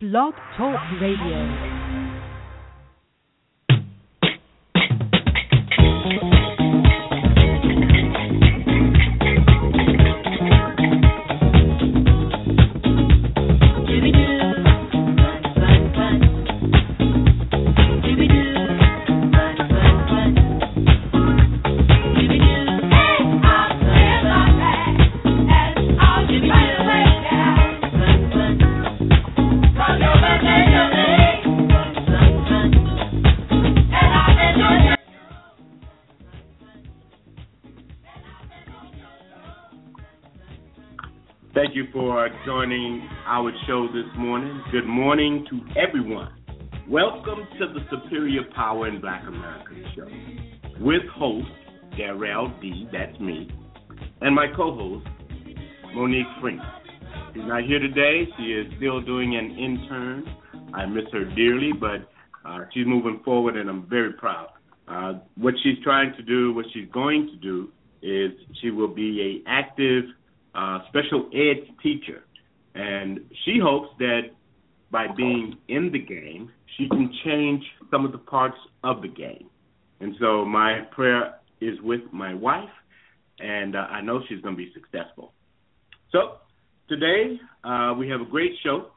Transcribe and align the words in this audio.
Blog 0.00 0.32
Talk 0.56 0.78
Radio. 1.00 1.87
Joining 42.48 43.06
our 43.26 43.52
show 43.66 43.88
this 43.88 44.10
morning. 44.16 44.62
Good 44.72 44.86
morning 44.86 45.44
to 45.50 45.60
everyone. 45.78 46.32
Welcome 46.88 47.46
to 47.58 47.66
the 47.66 47.80
Superior 47.90 48.40
Power 48.56 48.88
in 48.88 49.02
Black 49.02 49.22
America 49.28 49.74
show 49.94 50.06
with 50.82 51.02
host 51.14 51.46
Darrell 51.98 52.50
D, 52.62 52.88
that's 52.90 53.20
me, 53.20 53.50
and 54.22 54.34
my 54.34 54.46
co-host 54.56 55.06
Monique 55.94 56.24
Freeman. 56.40 56.64
She's 57.34 57.42
not 57.44 57.64
here 57.64 57.80
today. 57.80 58.26
She 58.38 58.44
is 58.44 58.66
still 58.78 59.02
doing 59.02 59.36
an 59.36 59.50
intern. 59.50 60.24
I 60.72 60.86
miss 60.86 61.04
her 61.12 61.26
dearly, 61.26 61.72
but 61.78 62.10
uh, 62.48 62.60
she's 62.72 62.86
moving 62.86 63.20
forward, 63.26 63.58
and 63.58 63.68
I'm 63.68 63.86
very 63.90 64.14
proud. 64.14 64.52
Uh, 64.88 65.18
what 65.36 65.52
she's 65.62 65.76
trying 65.84 66.14
to 66.16 66.22
do, 66.22 66.54
what 66.54 66.64
she's 66.72 66.88
going 66.94 67.26
to 67.26 67.36
do, 67.36 67.68
is 68.00 68.32
she 68.62 68.70
will 68.70 68.94
be 68.94 69.42
a 69.44 69.50
active 69.50 70.04
uh, 70.54 70.78
special 70.88 71.28
ed 71.34 71.68
teacher, 71.82 72.24
and 72.78 73.20
she 73.44 73.58
hopes 73.60 73.88
that 73.98 74.20
by 74.92 75.06
being 75.16 75.58
in 75.66 75.90
the 75.92 75.98
game, 75.98 76.50
she 76.76 76.88
can 76.88 77.12
change 77.24 77.64
some 77.90 78.04
of 78.04 78.12
the 78.12 78.18
parts 78.18 78.56
of 78.84 79.02
the 79.02 79.08
game. 79.08 79.50
And 80.00 80.14
so 80.20 80.44
my 80.44 80.82
prayer 80.92 81.34
is 81.60 81.80
with 81.82 82.02
my 82.12 82.32
wife, 82.34 82.68
and 83.40 83.74
uh, 83.74 83.80
I 83.80 84.00
know 84.00 84.20
she's 84.28 84.40
going 84.42 84.54
to 84.54 84.56
be 84.56 84.72
successful. 84.72 85.32
So 86.12 86.36
today 86.88 87.40
uh, 87.64 87.94
we 87.98 88.08
have 88.10 88.20
a 88.20 88.24
great 88.24 88.52
show. 88.62 88.92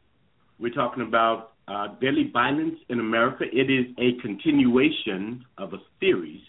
We're 0.60 0.74
talking 0.74 1.02
about 1.02 1.54
uh, 1.68 1.88
deadly 2.00 2.30
violence 2.32 2.76
in 2.90 3.00
America. 3.00 3.46
It 3.52 3.72
is 3.72 3.88
a 3.98 4.22
continuation 4.22 5.44
of 5.58 5.74
a 5.74 5.80
series. 6.00 6.42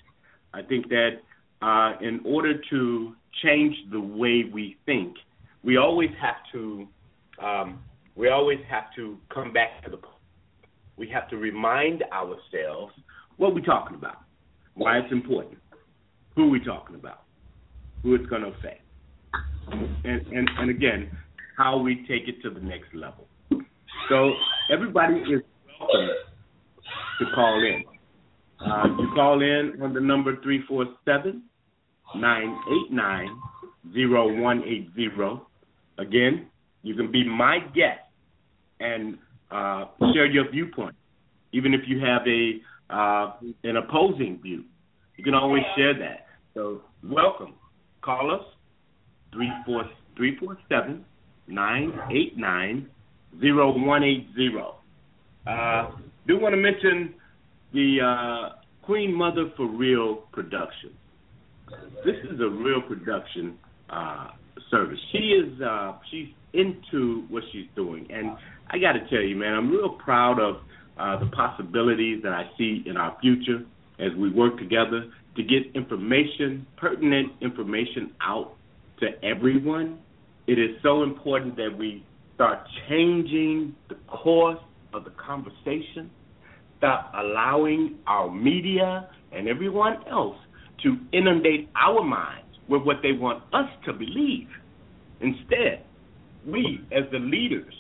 I 0.53 0.61
think 0.61 0.91
that 0.91 1.23
uh, 1.63 1.95
in 2.03 2.21
order 2.27 2.61
to 2.69 3.15
change 3.43 3.75
the 3.91 4.01
way 4.01 4.45
we 4.53 4.77
think, 4.85 5.17
we 5.65 5.79
always 5.79 6.11
have 6.21 6.37
to 6.53 6.89
um, 7.41 7.81
we 8.15 8.29
always 8.29 8.59
have 8.69 8.85
to 8.97 9.19
come 9.33 9.53
back 9.53 9.83
to 9.85 9.91
the 9.91 9.97
point. 9.97 10.09
We 10.97 11.09
have 11.11 11.29
to 11.31 11.37
remind 11.37 12.03
ourselves 12.13 12.93
what 13.37 13.55
we're 13.55 13.61
talking 13.61 13.97
about, 13.97 14.19
why 14.75 14.99
it's 14.99 15.13
important, 15.13 15.59
who 16.37 16.51
we're 16.51 16.65
talking 16.65 16.97
about, 16.97 17.23
who 18.03 18.15
it's 18.15 18.27
going 18.27 18.43
to 18.43 18.49
affect, 18.49 18.83
and, 20.05 20.27
and 20.27 20.49
and 20.59 20.71
again, 20.71 21.11
how 21.57 21.79
we 21.79 22.05
take 22.09 22.29
it 22.29 22.43
to 22.43 22.51
the 22.51 22.61
next 22.61 22.95
level. 22.95 23.27
So 24.09 24.33
everybody 24.71 25.15
is 25.15 25.43
welcome 25.81 26.09
to 27.19 27.25
call 27.35 27.63
in. 27.63 27.85
Uh, 28.61 28.87
you 29.01 29.09
call 29.15 29.43
in 29.43 29.81
on 29.83 29.95
the 29.95 30.01
number 30.01 30.41
three 30.43 30.63
four 30.69 30.87
seven 31.05 31.43
nine 32.17 32.57
eight 32.71 32.93
nine 32.93 33.29
zero 33.93 34.41
one 34.41 34.63
eight 34.65 34.91
zero. 34.95 35.49
Again, 35.99 36.47
you 36.83 36.95
can 36.95 37.11
be 37.11 37.25
my 37.25 37.59
guest 37.75 38.01
and 38.81 39.19
uh, 39.51 39.87
share 40.13 40.27
your 40.27 40.51
viewpoint, 40.51 40.95
even 41.53 41.75
if 41.75 41.83
you 41.87 42.01
have 42.01 42.23
a 42.27 42.61
uh, 42.91 43.37
an 43.65 43.77
opposing 43.77 44.39
view. 44.43 44.65
You 45.17 45.25
can 45.25 45.35
always 45.35 45.63
share 45.77 45.95
that. 45.99 46.27
So 46.55 46.83
welcome. 47.03 47.55
Call 48.03 48.35
us 48.35 48.45
three 49.33 49.51
four 49.65 49.85
three 50.17 50.37
four 50.39 50.59
seven 50.69 51.05
nine 51.47 51.93
eight 52.11 52.37
nine 52.37 52.89
zero 53.41 53.73
one 53.77 54.03
eight 54.03 54.29
zero. 54.35 54.77
Uh, 55.47 55.91
do 56.27 56.39
want 56.39 56.53
to 56.53 56.57
mention 56.57 57.15
the 57.73 57.99
uh, 58.01 58.57
Queen 58.83 59.15
Mother 59.15 59.51
for 59.57 59.67
Real 59.67 60.17
production. 60.33 60.91
This 62.05 62.17
is 62.31 62.41
a 62.41 62.49
real 62.49 62.83
production 62.83 63.57
uh, 63.89 64.29
service. 64.71 64.99
She 65.13 65.19
is 65.19 65.61
uh, 65.61 65.95
she's 66.11 66.29
into 66.53 67.25
what 67.29 67.43
she's 67.53 67.67
doing, 67.75 68.07
and 68.11 68.37
I 68.71 68.79
got 68.79 68.93
to 68.93 69.01
tell 69.09 69.23
you, 69.23 69.37
man, 69.37 69.55
I'm 69.55 69.71
real 69.71 69.91
proud 69.91 70.39
of 70.41 70.57
uh, 70.99 71.19
the 71.19 71.31
possibilities 71.31 72.23
that 72.23 72.33
I 72.33 72.51
see 72.59 72.83
in 72.87 72.97
our 72.97 73.17
future 73.21 73.65
as 73.99 74.13
we 74.19 74.31
work 74.31 74.59
together 74.59 75.05
to 75.37 75.43
get 75.43 75.75
information, 75.75 76.67
pertinent 76.77 77.33
information 77.41 78.13
out 78.21 78.55
to 79.01 79.09
everyone. 79.25 79.99
It 80.47 80.59
is 80.59 80.77
so 80.83 81.03
important 81.03 81.57
that 81.57 81.71
we 81.77 82.05
start 82.35 82.59
changing 82.89 83.75
the 83.89 83.95
course 84.07 84.59
of 84.93 85.05
the 85.05 85.11
conversation, 85.11 86.11
stop 86.79 87.13
allowing 87.17 87.97
our 88.07 88.31
media 88.31 89.09
and 89.33 89.49
everyone 89.49 89.97
else 90.11 90.37
to 90.83 90.97
inundate 91.13 91.71
our 91.77 92.03
minds 92.03 92.42
with 92.73 92.83
what 92.83 92.97
they 93.03 93.13
want 93.13 93.45
us 93.53 93.69
to 93.85 93.93
believe. 93.93 94.49
Instead, 95.21 95.85
we 96.47 96.81
as 96.91 97.05
the 97.13 97.19
leaders 97.19 97.75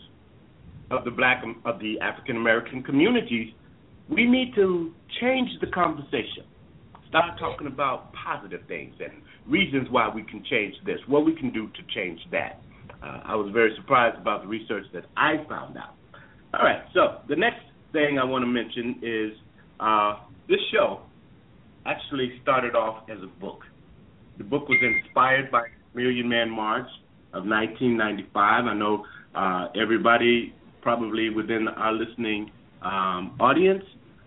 of 0.91 1.04
the 1.04 1.10
black 1.10 1.42
of 1.64 1.80
the 1.80 1.98
African 2.00 2.36
American 2.36 2.82
communities, 2.82 3.48
we 4.10 4.26
need 4.26 4.54
to 4.54 4.92
change 5.20 5.48
the 5.62 5.66
conversation. 5.69 6.44
Start 7.08 7.38
talking 7.38 7.66
about 7.66 8.12
positive 8.12 8.60
things 8.69 8.94
and 9.00 9.22
reasons 9.47 9.88
why 9.91 10.10
we 10.14 10.22
can 10.25 10.44
change 10.50 10.75
this, 10.84 10.98
what 11.06 11.24
we 11.24 11.34
can 11.34 11.50
do 11.53 11.69
to 11.69 11.82
change 11.94 12.20
that. 12.30 12.60
Uh, 13.03 13.20
I 13.24 13.34
was 13.34 13.50
very 13.53 13.74
surprised 13.76 14.19
about 14.19 14.42
the 14.42 14.48
research 14.48 14.84
that 14.92 15.04
I 15.16 15.44
found 15.48 15.76
out. 15.78 15.94
All 16.54 16.62
right, 16.62 16.82
so 16.92 17.20
the 17.28 17.36
next 17.36 17.64
thing 17.92 18.19
I 18.19 18.24
want 18.24 18.42
to 18.42 18.47
mention 18.47 19.00
is 19.03 19.32
uh, 19.80 20.16
this 20.48 20.60
show 20.70 21.00
actually 21.86 22.38
started 22.42 22.74
off 22.74 23.09
as 23.10 23.19
a 23.22 23.41
book. 23.41 23.60
The 24.38 24.44
book 24.44 24.69
was 24.69 24.78
inspired 24.82 25.50
by 25.50 25.65
Million 25.94 26.28
Man 26.28 26.50
March 26.50 26.88
of 27.32 27.44
1995. 27.47 28.65
I 28.65 28.75
know 28.75 29.04
uh, 29.34 29.69
everybody 29.81 30.54
probably 30.81 31.31
within 31.31 31.69
our 31.69 31.93
listening 31.93 32.50
um, 32.82 33.37
audience 33.41 33.84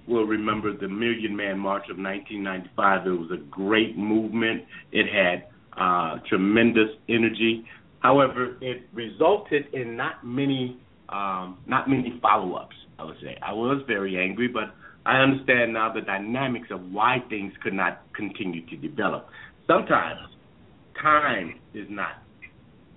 will 0.08 0.26
remember 0.26 0.76
the 0.76 0.88
Million 0.88 1.36
Man 1.36 1.60
March 1.60 1.84
of 1.90 1.98
1995. 1.98 3.08
It 3.08 3.10
was 3.10 3.32
a 3.32 3.44
great 3.50 3.98
movement. 3.98 4.64
It 4.92 5.08
had 5.12 5.48
uh, 5.78 6.20
tremendous 6.30 6.90
energy. 7.10 7.66
However, 8.00 8.58
it 8.62 8.84
resulted 8.94 9.74
in 9.74 9.98
not 9.98 10.26
many 10.26 10.78
um, 11.10 11.60
not 11.68 11.88
many 11.88 12.20
follow-ups. 12.22 12.76
I 12.98 13.06
would 13.06 13.18
say 13.22 13.38
I 13.42 13.54
was 13.54 13.84
very 13.88 14.18
angry, 14.18 14.48
but 14.48 14.74
I 15.06 15.18
understand 15.18 15.74
now 15.74 15.94
the 15.94 16.02
dynamics 16.02 16.70
of 16.72 16.92
why 16.92 17.18
things 17.30 17.54
could 17.62 17.74
not 17.74 18.02
continue 18.16 18.66
to 18.68 18.76
develop. 18.76 19.28
Sometimes 19.68 20.20
time 21.02 21.60
is 21.74 21.88
not 21.90 22.24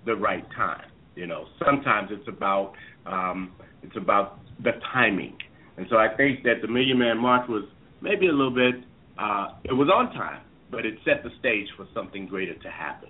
the 0.05 0.15
right 0.15 0.45
time. 0.55 0.85
You 1.15 1.27
know, 1.27 1.45
sometimes 1.65 2.09
it's 2.11 2.27
about 2.27 2.73
um, 3.05 3.51
it's 3.83 3.97
about 3.97 4.39
the 4.63 4.71
timing, 4.93 5.35
and 5.77 5.87
so 5.89 5.97
I 5.97 6.07
think 6.15 6.43
that 6.43 6.61
the 6.61 6.67
Million 6.67 6.99
Man 6.99 7.17
March 7.17 7.47
was 7.49 7.63
maybe 8.01 8.27
a 8.27 8.31
little 8.31 8.53
bit. 8.53 8.75
Uh, 9.17 9.49
it 9.65 9.73
was 9.73 9.89
on 9.93 10.13
time, 10.13 10.41
but 10.71 10.85
it 10.85 10.95
set 11.03 11.23
the 11.23 11.29
stage 11.39 11.67
for 11.75 11.87
something 11.93 12.25
greater 12.25 12.53
to 12.53 12.69
happen. 12.69 13.09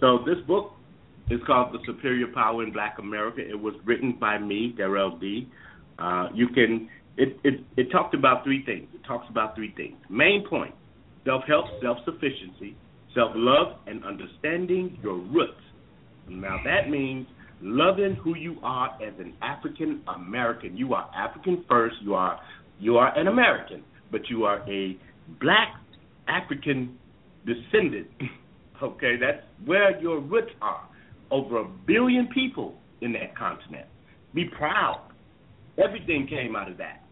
So 0.00 0.18
this 0.24 0.38
book 0.46 0.72
is 1.30 1.40
called 1.46 1.72
The 1.72 1.78
Superior 1.86 2.28
Power 2.28 2.62
in 2.62 2.72
Black 2.72 2.98
America. 2.98 3.40
It 3.40 3.58
was 3.58 3.74
written 3.84 4.16
by 4.20 4.38
me, 4.38 4.74
Darrell 4.76 5.18
D. 5.18 5.48
Uh, 5.98 6.28
you 6.34 6.48
can 6.48 6.88
it, 7.16 7.38
it 7.42 7.60
it 7.76 7.90
talked 7.90 8.14
about 8.14 8.44
three 8.44 8.64
things. 8.64 8.88
It 8.94 9.04
talks 9.04 9.26
about 9.30 9.56
three 9.56 9.72
things. 9.76 9.96
Main 10.08 10.46
point: 10.48 10.74
self-help, 11.26 11.66
self-sufficiency, 11.82 12.74
self-love, 13.14 13.76
and 13.86 14.02
understanding 14.04 14.98
your 15.02 15.16
roots. 15.16 15.60
Now 16.28 16.56
that 16.64 16.88
means 16.88 17.26
loving 17.60 18.16
who 18.22 18.34
you 18.34 18.56
are 18.62 18.96
as 19.02 19.12
an 19.18 19.34
African 19.42 20.02
American. 20.08 20.76
You 20.76 20.94
are 20.94 21.10
African 21.14 21.64
first. 21.68 21.96
You 22.02 22.14
are 22.14 22.40
you 22.78 22.96
are 22.96 23.16
an 23.18 23.26
American, 23.26 23.82
but 24.10 24.22
you 24.30 24.44
are 24.44 24.58
a 24.70 24.96
black 25.40 25.74
African 26.28 26.98
descendant. 27.44 28.08
okay, 28.82 29.16
that's 29.20 29.44
where 29.66 30.00
your 30.00 30.20
roots 30.20 30.52
are. 30.62 30.88
Over 31.30 31.58
a 31.58 31.68
billion 31.86 32.28
people 32.32 32.76
in 33.00 33.12
that 33.12 33.36
continent. 33.36 33.86
Be 34.32 34.44
proud 34.44 35.00
everything 35.78 36.26
came 36.28 36.56
out 36.56 36.70
of 36.70 36.78
that. 36.78 37.02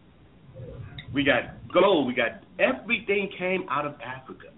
We 1.15 1.23
got 1.23 1.43
gold. 1.73 2.07
We 2.07 2.13
got 2.13 2.43
everything 2.59 3.29
came 3.39 3.65
out 3.71 3.85
of 3.85 3.95
Africa, 4.05 4.49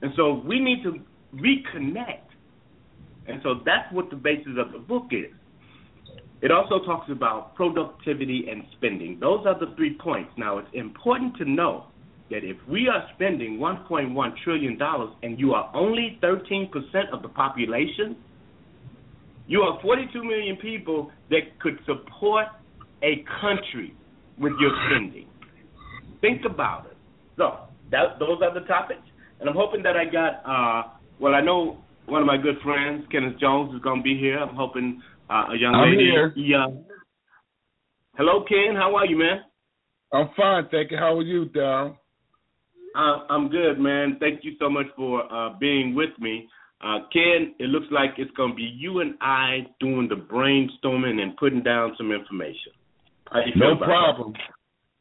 and 0.00 0.10
so 0.16 0.42
we 0.44 0.58
need 0.58 0.82
to 0.82 1.00
reconnect. 1.34 2.24
And 3.26 3.42
so 3.42 3.60
that's 3.66 3.92
what 3.92 4.08
the 4.08 4.16
basis 4.16 4.52
of 4.58 4.72
the 4.72 4.78
book 4.78 5.08
is. 5.10 5.30
It 6.40 6.50
also 6.50 6.82
talks 6.86 7.10
about 7.10 7.54
productivity 7.56 8.46
and 8.50 8.62
spending. 8.78 9.18
Those 9.20 9.44
are 9.44 9.58
the 9.58 9.74
three 9.76 9.98
points. 9.98 10.30
Now, 10.38 10.56
it's 10.56 10.68
important 10.72 11.36
to 11.36 11.44
know 11.44 11.88
that 12.30 12.42
if 12.42 12.56
we 12.66 12.88
are 12.88 13.06
spending 13.14 13.58
$1.1 13.58 14.32
trillion 14.44 14.78
and 15.22 15.38
you 15.38 15.52
are 15.52 15.70
only 15.74 16.18
13% 16.22 16.70
of 17.12 17.20
the 17.20 17.28
population, 17.28 18.16
you 19.46 19.60
are 19.60 19.78
42 19.82 20.24
million 20.24 20.56
people 20.56 21.10
that 21.28 21.58
could 21.60 21.78
support 21.84 22.46
a 23.02 23.24
country 23.42 23.94
with 24.38 24.52
your 24.58 24.72
spending. 24.86 25.26
Think 26.20 26.42
about 26.44 26.86
it. 26.86 26.96
So, 27.36 27.58
that, 27.90 28.18
those 28.18 28.40
are 28.42 28.52
the 28.52 28.66
topics. 28.66 29.00
And 29.40 29.48
I'm 29.48 29.54
hoping 29.56 29.82
that 29.82 29.96
I 29.96 30.04
got, 30.04 30.42
uh, 30.44 30.90
well, 31.20 31.34
I 31.34 31.40
know 31.40 31.78
one 32.06 32.22
of 32.22 32.26
my 32.26 32.36
good 32.36 32.56
friends, 32.62 33.04
Kenneth 33.12 33.38
Jones, 33.38 33.74
is 33.74 33.82
going 33.82 34.00
to 34.00 34.02
be 34.02 34.18
here. 34.18 34.38
I'm 34.38 34.54
hoping 34.56 35.00
uh, 35.30 35.52
a 35.52 35.56
young 35.56 35.74
I'm 35.74 35.90
lady. 35.90 36.10
here. 36.10 36.32
Yeah. 36.36 36.66
Hello, 38.16 38.44
Ken. 38.48 38.74
How 38.74 38.96
are 38.96 39.06
you, 39.06 39.16
man? 39.16 39.42
I'm 40.12 40.30
fine, 40.36 40.66
thank 40.70 40.90
you. 40.90 40.96
How 40.96 41.18
are 41.18 41.22
you, 41.22 41.46
Darrell? 41.46 41.96
Uh, 42.96 43.24
I'm 43.28 43.48
good, 43.48 43.78
man. 43.78 44.16
Thank 44.18 44.40
you 44.42 44.52
so 44.58 44.70
much 44.70 44.86
for 44.96 45.30
uh, 45.32 45.56
being 45.58 45.94
with 45.94 46.10
me. 46.18 46.48
Uh, 46.80 47.00
Ken, 47.12 47.54
it 47.58 47.68
looks 47.68 47.86
like 47.90 48.10
it's 48.16 48.30
going 48.32 48.50
to 48.50 48.56
be 48.56 48.62
you 48.62 49.00
and 49.00 49.14
I 49.20 49.66
doing 49.80 50.08
the 50.08 50.14
brainstorming 50.14 51.20
and 51.20 51.36
putting 51.36 51.62
down 51.62 51.94
some 51.98 52.10
information. 52.10 52.72
How 53.30 53.40
you 53.40 53.52
feel 53.54 53.74
No 53.74 53.84
problem. 53.84 54.34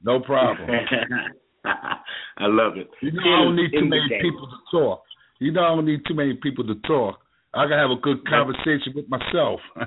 No 0.03 0.19
problem. 0.19 0.69
I 1.65 2.45
love 2.45 2.77
it. 2.77 2.89
You 3.01 3.11
know, 3.11 3.21
I 3.21 3.43
don't 3.43 3.55
need 3.55 3.71
too 3.71 3.85
many 3.85 4.07
people 4.21 4.47
to 4.47 4.57
talk. 4.71 5.03
You 5.39 5.51
know, 5.51 5.63
I 5.63 5.69
don't 5.75 5.85
need 5.85 6.01
too 6.07 6.13
many 6.13 6.33
people 6.35 6.65
to 6.67 6.75
talk. 6.87 7.19
I 7.53 7.63
can 7.67 7.77
have 7.77 7.91
a 7.91 7.95
good 8.01 8.25
conversation 8.27 8.93
with 8.95 9.09
myself. 9.09 9.59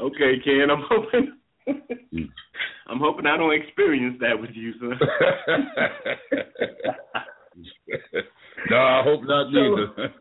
okay, 0.00 0.38
Ken. 0.44 0.70
I'm 0.70 0.84
hoping. 0.88 1.36
I'm 2.88 3.00
hoping 3.00 3.26
I 3.26 3.36
don't 3.36 3.52
experience 3.60 4.16
that 4.20 4.40
with 4.40 4.50
you, 4.54 4.72
son. 4.78 4.98
no, 8.70 8.76
I 8.76 9.02
hope 9.04 9.22
not 9.24 9.46
So- 9.46 9.50
neither. 9.52 10.12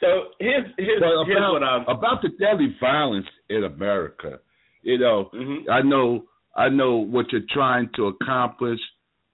So 0.00 0.28
here's 0.38 0.66
here's, 0.78 1.00
But 1.00 1.24
here's 1.26 1.38
about, 1.38 1.52
what 1.52 1.62
I'm. 1.62 1.82
about 1.88 2.22
the 2.22 2.30
deadly 2.38 2.74
violence 2.80 3.26
in 3.48 3.64
America, 3.64 4.38
you 4.82 4.98
know, 4.98 5.30
Mhm. 5.34 5.68
I 5.70 5.82
know 5.82 6.26
I 6.56 6.68
know 6.68 6.96
what 6.96 7.30
you're 7.32 7.42
trying 7.50 7.88
to 7.96 8.06
accomplish 8.08 8.80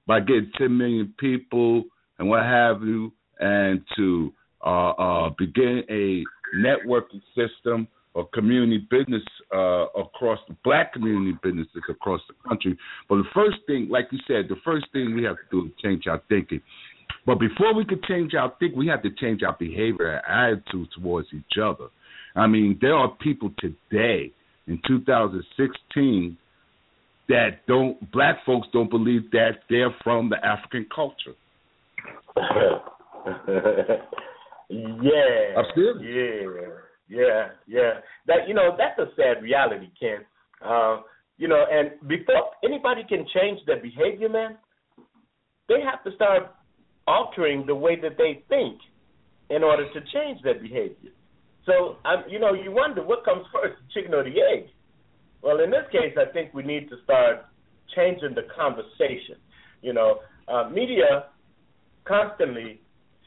by 0.06 0.20
getting 0.20 0.50
10 0.58 0.76
million 0.76 1.14
people 1.18 1.84
and 2.18 2.28
what 2.28 2.42
have 2.42 2.82
you, 2.82 3.12
and 3.40 3.80
to 3.96 4.32
uh, 4.64 4.90
uh, 4.90 5.30
begin 5.38 5.82
a 5.88 6.22
networking 6.56 7.22
system 7.34 7.88
of 8.14 8.30
community 8.32 8.78
business 8.90 9.22
uh, 9.54 9.86
across 9.96 10.38
the 10.48 10.54
black 10.64 10.92
community 10.92 11.36
businesses 11.42 11.82
across 11.88 12.20
the 12.28 12.34
country. 12.48 12.76
But 13.08 13.16
the 13.16 13.28
first 13.34 13.56
thing, 13.66 13.88
like 13.90 14.06
you 14.12 14.18
said, 14.26 14.48
the 14.48 14.56
first 14.64 14.86
thing 14.92 15.14
we 15.16 15.24
have 15.24 15.36
to 15.36 15.42
do 15.50 15.66
is 15.66 15.72
change 15.82 16.06
our 16.06 16.22
thinking. 16.28 16.60
But 17.26 17.40
before 17.40 17.74
we 17.74 17.84
could 17.84 18.02
change 18.04 18.34
our 18.34 18.52
thinking, 18.58 18.78
we 18.78 18.86
have 18.88 19.02
to 19.02 19.10
change 19.10 19.42
our 19.42 19.56
behavior 19.58 20.20
and 20.26 20.60
attitude 20.62 20.88
towards 20.94 21.28
each 21.32 21.58
other. 21.62 21.86
I 22.36 22.46
mean, 22.46 22.78
there 22.80 22.94
are 22.94 23.08
people 23.22 23.50
today 23.58 24.32
in 24.66 24.80
2016 24.86 26.36
that 27.28 27.66
don't 27.66 28.10
black 28.12 28.44
folks 28.44 28.68
don't 28.72 28.90
believe 28.90 29.30
that 29.30 29.60
they're 29.70 29.94
from 30.02 30.28
the 30.28 30.44
African 30.44 30.86
culture. 30.94 31.34
yeah. 34.68 35.62
Serious. 35.74 36.80
Yeah. 37.08 37.18
Yeah. 37.18 37.48
Yeah. 37.66 37.92
That 38.26 38.48
you 38.48 38.54
know 38.54 38.76
that's 38.76 38.98
a 38.98 39.06
sad 39.16 39.42
reality, 39.42 39.88
Ken. 39.98 40.18
Uh, 40.64 41.00
you 41.38 41.48
know, 41.48 41.64
and 41.70 41.92
before 42.08 42.50
anybody 42.64 43.02
can 43.08 43.26
change 43.34 43.60
their 43.66 43.80
behavior, 43.80 44.28
man, 44.28 44.56
they 45.68 45.80
have 45.80 46.04
to 46.04 46.14
start 46.14 46.54
altering 47.06 47.66
the 47.66 47.74
way 47.74 48.00
that 48.00 48.16
they 48.16 48.42
think 48.48 48.78
in 49.50 49.62
order 49.62 49.86
to 49.92 50.00
change 50.12 50.42
their 50.42 50.58
behavior. 50.58 51.10
So, 51.66 51.96
um, 52.04 52.24
you 52.28 52.38
know, 52.38 52.52
you 52.52 52.72
wonder 52.72 53.02
what 53.02 53.24
comes 53.24 53.44
first, 53.52 53.74
the 53.80 54.00
chicken 54.00 54.14
or 54.14 54.24
the 54.24 54.40
egg. 54.40 54.68
Well, 55.42 55.60
in 55.60 55.70
this 55.70 55.84
case, 55.92 56.16
I 56.18 56.32
think 56.32 56.54
we 56.54 56.62
need 56.62 56.88
to 56.90 56.96
start 57.04 57.44
changing 57.94 58.34
the 58.34 58.46
conversation. 58.56 59.36
You 59.82 59.92
know, 59.92 60.20
uh, 60.48 60.68
media 60.70 61.26
constantly 62.04 62.80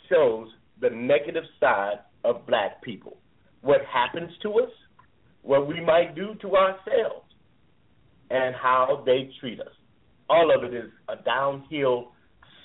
shows 0.09 0.47
the 0.81 0.89
negative 0.89 1.43
side 1.59 1.99
of 2.23 2.45
black 2.47 2.81
people. 2.81 3.17
What 3.61 3.81
happens 3.91 4.31
to 4.43 4.53
us, 4.59 4.71
what 5.41 5.67
we 5.67 5.79
might 5.81 6.15
do 6.15 6.35
to 6.41 6.55
ourselves, 6.55 7.25
and 8.29 8.55
how 8.55 9.03
they 9.05 9.29
treat 9.39 9.59
us. 9.59 9.67
All 10.29 10.53
of 10.55 10.63
it 10.63 10.75
is 10.75 10.91
a 11.07 11.15
downhill 11.23 12.11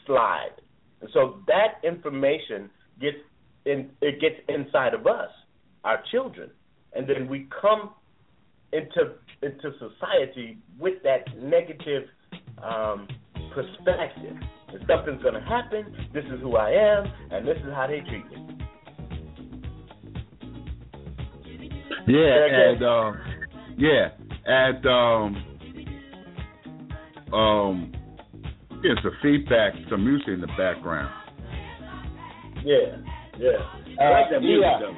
slide. 0.07 0.61
And 1.03 1.11
so 1.13 1.41
that 1.49 1.81
information 1.87 2.71
gets 3.01 3.17
in 3.67 3.91
it 4.01 4.21
gets 4.21 4.37
inside 4.49 4.95
of 4.95 5.07
us, 5.07 5.31
our 5.85 6.03
children, 6.11 6.51
and 6.95 7.09
then 7.09 7.29
we 7.29 7.49
come 7.61 7.91
into 8.73 9.15
into 9.43 9.73
society 9.79 10.59
with 10.79 11.03
that 11.03 11.25
negative 11.43 12.05
um, 12.63 13.09
perspective. 13.53 14.37
If 14.69 14.87
something's 14.87 15.23
going 15.23 15.35
to 15.35 15.41
happen, 15.41 16.09
this 16.15 16.25
is 16.25 16.41
who 16.41 16.57
I 16.57 16.71
am, 16.71 17.05
and 17.31 17.47
this 17.47 17.57
is 17.59 17.73
how 17.75 17.89
they 17.89 18.01
treat 18.01 18.25
me. 18.31 18.49
Yeah, 22.07 22.47
and 22.71 22.83
um, 22.85 23.21
yeah, 23.77 24.09
and 24.47 24.87
um, 24.87 25.37
um, 27.33 27.93
getting 28.83 28.97
some 29.03 29.17
feedback, 29.23 29.73
some 29.89 30.05
music 30.05 30.29
in 30.29 30.41
the 30.41 30.49
background. 30.59 31.11
Yeah, 32.65 32.97
yeah. 33.39 33.59
I 34.01 34.11
like 34.11 34.31
that 34.31 34.41
music 34.41 34.65
yeah. 34.65 34.79
though. 34.81 34.97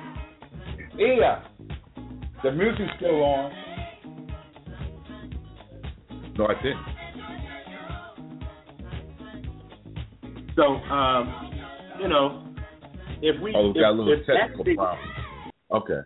Yeah, 0.96 1.42
the 2.42 2.52
music's 2.52 2.90
still 2.96 3.22
on. 3.22 3.52
No, 6.36 6.46
I 6.46 6.54
didn't. 6.62 6.94
So, 10.56 10.62
um, 10.62 11.50
you 12.00 12.08
know, 12.08 12.46
if 13.22 13.40
we 13.40 13.52
Oh, 13.54 13.68
we 13.68 13.80
got 13.80 13.90
a 13.90 13.92
little 13.92 14.12
if 14.12 14.26
technical 14.26 14.64
the, 14.64 14.74
problem. 14.74 15.08
Okay. 15.72 16.00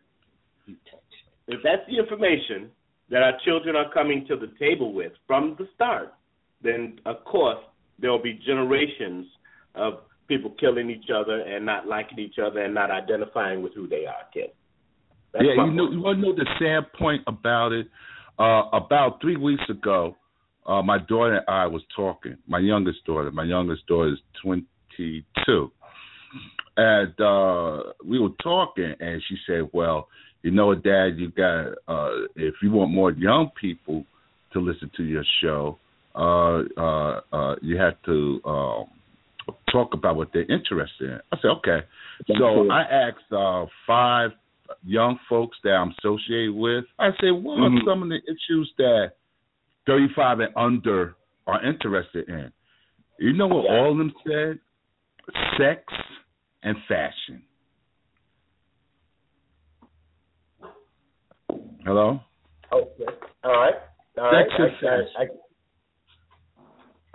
if 1.48 1.60
that's 1.62 1.82
the 1.88 1.98
information 1.98 2.70
that 3.10 3.22
our 3.22 3.32
children 3.44 3.76
are 3.76 3.90
coming 3.92 4.26
to 4.28 4.36
the 4.36 4.52
table 4.58 4.92
with 4.92 5.12
from 5.26 5.56
the 5.58 5.68
start, 5.74 6.14
then 6.62 6.98
of 7.04 7.24
course 7.24 7.58
there 7.98 8.10
will 8.10 8.22
be 8.22 8.40
generations 8.46 9.26
of 9.74 9.94
people 10.28 10.54
killing 10.60 10.90
each 10.90 11.10
other 11.14 11.40
and 11.40 11.64
not 11.64 11.86
liking 11.86 12.18
each 12.18 12.36
other 12.44 12.60
and 12.60 12.74
not 12.74 12.90
identifying 12.90 13.62
with 13.62 13.74
who 13.74 13.88
they 13.88 14.06
are, 14.06 14.24
kid. 14.32 14.50
That's 15.32 15.44
yeah, 15.44 15.64
you 15.64 15.72
know, 15.72 15.90
you 15.90 16.00
want 16.00 16.18
to 16.18 16.22
know 16.22 16.34
the 16.34 16.46
sad 16.58 16.92
point 16.98 17.22
about 17.26 17.72
it? 17.72 17.88
Uh, 18.38 18.68
about 18.72 19.20
three 19.20 19.36
weeks 19.36 19.64
ago, 19.68 20.14
uh, 20.66 20.80
my 20.80 20.98
daughter 20.98 21.36
and 21.36 21.44
I 21.48 21.66
was 21.66 21.82
talking. 21.96 22.36
My 22.46 22.60
youngest 22.60 23.04
daughter, 23.04 23.30
my 23.32 23.44
youngest 23.44 23.86
daughter 23.86 24.12
is 24.12 24.18
22, 24.42 25.72
and 26.76 27.20
uh, 27.20 27.92
we 28.06 28.20
were 28.20 28.28
talking, 28.42 28.94
and 29.00 29.20
she 29.28 29.36
said, 29.46 29.68
"Well, 29.72 30.06
you 30.42 30.52
know, 30.52 30.74
Dad, 30.74 31.14
you 31.16 31.30
got 31.30 31.72
uh, 31.88 32.26
if 32.36 32.54
you 32.62 32.70
want 32.70 32.92
more 32.92 33.10
young 33.10 33.50
people 33.60 34.04
to 34.52 34.60
listen 34.60 34.90
to 34.96 35.02
your 35.02 35.24
show, 35.42 35.78
uh, 36.18 36.62
uh, 36.76 37.20
uh, 37.32 37.54
you 37.62 37.78
have 37.78 37.94
to." 38.06 38.40
Um, 38.44 38.84
talk 39.72 39.94
about 39.94 40.16
what 40.16 40.28
they're 40.32 40.50
interested 40.50 41.10
in. 41.10 41.18
I 41.32 41.36
said, 41.40 41.48
okay. 41.58 41.80
So 42.38 42.70
I 42.70 42.82
asked 42.82 43.32
uh, 43.32 43.64
five 43.86 44.30
young 44.84 45.18
folks 45.28 45.56
that 45.64 45.70
I'm 45.70 45.94
associated 45.98 46.54
with. 46.54 46.84
I 46.98 47.10
said, 47.20 47.30
what 47.30 47.58
Mhm. 47.58 47.80
are 47.80 47.84
some 47.86 48.02
of 48.02 48.08
the 48.10 48.20
issues 48.28 48.70
that 48.76 49.12
35 49.86 50.40
and 50.40 50.52
under 50.56 51.14
are 51.46 51.62
interested 51.64 52.28
in? 52.28 52.52
You 53.18 53.32
know 53.32 53.46
what 53.46 53.64
Yeah. 53.64 53.78
all 53.78 53.92
of 53.92 53.98
them 53.98 54.12
said? 54.26 54.58
Sex 55.56 55.82
and 56.62 56.76
fashion. 56.86 57.42
Hello? 61.84 62.20
Okay. 62.70 63.06
All 63.44 63.52
right. 63.52 63.74
All 64.18 64.24
right. 64.24 64.46
Sex 64.50 64.74
and 64.82 64.88
I, 64.88 65.20
I, 65.20 65.22
I, 65.22 65.28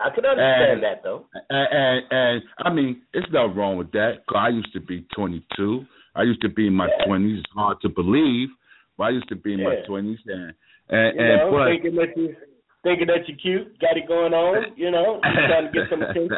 I 0.03 0.09
can 0.13 0.25
understand 0.25 0.71
And- 0.73 0.83
that 0.83 1.03
though. 1.03 1.25
And, 1.49 1.67
and, 1.71 2.03
and 2.11 2.43
I 2.59 2.69
mean, 2.73 3.01
it's 3.13 3.31
nothing 3.31 3.55
wrong 3.55 3.77
with 3.77 3.91
that. 3.93 4.25
'cause 4.27 4.37
I 4.37 4.49
used 4.49 4.73
to 4.73 4.79
be 4.81 5.05
22. 5.15 5.85
I 6.15 6.23
used 6.23 6.41
to 6.41 6.49
be 6.49 6.67
in 6.67 6.73
my 6.73 6.87
Yeah. 6.87 7.05
20s. 7.07 7.39
It's 7.39 7.51
hard 7.53 7.79
to 7.81 7.89
believe, 7.89 8.49
Well, 8.97 9.07
I 9.07 9.11
used 9.11 9.29
to 9.29 9.35
be 9.35 9.53
in 9.53 9.59
Yeah. 9.59 9.69
my 9.69 9.75
twenties, 9.87 10.19
and 10.27 10.53
and, 10.89 11.15
You 11.15 11.21
and 11.25 11.37
know, 11.39 11.51
but 11.51 11.65
thinking 11.69 11.95
that 11.95 12.17
you 12.17 12.35
thinking 12.83 13.07
that 13.07 13.27
you're 13.27 13.37
cute, 13.37 13.79
got 13.79 13.95
it 13.97 14.05
going 14.07 14.33
on, 14.33 14.73
you 14.75 14.91
know, 14.91 15.19
trying 15.23 15.65
to 15.65 15.71
get 15.71 15.89
some 15.89 16.03
attention. 16.03 16.37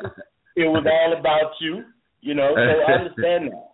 It 0.55 0.67
was 0.69 0.86
all 0.86 1.13
about 1.19 1.60
you, 1.60 1.84
you 2.22 2.34
know. 2.36 2.53
So 2.55 2.62
I 2.62 2.93
understand 2.93 3.51
that. 3.51 3.63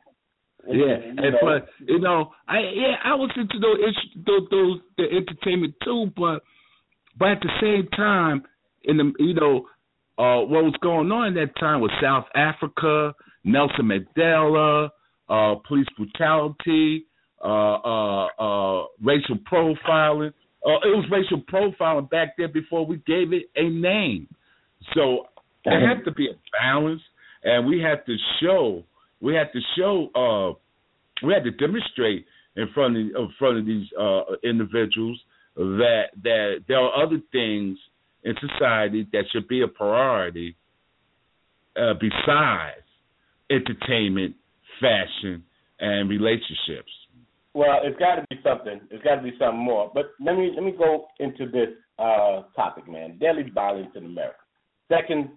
Yeah, 0.67 0.75
You 0.75 0.93
and 0.93 1.15
know, 1.17 1.37
but 1.41 1.67
you 1.87 1.99
know, 1.99 2.31
I 2.47 2.59
yeah, 2.59 2.95
I 3.03 3.13
was 3.15 3.31
into 3.35 3.57
those 3.59 3.79
those, 4.27 4.47
those 4.51 4.79
the 4.97 5.05
entertainment 5.11 5.73
too, 5.83 6.11
but 6.15 6.43
but 7.17 7.29
at 7.29 7.41
the 7.41 7.49
same 7.59 7.87
time, 7.89 8.43
in 8.83 8.97
the 8.97 9.11
you 9.19 9.33
know, 9.33 9.67
uh, 10.21 10.45
what 10.45 10.63
was 10.63 10.75
going 10.83 11.11
on 11.11 11.35
at 11.35 11.47
that 11.47 11.59
time 11.59 11.81
was 11.81 11.89
South 11.99 12.25
Africa, 12.35 13.15
Nelson 13.43 13.89
Mandela, 13.89 14.89
uh, 15.27 15.55
police 15.67 15.87
brutality, 15.97 17.05
uh, 17.43 17.47
uh, 17.47 18.25
uh, 18.37 18.85
racial 19.03 19.37
profiling. 19.51 20.31
Uh, 20.63 20.77
it 20.85 20.93
was 20.93 21.07
racial 21.11 21.41
profiling 21.51 22.07
back 22.11 22.37
there 22.37 22.47
before 22.47 22.85
we 22.85 22.97
gave 23.07 23.33
it 23.33 23.49
a 23.55 23.67
name. 23.67 24.27
So 24.93 25.25
there 25.65 25.87
had 25.87 26.05
to 26.05 26.11
be 26.11 26.27
a 26.27 26.35
balance, 26.51 27.01
and 27.43 27.65
we 27.65 27.79
had 27.79 28.05
to 28.05 28.15
show 28.43 28.83
we 29.21 29.33
had 29.33 29.51
to 29.53 29.59
show 29.75 30.09
uh 30.13 31.25
we 31.25 31.33
had 31.33 31.43
to 31.43 31.51
demonstrate 31.51 32.25
in 32.55 32.67
front 32.75 32.95
of 32.95 33.01
in 33.01 33.29
front 33.39 33.57
of 33.57 33.65
these 33.65 33.87
uh 33.99 34.21
individuals 34.43 35.19
that 35.55 36.05
that 36.23 36.63
there 36.67 36.79
are 36.79 37.03
other 37.03 37.19
things 37.31 37.77
in 38.23 38.35
society 38.39 39.07
that 39.13 39.23
should 39.31 39.47
be 39.47 39.61
a 39.61 39.67
priority 39.67 40.55
uh 41.75 41.93
besides 41.93 42.85
entertainment, 43.49 44.35
fashion 44.79 45.43
and 45.79 46.09
relationships. 46.09 46.91
Well, 47.53 47.79
it's 47.83 47.99
got 47.99 48.15
to 48.15 48.25
be 48.29 48.37
something. 48.43 48.79
It's 48.89 49.03
got 49.03 49.15
to 49.15 49.21
be 49.21 49.33
something 49.37 49.59
more. 49.59 49.91
But 49.93 50.11
let 50.21 50.37
me 50.37 50.51
let 50.55 50.63
me 50.63 50.71
go 50.77 51.07
into 51.19 51.47
this 51.51 51.69
uh, 51.99 52.43
topic, 52.55 52.87
man. 52.89 53.17
Deadly 53.19 53.51
violence 53.53 53.89
in 53.95 54.05
America. 54.05 54.37
Second 54.89 55.29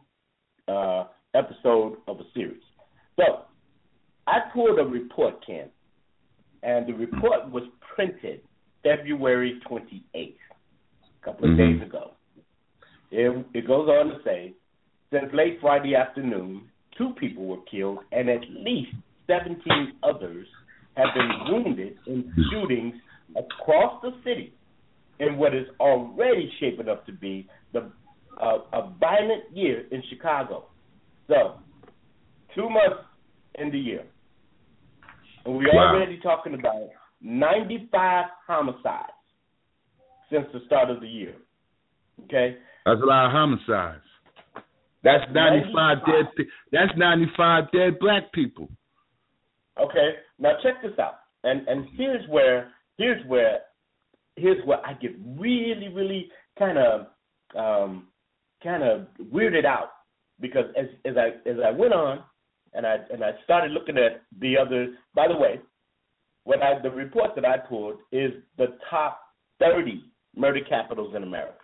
uh, 0.69 1.05
episode 1.35 1.97
of 2.07 2.21
a 2.21 2.25
series. 2.33 2.63
So, 3.17 3.43
I 4.27 4.39
pulled 4.53 4.79
a 4.79 4.85
report, 4.85 5.45
Ken, 5.45 5.69
and 6.63 6.87
the 6.87 6.93
report 6.93 7.51
was 7.51 7.65
printed 7.95 8.41
February 8.83 9.61
28th, 9.69 10.37
a 11.21 11.25
couple 11.25 11.51
of 11.51 11.57
Mhm. 11.57 11.79
days 11.79 11.83
ago. 11.89 12.13
It, 13.17 13.47
it 13.55 13.67
goes 13.67 13.89
on 13.89 14.09
to 14.09 14.19
say, 14.25 14.55
since 15.13 15.27
late 15.33 15.59
Friday 15.61 15.95
afternoon, 15.95 16.69
two 16.99 17.11
people 17.19 17.47
were 17.47 17.63
killed 17.71 17.99
and 18.11 18.29
at 18.29 18.41
least 18.51 18.91
17 19.29 19.61
others 20.03 20.47
have 20.97 21.09
been 21.15 21.31
wounded 21.53 21.95
in 22.07 22.33
shootings 22.51 22.95
across 23.37 24.03
the 24.03 24.11
city 24.25 24.53
in 25.21 25.37
what 25.39 25.55
is 25.55 25.67
already 25.79 26.51
shaping 26.59 26.89
up 26.89 27.07
to 27.07 27.13
be 27.13 27.49
the 27.73 27.91
uh, 28.43 28.59
a 28.73 28.93
violent 28.99 29.45
year 29.53 29.85
in 29.93 30.03
Chicago. 30.11 30.65
So, 31.29 31.55
two 32.57 32.69
months 32.69 33.05
in 33.55 33.71
the 33.71 33.79
year, 33.79 34.05
and 35.45 35.57
we're 35.57 35.73
Wow. 35.73 35.95
already 35.95 36.19
talking 36.21 36.55
about 36.55 36.89
95 37.21 38.25
homicides 38.45 39.13
since 40.33 40.47
the 40.53 40.61
start 40.67 40.91
of 40.91 41.01
the 41.01 41.07
year. 41.07 41.37
Okay, 42.25 42.57
That's 42.85 43.01
a 43.01 43.05
lot 43.05 43.27
of 43.27 43.33
homicides. 43.33 44.03
That's 45.03 45.25
ninety 45.33 45.71
five 45.75 45.99
95. 46.07 46.07
dead 46.07 46.47
that's 46.73 46.93
ninety 46.97 47.27
five 47.37 47.65
dead 47.73 47.99
black 48.01 48.33
people. 48.33 48.69
Okay, 49.79 50.11
now 50.39 50.53
check 50.63 50.83
this 50.83 50.99
out, 50.99 51.17
and 51.43 51.67
and 51.69 51.87
here's 51.97 52.27
where 52.29 52.73
here's 52.97 53.25
where 53.27 53.61
here's 54.37 54.65
where 54.65 54.85
I 54.85 54.95
get 54.95 55.13
really 55.39 55.89
really 55.89 56.31
kind 56.59 56.79
of 56.79 57.07
um, 57.57 58.09
kind 58.63 58.83
of 58.83 59.07
weirded 59.33 59.65
out 59.65 59.91
because 60.41 60.65
as 60.77 60.87
as 61.05 61.17
I 61.17 61.49
as 61.49 61.57
I 61.65 61.71
went 61.71 61.93
on 61.93 62.23
and 62.75 62.87
I 62.87 62.97
and 63.13 63.25
I 63.25 63.31
started 63.45 63.73
looking 63.73 63.97
at 63.97 64.23
the 64.41 64.57
other. 64.59 64.95
By 65.15 65.29
the 65.29 65.37
way, 65.37 65.61
what 66.45 66.63
I 66.63 66.81
the 66.83 66.91
report 66.91 67.31
that 67.37 67.45
I 67.45 67.59
pulled 67.59 67.99
is 68.13 68.33
the 68.59 68.77
top 68.91 69.21
thirty 69.59 70.03
murder 70.37 70.61
capitals 70.69 71.15
in 71.15 71.23
America. 71.23 71.64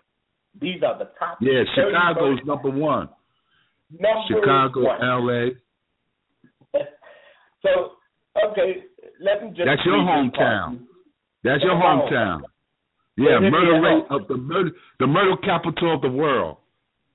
These 0.59 0.83
are 0.83 0.99
the 0.99 1.11
top. 1.19 1.39
Yeah, 1.41 1.63
Chicago's 1.75 2.39
number 2.45 2.71
one. 2.71 3.09
number 3.91 4.23
Chicago, 4.29 4.85
one. 4.85 4.99
LA. 5.01 5.51
so 7.63 7.93
okay, 8.51 8.85
let 9.21 9.43
me 9.43 9.51
just. 9.51 9.67
That's 9.67 9.85
your 9.85 9.99
hometown. 9.99 10.81
That's 11.45 11.63
your 11.63 11.75
hometown. 11.75 12.43
Yeah, 13.17 13.39
murder 13.41 13.81
rate 13.81 14.05
of 14.11 14.29
the 14.29 14.37
murder 14.37 14.71
the 14.99 15.07
murder 15.07 15.37
capital 15.43 15.95
of 15.95 16.01
the 16.01 16.11
world. 16.11 16.57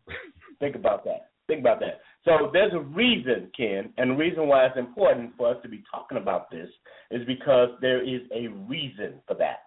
Think 0.60 0.76
about 0.76 1.04
that. 1.06 1.32
Think 1.48 1.62
about 1.62 1.80
that. 1.80 2.02
So 2.24 2.50
there's 2.52 2.74
a 2.74 2.80
reason, 2.80 3.52
Ken, 3.56 3.94
and 3.98 4.12
the 4.12 4.16
reason 4.16 4.48
why 4.48 4.66
it's 4.66 4.78
important 4.78 5.34
for 5.38 5.52
us 5.52 5.58
to 5.62 5.70
be 5.70 5.84
talking 5.92 6.18
about 6.18 6.50
this 6.50 6.70
is 7.12 7.26
because 7.28 7.70
there 7.82 8.04
is 8.04 8.22
a 8.34 8.48
reason 8.68 9.22
for 9.28 9.36
that. 9.36 9.60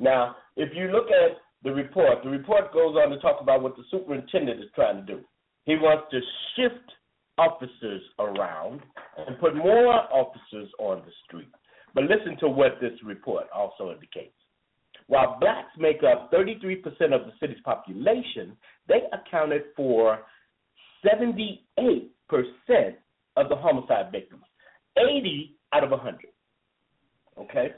Now, 0.00 0.34
if 0.56 0.70
you 0.74 0.90
look 0.90 1.06
at 1.06 1.38
the 1.62 1.72
report, 1.72 2.22
the 2.24 2.30
report 2.30 2.72
goes 2.72 2.96
on 2.96 3.10
to 3.10 3.18
talk 3.18 3.40
about 3.40 3.62
what 3.62 3.76
the 3.76 3.82
superintendent 3.90 4.60
is 4.60 4.70
trying 4.74 5.04
to 5.04 5.14
do. 5.14 5.20
He 5.64 5.74
wants 5.74 6.04
to 6.10 6.20
shift 6.56 6.90
officers 7.38 8.02
around 8.18 8.80
and 9.16 9.38
put 9.38 9.56
more 9.56 9.94
officers 10.12 10.68
on 10.78 11.02
the 11.04 11.12
street. 11.26 11.48
But 11.94 12.04
listen 12.04 12.36
to 12.40 12.48
what 12.48 12.80
this 12.80 12.92
report 13.04 13.46
also 13.54 13.92
indicates. 13.92 14.34
While 15.06 15.38
blacks 15.40 15.70
make 15.76 16.02
up 16.02 16.30
33% 16.32 16.84
of 17.12 17.26
the 17.26 17.32
city's 17.40 17.60
population, 17.64 18.56
they 18.88 19.00
accounted 19.12 19.62
for 19.76 20.20
78% 21.04 21.60
of 23.36 23.48
the 23.48 23.56
homicide 23.56 24.12
victims, 24.12 24.44
80 24.96 25.56
out 25.72 25.84
of 25.84 25.90
100. 25.90 26.20
Okay? 27.38 27.74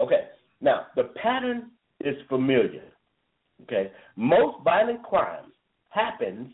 Okay. 0.00 0.28
Now, 0.60 0.86
the 0.96 1.10
pattern 1.22 1.70
is 2.00 2.16
familiar. 2.28 2.82
Okay? 3.62 3.90
Most 4.16 4.62
violent 4.64 5.02
crimes 5.02 5.52
happens 5.90 6.52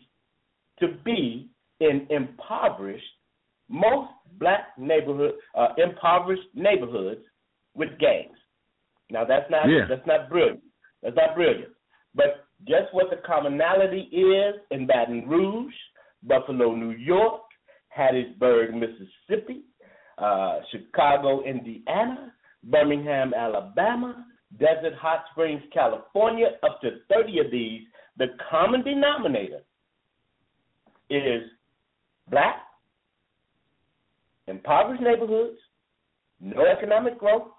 to 0.79 0.87
be 1.03 1.49
in 1.79 2.07
impoverished, 2.09 3.03
most 3.69 4.11
black 4.39 4.77
neighborhood, 4.77 5.33
uh, 5.55 5.69
impoverished 5.77 6.47
neighborhoods 6.53 7.21
with 7.75 7.89
gangs. 7.99 8.37
Now 9.09 9.23
that's 9.25 9.49
not 9.49 9.69
Yeah. 9.69 9.85
that's 9.85 10.05
not 10.05 10.29
brilliant. 10.29 10.63
That's 11.01 11.15
not 11.15 11.35
brilliant. 11.35 11.73
But 12.15 12.45
guess 12.65 12.91
what 12.91 13.09
the 13.09 13.17
commonality 13.17 14.01
is 14.11 14.55
in 14.71 14.87
Baton 14.87 15.27
Rouge, 15.27 15.75
Buffalo, 16.23 16.73
New 16.75 16.91
York, 16.91 17.41
Hattiesburg, 17.95 18.73
Mississippi, 18.73 19.63
uh, 20.17 20.61
Chicago, 20.71 21.43
Indiana, 21.43 22.33
Birmingham, 22.63 23.33
Alabama, 23.33 24.25
Desert 24.59 24.95
Hot 24.99 25.25
Springs, 25.31 25.61
California, 25.73 26.51
up 26.63 26.79
to 26.81 26.99
30 27.11 27.39
of 27.39 27.51
these. 27.51 27.81
The 28.17 28.27
common 28.49 28.81
denominator 28.83 29.61
is 31.09 31.43
black, 32.29 32.55
impoverished 34.47 35.03
neighborhoods, 35.03 35.57
no 36.39 36.65
economic 36.65 37.19
growth, 37.19 37.49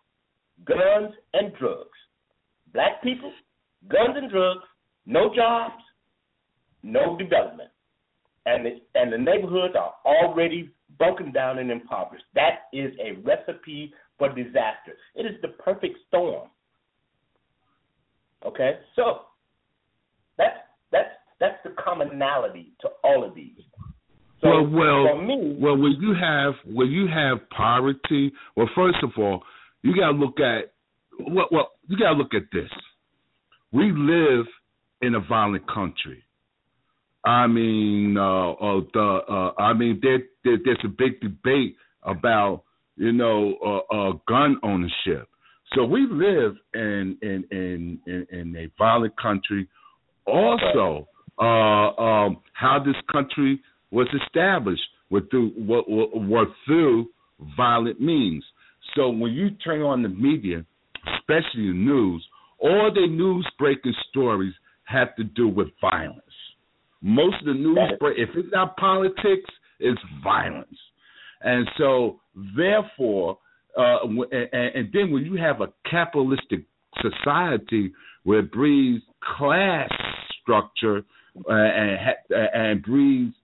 guns 0.65 1.15
and 1.35 1.53
drugs. 1.55 1.99
Black 2.73 3.03
people, 3.03 3.33
guns 3.89 4.17
and 4.17 4.31
drugs, 4.31 4.65
no 5.07 5.33
jobs, 5.35 5.83
no 6.83 7.17
development. 7.17 7.71
And 8.47 8.65
the, 8.65 8.81
and 8.95 9.13
the 9.13 9.19
neighborhoods 9.19 9.75
are 9.79 9.95
already 10.07 10.71
broken 10.99 11.33
down 11.33 11.59
and 11.59 11.71
impoverished. 11.71 12.25
That 12.35 12.69
is 12.73 12.93
a 12.99 13.21
recipe 13.21 13.93
for 14.19 14.29
disaster. 14.31 14.97
It 15.15 15.27
is 15.27 15.41
the 15.43 15.49
perfect 15.49 15.99
storm. 16.09 16.49
Okay? 18.45 18.79
So 18.97 19.21
that's 20.37 20.57
that's 20.93 21.09
that's 21.41 21.57
the 21.65 21.71
commonality 21.83 22.73
to 22.81 22.89
all 23.03 23.25
of 23.25 23.35
these. 23.35 23.59
So 24.41 24.49
well, 24.49 24.71
well, 24.71 25.07
for 25.09 25.23
me, 25.23 25.57
well, 25.61 25.77
when 25.77 25.97
you 26.01 26.15
have 26.15 26.55
when 26.65 26.89
you 26.89 27.09
have 27.09 27.39
poverty, 27.51 28.33
well, 28.57 28.69
first 28.75 28.99
of 29.03 29.11
all, 29.19 29.43
you 29.83 29.97
got 29.97 30.13
to 30.13 30.17
look 30.17 30.39
at 30.39 30.73
well, 31.19 31.47
well, 31.51 31.71
you 31.89 31.99
got 31.99 32.13
to 32.13 32.17
look 32.17 32.35
at 32.35 32.45
this. 32.53 32.71
We 33.73 33.93
live 33.93 34.47
in 35.03 35.15
a 35.15 35.21
violent 35.21 35.67
country. 35.67 36.25
I 37.25 37.47
mean, 37.47 38.17
uh, 38.17 38.53
uh, 38.53 38.81
the 38.95 39.21
uh, 39.29 39.61
I 39.61 39.73
mean, 39.75 39.99
there, 40.03 40.21
there 40.45 40.59
there's 40.65 40.81
a 40.85 40.89
big 40.89 41.21
debate 41.21 41.77
about 42.05 42.63
you 42.97 43.13
know 43.13 43.57
uh, 43.65 43.95
uh, 43.95 44.13
gun 44.29 44.59
ownership. 44.63 45.29
So 45.75 45.85
we 45.85 46.07
live 46.11 46.57
in 46.75 47.17
in 47.23 47.45
in 47.51 47.99
in, 48.07 48.27
in 48.31 48.57
a 48.57 48.71
violent 48.79 49.15
country. 49.21 49.69
Also, 50.27 51.09
uh, 51.39 51.43
um, 51.43 52.39
how 52.53 52.83
this 52.85 52.97
country 53.11 53.61
was 53.91 54.07
established 54.25 54.83
were 55.11 55.23
through 55.31 55.53
were, 55.59 56.47
through 56.67 57.09
violent 57.57 58.01
means. 58.01 58.45
So 58.95 59.11
when 59.11 59.33
you 59.33 59.51
turn 59.51 59.83
on 59.83 60.03
the 60.03 60.09
media, 60.09 60.65
especially 61.17 61.69
the 61.69 61.75
news, 61.75 62.27
all 62.59 62.91
the 62.93 63.07
news 63.07 63.47
breaking 63.59 63.95
stories 64.11 64.55
have 64.85 65.15
to 65.17 65.25
do 65.25 65.49
with 65.49 65.69
violence. 65.81 66.23
Most 67.01 67.37
of 67.41 67.47
the 67.47 67.55
news, 67.55 67.79
break, 68.01 68.19
if 68.19 68.31
it's 68.35 68.49
not 68.53 68.77
politics, 68.77 69.51
it's 69.79 70.01
violence. 70.25 70.77
And 71.43 71.69
so, 71.79 72.21
therefore, 72.57 73.39
uh, 73.79 73.99
and, 74.33 74.75
and 74.75 74.89
then 74.93 75.13
when 75.13 75.25
you 75.25 75.37
have 75.37 75.61
a 75.61 75.69
capitalistic 75.89 76.65
society 77.01 77.93
where 78.25 78.41
it 78.41 78.53
breeds 78.53 79.05
class 79.39 79.89
structure 80.43 81.03
uh, 81.49 81.53
and 81.53 81.99
and 82.31 82.83
breeds 82.83 83.35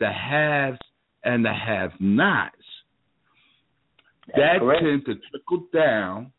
the 0.00 0.10
haves 0.10 0.78
and 1.24 1.44
the 1.44 1.52
have-nots, 1.52 2.56
that 4.28 4.58
correct. 4.58 4.82
tends 4.82 5.04
to 5.04 5.14
trickle 5.30 5.66
down 5.72 6.32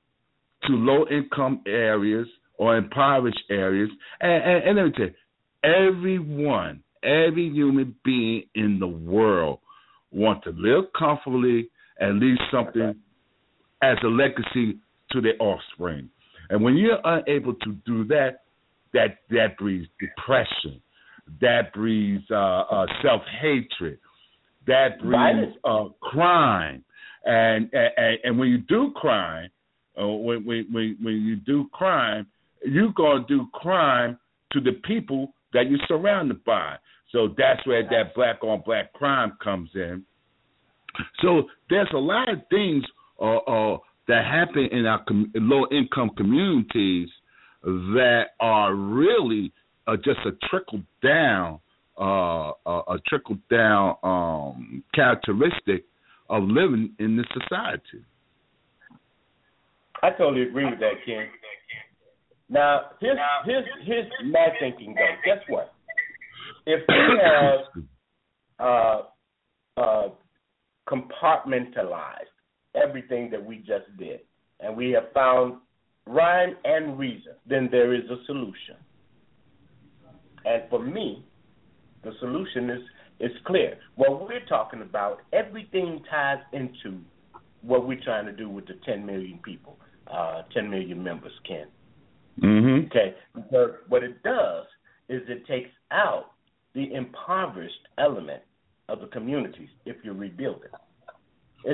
to 0.63 0.73
low-income 0.73 1.61
areas 1.67 2.27
or 2.57 2.77
impoverished 2.77 3.43
areas. 3.49 3.89
And, 4.19 4.43
and, 4.43 4.63
and 4.63 4.77
let 4.77 4.85
me 4.85 4.91
tell 4.97 5.05
you, 5.05 5.87
everyone, 5.87 6.83
every 7.03 7.49
human 7.49 7.95
being 8.03 8.43
in 8.55 8.79
the 8.79 8.87
world 8.87 9.59
wants 10.11 10.45
to 10.45 10.51
live 10.51 10.85
comfortably 10.97 11.69
and 11.99 12.19
leave 12.19 12.37
something 12.51 12.95
as 13.83 13.97
a 14.03 14.07
legacy 14.07 14.77
to 15.11 15.21
their 15.21 15.35
offspring. 15.39 16.09
And 16.49 16.63
when 16.63 16.77
you're 16.77 16.99
unable 17.03 17.53
to 17.53 17.71
do 17.85 18.05
that, 18.05 18.43
that 18.93 19.19
that 19.29 19.57
breeds 19.57 19.87
depression, 19.99 20.81
that 21.41 21.73
breeds 21.73 22.23
uh, 22.31 22.61
uh, 22.61 22.85
self 23.01 23.21
hatred, 23.41 23.99
that 24.67 24.99
breeds 25.01 25.57
uh, 25.63 25.85
crime, 26.01 26.83
and, 27.25 27.69
and 27.73 28.17
and 28.23 28.39
when 28.39 28.49
you 28.49 28.59
do 28.59 28.91
crime, 28.95 29.49
uh, 29.99 30.07
when 30.07 30.45
when 30.45 30.97
when 31.01 31.21
you 31.21 31.37
do 31.37 31.67
crime, 31.73 32.27
you're 32.63 32.93
gonna 32.93 33.25
do 33.27 33.47
crime 33.53 34.17
to 34.51 34.61
the 34.61 34.73
people 34.85 35.33
that 35.53 35.69
you're 35.69 35.79
surrounded 35.87 36.43
by. 36.43 36.75
So 37.11 37.29
that's 37.37 37.65
where 37.65 37.83
that 37.83 38.15
black 38.15 38.43
on 38.43 38.61
black 38.65 38.93
crime 38.93 39.33
comes 39.43 39.69
in. 39.75 40.03
So 41.21 41.43
there's 41.69 41.89
a 41.93 41.97
lot 41.97 42.29
of 42.29 42.39
things 42.49 42.83
uh, 43.27 43.77
that 44.07 44.25
happen 44.25 44.67
in 44.71 44.85
our 44.85 45.03
com- 45.05 45.31
low 45.35 45.65
income 45.71 46.11
communities 46.17 47.09
that 47.63 48.25
are 48.39 48.75
really 48.75 49.51
uh, 49.87 49.95
just 49.95 50.19
a 50.25 50.31
trickle 50.49 50.81
down 51.01 51.59
uh, 51.99 52.51
a 52.65 52.97
trickle 53.07 53.37
down 53.51 53.95
um, 54.03 54.83
characteristic 54.95 55.85
of 56.29 56.43
living 56.43 56.91
in 56.99 57.15
this 57.15 57.25
society. 57.33 58.03
I 60.01 60.09
totally 60.09 60.43
agree 60.43 60.65
with 60.65 60.79
that, 60.79 60.93
Ken. 61.05 61.27
Now, 62.49 62.81
here's 62.99 63.17
here's 63.45 63.65
here's 63.85 64.07
my 64.31 64.47
thinking 64.59 64.95
though. 64.95 65.15
Guess 65.25 65.43
what? 65.47 65.73
If 66.65 66.81
we 66.87 66.95
have 67.23 67.83
uh, 68.59 69.01
uh, 69.79 70.09
compartmentalized 70.87 72.32
everything 72.75 73.29
that 73.31 73.43
we 73.43 73.57
just 73.57 73.85
did, 73.97 74.21
and 74.59 74.75
we 74.75 74.91
have 74.91 75.11
found 75.13 75.55
rhyme 76.05 76.55
and 76.65 76.97
reason, 76.97 77.33
then 77.47 77.69
there 77.71 77.93
is 77.93 78.03
a 78.09 78.23
solution. 78.25 78.75
And 80.45 80.63
for 80.69 80.79
me, 80.79 81.25
the 82.03 82.11
solution 82.19 82.69
is 82.69 82.81
is 83.19 83.31
clear. 83.45 83.77
What 83.95 84.27
we're 84.27 84.45
talking 84.47 84.81
about, 84.81 85.21
everything 85.31 86.03
ties 86.09 86.39
into 86.51 86.99
what 87.61 87.87
we're 87.87 88.03
trying 88.03 88.25
to 88.25 88.33
do 88.33 88.49
with 88.49 88.65
the 88.65 88.73
10 88.85 89.05
million 89.05 89.39
people, 89.43 89.77
uh, 90.07 90.41
10 90.53 90.69
million 90.69 91.01
members, 91.01 91.31
Ken. 91.47 91.67
Mm-hmm. 92.41 92.87
Okay, 92.87 93.15
because 93.33 93.71
what 93.87 94.03
it 94.03 94.21
does 94.23 94.65
is 95.07 95.21
it 95.27 95.45
takes 95.47 95.69
out 95.91 96.31
the 96.73 96.93
impoverished 96.93 97.87
element 97.97 98.41
of 98.89 98.99
the 98.99 99.07
communities 99.07 99.69
if 99.85 99.95
you're 100.03 100.13
rebuilding. 100.13 100.69
It 100.73 100.82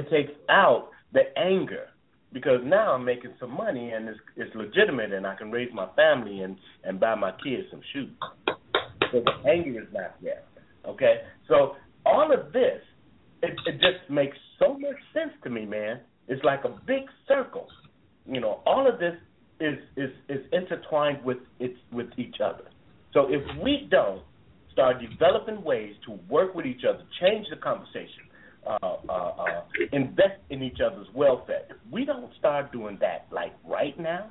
takes 0.10 0.32
out 0.50 0.90
the 1.14 1.22
anger 1.38 1.88
because 2.32 2.62
now 2.64 2.94
I'm 2.94 3.06
making 3.06 3.34
some 3.40 3.52
money 3.52 3.92
and 3.92 4.08
it's, 4.08 4.20
it's 4.36 4.56
legitimate 4.56 5.14
and 5.14 5.26
I 5.26 5.36
can 5.36 5.52
raise 5.52 5.74
my 5.74 5.88
family 5.96 6.42
and 6.42 6.58
and 6.84 7.00
buy 7.00 7.16
my 7.16 7.32
kids 7.32 7.68
some 7.72 7.82
shoes. 7.94 8.12
So 9.12 9.24
the 9.24 9.50
anger 9.50 9.82
is 9.82 9.88
not 9.92 10.16
there. 10.22 10.44
Okay, 10.86 11.22
so 11.48 11.76
all 12.06 12.32
of 12.32 12.54
this, 12.54 12.82
it, 13.42 13.54
it 13.66 13.74
just 13.74 14.10
makes 14.10 14.38
so 14.60 14.74
much 14.74 14.96
sense 15.14 15.32
to 15.44 15.50
me, 15.50 15.66
man. 15.66 16.00
It's 16.28 16.44
like 16.44 16.64
a 16.64 16.70
big 16.86 17.04
circle. 17.28 17.68
You 18.26 18.40
know, 18.40 18.62
all 18.66 18.88
of 18.88 19.00
this 19.00 19.16
is 19.60 19.78
is 19.98 20.12
is 20.30 20.46
intertwined 20.52 21.24
with 21.24 21.38
it's 21.60 21.78
with 21.92 22.08
each 22.18 22.38
other. 22.44 22.66
So 23.14 23.28
if 23.30 23.42
we 23.62 23.88
don't 23.90 24.22
start 24.72 24.98
developing 25.02 25.64
ways 25.64 25.96
to 26.06 26.20
work 26.30 26.54
with 26.54 26.66
each 26.66 26.82
other, 26.88 27.04
change 27.20 27.48
the 27.50 27.58
conversation, 27.58 28.29
uh, 28.68 28.78
uh, 28.82 29.12
uh, 29.12 29.62
invest 29.92 30.40
in 30.50 30.62
each 30.62 30.78
other's 30.86 31.08
welfare. 31.14 31.64
If 31.70 31.78
we 31.92 32.06
don't 32.06 32.32
start 32.38 32.72
doing 32.72 32.98
that, 33.02 33.28
like 33.32 33.54
right 33.66 33.98
now, 34.00 34.30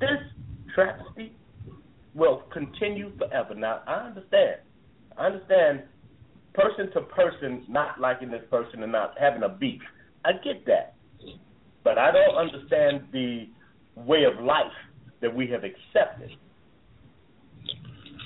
this 0.00 0.18
travesty 0.74 1.32
will 2.14 2.42
continue 2.52 3.12
forever. 3.16 3.54
Now, 3.54 3.82
I 3.86 4.06
understand. 4.06 4.56
I 5.16 5.26
understand 5.26 5.82
person 6.54 6.90
to 6.92 7.02
person 7.02 7.64
not 7.68 8.00
liking 8.00 8.30
this 8.30 8.42
person 8.50 8.82
and 8.82 8.90
not 8.90 9.14
having 9.18 9.42
a 9.42 9.48
beef. 9.48 9.80
I 10.24 10.32
get 10.32 10.66
that. 10.66 10.94
But 11.84 11.98
I 11.98 12.10
don't 12.10 12.36
understand 12.36 13.04
the 13.12 13.48
way 13.96 14.24
of 14.24 14.44
life 14.44 14.66
that 15.20 15.34
we 15.34 15.48
have 15.48 15.62
accepted. 15.64 16.30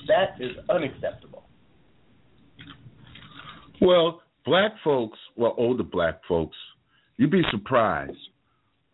That 0.08 0.40
is 0.40 0.52
unacceptable. 0.68 1.44
Well, 3.80 4.21
black 4.44 4.72
folks, 4.82 5.18
well, 5.36 5.54
older 5.56 5.82
black 5.82 6.20
folks, 6.28 6.56
you'd 7.16 7.30
be 7.30 7.42
surprised. 7.50 8.16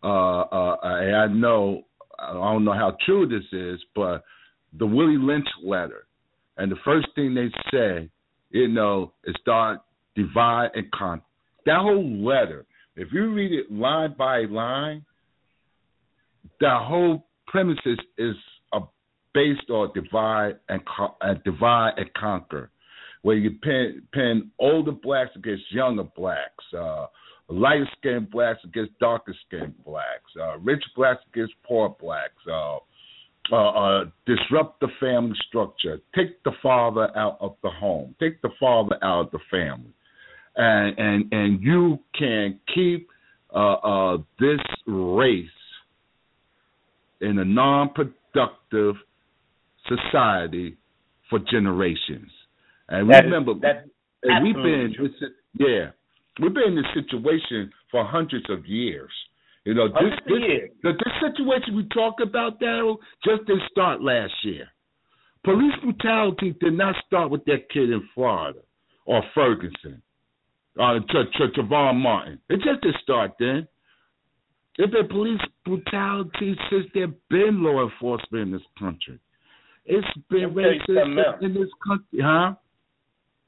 Uh, 0.02 0.40
uh, 0.40 0.76
I 0.82 1.26
know, 1.28 1.82
I 2.18 2.32
don't 2.32 2.64
know 2.64 2.72
how 2.72 2.96
true 3.04 3.26
this 3.26 3.44
is, 3.52 3.80
but 3.94 4.24
the 4.78 4.86
Willie 4.86 5.18
Lynch 5.18 5.46
letter, 5.64 6.06
and 6.56 6.70
the 6.70 6.76
first 6.84 7.08
thing 7.14 7.34
they 7.34 7.48
say, 7.72 8.08
you 8.50 8.68
know, 8.68 9.12
is 9.24 9.34
start 9.40 9.80
divide 10.14 10.70
and 10.74 10.90
conquer. 10.90 11.24
That 11.66 11.78
whole 11.80 12.24
letter, 12.24 12.66
if 12.96 13.08
you 13.12 13.32
read 13.32 13.52
it 13.52 13.70
line 13.70 14.14
by 14.18 14.40
line, 14.42 15.04
the 16.60 16.70
whole 16.70 17.26
premise 17.46 17.78
is, 17.86 17.98
is 18.16 18.34
uh, 18.72 18.80
based 19.34 19.70
on 19.70 19.92
divide 19.94 20.56
and 20.68 20.80
uh, 21.20 21.34
divide 21.44 21.92
and 21.96 22.12
conquer 22.14 22.70
where 23.28 23.36
you 23.36 23.50
pin, 23.50 24.00
pin 24.14 24.50
older 24.58 24.90
blacks 24.90 25.32
against 25.36 25.70
younger 25.70 26.04
blacks, 26.16 26.64
uh, 26.74 27.04
light 27.50 27.82
skinned 27.98 28.30
blacks 28.30 28.58
against 28.64 28.98
darker 29.00 29.36
skinned 29.46 29.74
blacks, 29.84 30.32
uh, 30.40 30.56
rich 30.60 30.82
blacks 30.96 31.20
against 31.34 31.52
poor 31.62 31.94
blacks, 32.00 32.32
uh, 32.50 32.78
uh, 33.52 33.56
uh, 33.56 34.04
disrupt 34.24 34.80
the 34.80 34.88
family 34.98 35.36
structure, 35.46 36.00
take 36.16 36.42
the 36.44 36.52
father 36.62 37.14
out 37.18 37.36
of 37.42 37.54
the 37.62 37.68
home, 37.68 38.14
take 38.18 38.40
the 38.40 38.48
father 38.58 38.96
out 39.02 39.26
of 39.26 39.30
the 39.32 39.40
family, 39.50 39.92
and 40.56 40.98
and 40.98 41.30
and 41.30 41.62
you 41.62 41.98
can 42.18 42.58
keep 42.74 43.10
uh, 43.54 43.74
uh, 43.74 44.16
this 44.40 44.60
race 44.86 45.46
in 47.20 47.38
a 47.38 47.44
non-productive 47.44 48.94
society 49.86 50.78
for 51.28 51.38
generations. 51.40 52.30
And 52.88 53.10
that 53.10 53.24
remember, 53.24 53.52
is, 53.52 53.58
that's 53.62 53.88
and 54.24 54.44
we've 54.44 54.54
been 54.54 54.94
yeah, 55.58 55.90
we've 56.40 56.54
been 56.54 56.68
in 56.68 56.76
this 56.76 56.86
situation 56.94 57.70
for 57.90 58.04
hundreds 58.04 58.48
of 58.50 58.66
years. 58.66 59.10
You 59.64 59.74
know, 59.74 59.88
this 59.88 60.18
this, 60.26 60.70
the, 60.82 60.92
this 60.92 61.32
situation 61.32 61.76
we 61.76 61.86
talk 61.92 62.16
about, 62.22 62.58
Darrell, 62.60 62.98
just 63.24 63.46
didn't 63.46 63.62
start 63.70 64.00
last 64.00 64.32
year. 64.42 64.68
Police 65.44 65.74
brutality 65.82 66.56
did 66.60 66.74
not 66.74 66.94
start 67.06 67.30
with 67.30 67.44
that 67.44 67.68
kid 67.70 67.90
in 67.90 68.02
Florida 68.14 68.60
or 69.04 69.22
Ferguson 69.34 70.02
or 70.78 71.00
Tr- 71.10 71.30
Tr- 71.34 71.60
Trayvon 71.60 71.96
Martin. 71.96 72.38
It 72.48 72.56
just 72.56 72.80
didn't 72.82 73.00
start 73.02 73.32
then. 73.38 73.68
There's 74.76 74.90
been 74.90 75.08
police 75.08 75.40
brutality 75.64 76.56
since 76.70 76.86
there's 76.94 77.10
been 77.30 77.62
law 77.62 77.84
enforcement 77.84 78.42
in 78.42 78.52
this 78.52 78.62
country. 78.78 79.18
It's 79.84 80.06
been 80.30 80.54
Let 80.54 80.54
me 80.54 80.62
tell 80.62 80.72
you 80.72 80.80
something 80.86 81.16
racist 81.16 81.42
in 81.42 81.54
this 81.54 81.70
country, 81.86 82.20
huh? 82.22 82.54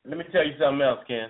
Let 0.07 0.19
me 0.19 0.25
tell 0.33 0.45
you 0.47 0.55
something 0.59 0.83
else, 0.83 1.01
Ken. 1.07 1.29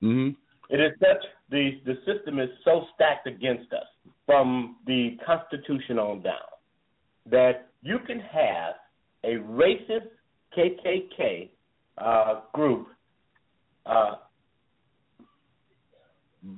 hmm 0.00 0.28
It 0.70 0.80
is 0.80 0.92
such 1.00 1.22
the 1.50 1.80
the 1.84 1.96
system 2.06 2.38
is 2.38 2.48
so 2.64 2.86
stacked 2.94 3.26
against 3.26 3.72
us 3.72 3.86
from 4.26 4.76
the 4.86 5.16
Constitution 5.26 5.98
on 5.98 6.22
down 6.22 6.50
that 7.26 7.68
you 7.82 7.98
can 8.06 8.20
have 8.20 8.74
a 9.24 9.34
racist 9.36 10.08
KKK 10.56 11.50
uh, 11.98 12.40
group 12.54 12.88
uh, 13.86 14.14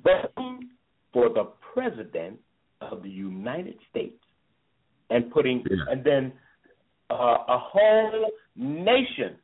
voting 0.05 0.71
for 1.13 1.29
the 1.29 1.49
president 1.75 2.39
of 2.81 3.03
the 3.03 3.09
United 3.11 3.77
States 3.91 4.23
and 5.11 5.31
putting, 5.31 5.65
Yeah. 5.69 5.93
and 5.93 6.05
then 6.05 6.33
uh, 7.11 7.39
a 7.49 7.59
whole 7.59 8.31
nation 8.57 9.37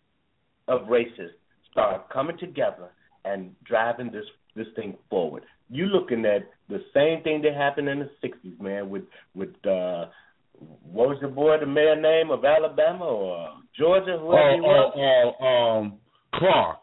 of 0.69 0.83
racists 0.83 1.38
start 1.79 2.09
coming 2.11 2.39
together 2.39 2.91
and 3.25 3.55
driving 3.65 4.11
this 4.11 4.25
this 4.57 4.67
thing 4.77 4.97
forward. 5.11 5.45
You 5.71 5.87
looking 5.87 6.25
at 6.25 6.49
the 6.69 6.81
same 6.95 7.23
thing 7.23 7.43
that 7.43 7.55
happened 7.55 7.89
in 7.89 7.99
the 8.01 8.11
'60s, 8.23 8.61
man, 8.61 8.89
with 8.91 9.05
with 9.35 9.51
uh, 9.67 10.07
what 10.83 11.09
was 11.09 11.19
the 11.21 11.29
boy, 11.29 11.57
the 11.61 11.67
mayor 11.67 11.95
name 12.01 12.31
of 12.31 12.45
Alabama 12.45 13.05
or 13.05 13.49
Georgia, 13.79 14.19
whoever 14.21 14.55
he 14.55 14.61
Oh, 14.61 14.63
was? 14.63 14.93
oh, 14.97 15.45
oh, 15.45 15.79
um, 15.79 15.99
Clark. 16.35 16.83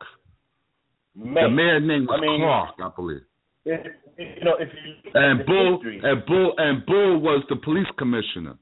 The 1.17 1.49
mayor 1.49 1.79
name 1.79 2.05
was 2.07 2.17
I 2.17 2.21
mean- 2.21 2.41
Clark, 2.41 2.75
I 2.79 2.95
believe. 2.95 3.21
if, 3.65 3.85
if- 4.17 4.37
you 4.39 4.43
know, 4.45 4.55
if 4.59 4.69
you 4.73 5.11
And 5.13 5.45
Bull 5.45 5.73
history, 5.75 5.99
and 6.03 6.25
Bull 6.25 6.53
and 6.57 6.85
Bull 6.85 7.19
was 7.19 7.43
the 7.49 7.55
police 7.57 7.87
commissioner. 7.97 8.55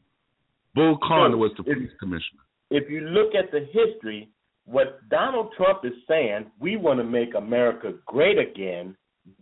Bull 0.76 0.98
Connor 1.08 1.38
was 1.38 1.52
the 1.58 1.64
If- 1.70 1.78
police 1.78 1.94
commissioner. 2.00 2.42
if 2.72 2.90
you 2.90 3.02
look 3.02 3.36
at 3.36 3.52
the 3.52 3.62
history, 3.72 4.30
what 4.66 5.08
Donald 5.10 5.54
Trump 5.58 5.80
is 5.84 5.94
saying, 6.08 6.52
we 6.60 6.78
want 6.78 7.00
to 7.00 7.04
make 7.04 7.36
America 7.36 7.94
great 8.06 8.38
again. 8.38 8.96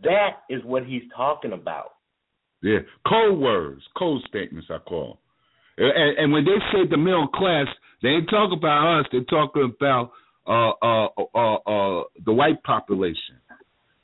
That 0.03 0.41
is 0.49 0.63
what 0.63 0.85
he's 0.85 1.03
talking 1.15 1.53
about. 1.53 1.93
Yeah, 2.61 2.79
code 3.07 3.39
words, 3.39 3.81
cold 3.97 4.23
statements. 4.27 4.67
I 4.69 4.77
call. 4.77 5.19
And, 5.77 6.17
and 6.17 6.33
when 6.33 6.45
they 6.45 6.57
say 6.71 6.87
the 6.89 6.97
middle 6.97 7.27
class, 7.27 7.65
they 8.03 8.09
ain't 8.09 8.29
talking 8.29 8.57
about 8.57 8.99
us. 8.99 9.05
They're 9.11 9.23
talking 9.23 9.73
about 9.75 10.11
uh, 10.47 10.71
uh, 10.81 11.07
uh, 11.35 11.55
uh, 11.55 12.03
the 12.25 12.33
white 12.33 12.61
population. 12.63 13.41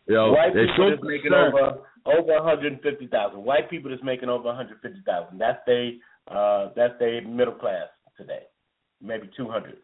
You 0.08 0.16
know, 0.16 0.32
White 0.32 0.54
they're 0.54 0.68
people 0.68 0.90
that's 0.92 1.04
making 1.04 1.34
over 1.34 1.82
over 2.06 2.34
150,000. 2.44 3.44
White 3.44 3.70
people 3.70 3.92
that's 3.92 4.04
making 4.04 4.30
over 4.30 4.46
150,000. 4.46 5.38
That's 5.38 5.60
they 5.68 5.98
uh, 6.30 6.70
that's 6.76 6.94
they 7.00 7.20
middle 7.20 7.54
class 7.54 7.88
today. 8.18 8.44
Maybe 9.02 9.30
200 9.36 9.78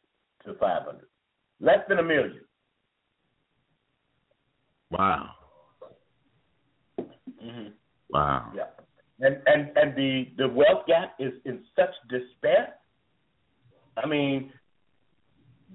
to 0.46 0.54
500. 0.54 1.06
Less 1.64 1.80
than 1.88 2.00
a 2.00 2.04
million. 2.04 2.42
Wow, 4.92 5.30
Mm-hmm. 7.00 7.70
wow. 8.10 8.52
Yeah. 8.56 8.64
And 9.20 9.38
and 9.48 9.72
and 9.76 9.96
the 9.96 10.26
the 10.38 10.48
wealth 10.50 10.86
gap 10.88 11.16
is 11.20 11.34
in 11.46 11.64
such 11.76 11.90
despair. 12.10 12.76
I 13.98 14.06
mean, 14.08 14.52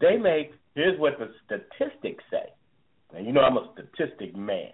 they 0.01 0.17
make 0.17 0.53
here's 0.75 0.99
what 1.01 1.15
the 1.19 1.31
statistics 1.45 2.23
say. 2.31 2.53
And 3.17 3.27
you 3.27 3.33
know 3.33 3.41
I'm 3.41 3.57
a 3.57 3.73
statistic 3.73 4.37
man. 4.37 4.73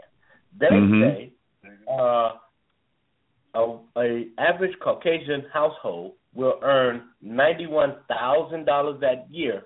They 0.58 0.66
Mhm. 0.66 1.00
say 1.00 1.32
uh, 1.90 2.32
a, 3.54 3.78
a 3.96 4.26
average 4.38 4.76
Caucasian 4.80 5.46
household 5.52 6.14
will 6.34 6.58
earn 6.62 7.08
ninety 7.22 7.66
one 7.66 7.96
thousand 8.08 8.64
dollars 8.66 9.00
that 9.00 9.26
year, 9.30 9.64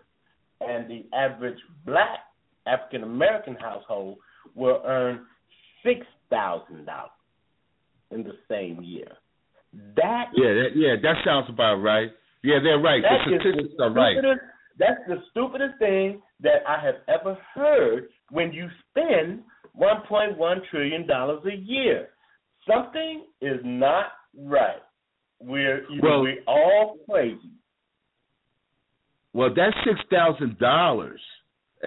and 0.61 0.89
the 0.91 1.05
average 1.17 1.59
black 1.87 2.21
African 2.67 3.03
American 3.03 3.55
household 3.57 4.19
will 4.55 4.83
earn 4.85 5.21
six 5.85 6.01
thousand 6.31 6.87
dollars 6.87 7.11
in 8.11 8.23
the 8.25 8.35
same 8.49 8.83
year. 8.83 9.09
That 9.97 10.27
Yeah, 10.35 10.55
that, 10.55 10.69
yeah, 10.75 10.95
that 11.03 11.17
sounds 11.25 11.47
about 11.49 11.77
right. 11.77 12.11
Yeah, 12.43 12.59
they're 12.63 12.79
right. 12.79 13.03
the 13.03 13.39
statistics 13.39 13.75
the 13.77 13.85
are 13.85 13.93
right. 13.93 14.17
That's 14.79 15.01
the 15.09 15.17
stupidest 15.31 15.79
thing 15.79 16.23
that 16.41 16.63
I 16.69 16.81
have 16.85 16.97
ever 17.09 17.37
heard 17.55 18.09
when 18.31 18.53
you 18.53 18.69
spend 18.91 19.41
one 19.73 20.03
point 20.09 20.39
one 20.39 20.63
trillion 20.71 21.07
dollars 21.07 21.43
a 21.47 21.57
year. 21.57 22.09
Something 22.71 23.25
is 23.41 23.59
not 23.65 24.13
right. 24.37 24.83
We're 25.41 25.85
either 25.91 26.01
Well- 26.03 26.23
we're 26.23 26.43
all 26.47 26.97
crazy. 27.09 27.51
Well, 29.33 29.53
that 29.55 29.75
six 29.85 30.01
thousand 30.11 30.59
dollars 30.59 31.21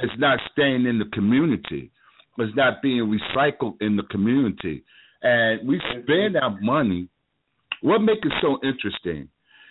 is 0.02 0.12
not 0.18 0.40
staying 0.52 0.86
in 0.86 1.00
the 1.00 1.10
community. 1.14 1.92
It's 2.38 2.56
not 2.56 2.82
being 2.82 3.20
recycled 3.36 3.76
in 3.82 3.98
the 3.98 4.04
community, 4.04 4.84
and 5.22 5.68
we 5.68 5.82
spend 5.92 6.38
our 6.38 6.60
money. 6.62 7.08
What 7.82 8.00
makes 8.00 8.22
it 8.24 8.34
so 8.42 8.58
interesting? 8.64 9.28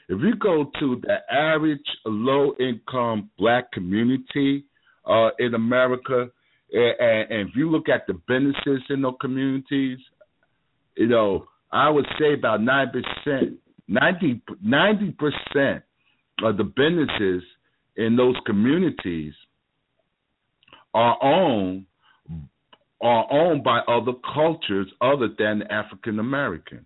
If 0.09 0.21
you 0.21 0.35
go 0.35 0.71
to 0.81 1.01
the 1.03 1.19
average 1.33 1.79
low-income 2.05 3.31
black 3.39 3.71
community 3.73 4.65
uh, 5.05 5.31
in 5.39 5.55
America, 5.55 6.29
and, 6.73 7.31
and 7.31 7.49
if 7.49 7.57
you 7.57 7.71
look 7.71 7.89
at 7.89 8.07
the 8.07 8.15
businesses 8.29 8.83
in 8.91 9.03
those 9.03 9.15
communities, 9.21 9.99
you 10.97 11.07
know, 11.07 11.47
I 11.73 11.89
would 11.89 12.07
say 12.19 12.35
about 12.35 12.63
nine 12.63 12.89
percent, 12.91 13.55
90 13.89 14.43
percent 15.13 15.83
of 16.43 16.57
the 16.57 16.65
businesses 16.65 17.43
in 18.01 18.17
those 18.17 18.37
communities 18.47 19.35
are 20.95 21.17
owned 21.23 21.87
are 23.03 23.27
owned 23.33 23.65
by 23.65 23.79
other 23.89 24.13
cultures 24.35 24.87
other 25.01 25.29
than 25.39 25.63
African 25.71 26.19
American. 26.19 26.85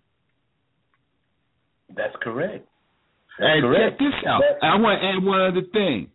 That's 1.95 2.15
correct. 2.21 2.67
That's 3.37 3.49
And 3.51 3.61
correct. 3.63 3.99
check 3.99 3.99
this 3.99 4.23
out. 4.27 4.41
But- 4.41 4.65
I 4.65 4.75
want 4.77 5.01
to 5.01 5.07
add 5.07 5.23
one 5.23 5.41
other 5.41 5.61
thing. 5.73 6.09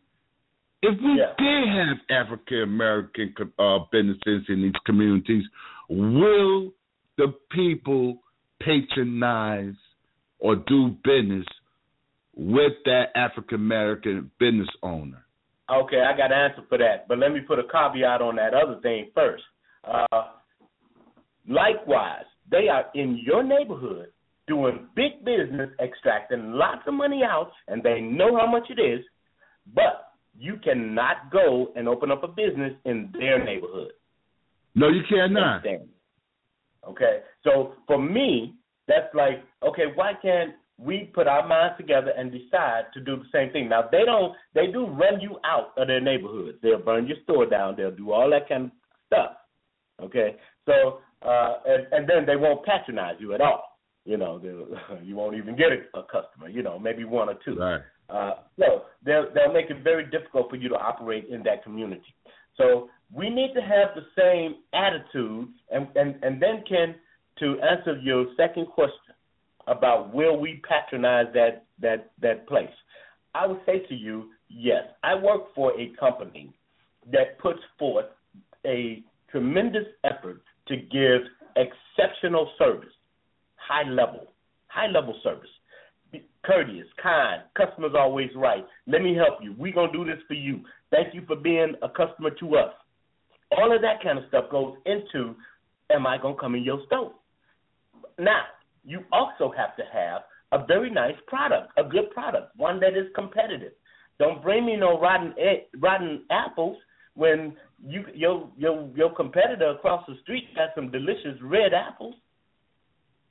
If 0.83 0.99
we 1.03 1.19
Yeah. 1.19 1.35
did 1.37 1.69
have 1.69 1.99
African 2.09 2.63
American 2.63 3.35
uh, 3.59 3.81
businesses 3.93 4.49
in 4.49 4.63
these 4.63 4.81
communities, 4.87 5.45
will 5.91 6.73
the 7.19 7.35
people 7.51 8.23
patronize 8.61 9.75
or 10.39 10.57
do 10.57 10.97
business 11.05 11.47
with 12.41 12.73
that 12.87 13.05
African 13.15 13.57
American 13.57 14.31
business 14.41 14.69
owner? 14.83 15.27
Okay, 15.71 16.01
I 16.01 16.17
got 16.17 16.33
an 16.33 16.51
answer 16.51 16.63
for 16.69 16.79
that, 16.79 17.07
but 17.07 17.19
let 17.19 17.33
me 17.33 17.41
put 17.41 17.59
a 17.59 17.65
caveat 17.65 18.23
on 18.23 18.37
that 18.37 18.55
other 18.55 18.81
thing 18.81 19.11
first. 19.15 19.43
Uh, 19.85 20.25
likewise, 21.47 22.25
they 22.51 22.69
are 22.69 22.87
in 22.95 23.21
your 23.25 23.45
neighborhood 23.45 24.07
doing 24.49 24.89
big 24.97 25.25
business, 25.25 25.69
extracting 25.81 26.53
lots 26.53 26.81
of 26.87 26.95
money 26.95 27.21
out, 27.23 27.53
and 27.69 27.83
they 27.83 28.01
know 28.01 28.37
how 28.37 28.51
much 28.51 28.69
it 28.71 28.81
is, 28.81 29.05
but 29.75 30.15
you 30.37 30.57
cannot 30.65 31.31
go 31.31 31.69
and 31.77 31.87
open 31.87 32.11
up 32.11 32.25
a 32.25 32.29
business 32.29 32.73
in 32.87 33.11
their 33.13 33.45
neighborhood. 33.45 33.93
No, 34.75 34.89
you 34.89 35.03
cannot. 35.09 35.63
Okay, 36.89 37.19
so 37.45 37.75
for 37.87 38.01
me, 38.01 38.55
that's 38.89 39.15
like, 39.15 39.45
okay, 39.63 39.85
why 39.95 40.15
can't 40.21 40.55
we 40.83 41.11
put 41.15 41.27
our 41.27 41.47
minds 41.47 41.77
together 41.77 42.13
and 42.17 42.33
decide 42.33 42.85
to 42.95 43.01
do 43.01 43.17
the 43.17 43.25
same 43.33 43.53
thing? 43.53 43.69
Now 43.69 43.89
they 43.91 44.05
don't, 44.05 44.35
they 44.55 44.69
do 44.69 44.87
run 44.87 45.21
you 45.21 45.39
out 45.45 45.73
of 45.77 45.89
their 45.89 46.01
neighborhoods. 46.01 46.59
They'll 46.63 46.83
burn 46.83 47.07
your 47.07 47.19
store 47.25 47.47
down. 47.47 47.75
They'll 47.77 47.91
do 47.91 48.13
all 48.13 48.31
that 48.31 48.49
kind 48.49 48.67
of 48.67 48.71
stuff. 49.07 49.33
Okay, 50.03 50.37
so 50.65 51.01
uh, 51.23 51.55
and, 51.67 51.87
and 51.93 52.09
then 52.09 52.25
they 52.27 52.37
won't 52.37 52.65
patronize 52.65 53.17
you 53.19 53.35
at 53.35 53.41
all. 53.41 53.79
You 54.05 54.17
know, 54.17 54.41
you 55.05 55.17
won't 55.17 55.37
even 55.37 55.57
get 55.57 55.69
a, 55.69 55.99
a 55.99 56.03
customer. 56.05 56.49
You 56.49 56.63
know, 56.63 56.79
maybe 56.79 57.05
one 57.05 57.29
or 57.29 57.37
two. 57.45 57.57
Right. 57.57 57.81
Uh, 58.09 58.35
so 58.59 58.83
they'll 59.05 59.27
they'll 59.35 59.53
make 59.53 59.71
it 59.71 59.85
very 59.85 60.05
difficult 60.11 60.49
for 60.51 60.57
you 60.57 60.69
to 60.71 60.77
operate 60.77 61.27
in 61.29 61.43
that 61.45 61.63
community. 61.63 62.15
So 62.57 62.89
we 63.13 63.29
need 63.29 63.53
to 63.55 63.61
have 63.61 63.95
the 63.95 64.03
same 64.17 64.57
attitude, 64.73 65.49
and 65.71 65.89
and 65.95 66.17
and 66.23 66.43
then 66.43 66.65
Ken, 66.69 66.95
to 67.39 67.61
answer 67.61 67.99
your 68.01 68.27
second 68.37 68.67
question 68.67 69.10
about 69.71 70.13
will 70.13 70.39
we 70.39 70.61
patronize 70.69 71.27
that 71.33 71.65
that 71.81 72.11
that 72.21 72.47
place, 72.47 72.69
I 73.35 73.47
would 73.47 73.61
say 73.65 73.81
to 73.89 73.95
you, 73.95 74.31
yes. 74.49 74.83
I 75.03 75.15
work 75.15 75.55
for 75.55 75.73
a 75.81 75.93
company 75.99 76.53
that 77.11 77.39
puts 77.39 77.61
forth 77.79 78.07
a 78.67 79.03
tremendous 79.31 79.87
effort 80.05 80.43
to 80.69 80.77
give 80.77 81.23
exceptional 81.57 82.51
service, 82.59 82.93
high 83.57 83.89
level, 83.89 84.27
high 84.69 84.89
level 84.89 85.19
service 85.25 85.49
be 86.13 86.25
courteous, 86.45 86.87
kind, 87.03 87.43
customers 87.57 87.93
always 87.97 88.31
right. 88.35 88.67
Let 88.87 89.03
me 89.03 89.15
help 89.15 89.43
you. 89.43 89.55
We're 89.57 89.73
gonna 89.73 89.93
do 89.93 90.05
this 90.05 90.19
for 90.27 90.35
you. 90.35 90.61
Thank 90.91 91.15
you 91.15 91.23
for 91.27 91.37
being 91.37 91.75
a 91.83 91.89
customer 91.89 92.31
to 92.31 92.57
us. 92.57 92.75
All 93.57 93.75
of 93.75 93.83
that 93.83 94.03
kind 94.03 94.19
of 94.19 94.25
stuff 94.29 94.51
goes 94.51 94.77
into 94.87 95.35
am 95.91 96.07
I 96.07 96.19
gonna 96.19 96.37
come 96.37 96.55
in 96.55 96.63
your 96.63 96.85
store? 96.87 97.13
Now, 98.19 98.43
you 98.85 99.01
also 99.13 99.53
have 99.57 99.77
to 99.77 99.83
have 99.93 100.23
a 100.53 100.67
very 100.67 100.91
nice 100.91 101.15
product, 101.27 101.73
a 101.77 101.85
good 101.85 102.11
product, 102.11 102.57
one 102.57 102.81
that 102.81 102.97
is 102.97 103.07
competitive. 103.15 103.73
Don't 104.19 104.43
bring 104.43 104.67
me 104.67 104.77
no 104.77 105.01
rotten 105.01 105.35
e- 105.39 105.67
rotten 105.79 106.25
apples 106.31 106.77
when 107.15 107.57
you 107.87 108.05
your 108.15 108.49
your 108.57 108.89
your 108.95 109.15
competitor 109.15 109.71
across 109.71 110.05
the 110.07 110.15
street 110.23 110.45
got 110.55 110.71
some 110.75 110.91
delicious 110.91 111.41
red 111.43 111.73
apples. 111.73 112.15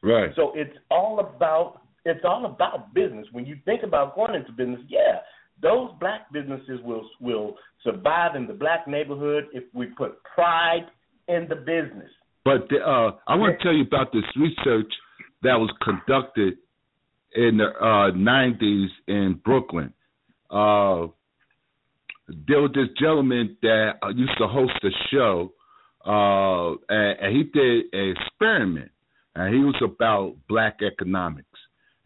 Right. 0.01 0.31
So 0.35 0.53
it's 0.55 0.75
all 0.89 1.19
about 1.19 1.81
it's 2.05 2.23
all 2.23 2.45
about 2.45 2.93
business. 2.93 3.27
When 3.31 3.45
you 3.45 3.57
think 3.65 3.83
about 3.83 4.15
going 4.15 4.35
into 4.35 4.51
business, 4.51 4.79
yeah, 4.87 5.19
those 5.61 5.91
black 5.99 6.31
businesses 6.31 6.79
will 6.83 7.07
will 7.19 7.55
survive 7.83 8.35
in 8.35 8.47
the 8.47 8.53
black 8.53 8.87
neighborhood 8.87 9.45
if 9.53 9.63
we 9.73 9.87
put 9.87 10.23
pride 10.23 10.87
in 11.27 11.47
the 11.49 11.55
business. 11.55 12.09
But 12.45 12.67
the, 12.69 12.77
uh, 12.77 13.11
I 13.27 13.35
want 13.35 13.59
to 13.59 13.63
tell 13.63 13.73
you 13.73 13.83
about 13.83 14.11
this 14.11 14.23
research 14.35 14.91
that 15.43 15.55
was 15.55 15.71
conducted 15.81 16.57
in 17.35 17.57
the 17.57 17.67
uh, 17.67 18.11
90s 18.11 18.87
in 19.07 19.39
Brooklyn. 19.43 19.93
Uh, 20.49 21.07
there 22.47 22.61
was 22.61 22.71
this 22.73 22.87
gentleman 22.99 23.57
that 23.61 23.93
uh, 24.03 24.09
used 24.09 24.37
to 24.37 24.47
host 24.47 24.73
a 24.83 24.89
show, 25.11 25.51
uh, 26.05 26.71
and, 26.89 27.19
and 27.19 27.35
he 27.35 27.43
did 27.43 27.85
an 27.93 28.15
experiment, 28.15 28.91
and 29.35 29.53
he 29.53 29.61
was 29.61 29.75
about 29.83 30.35
black 30.47 30.79
economics, 30.81 31.47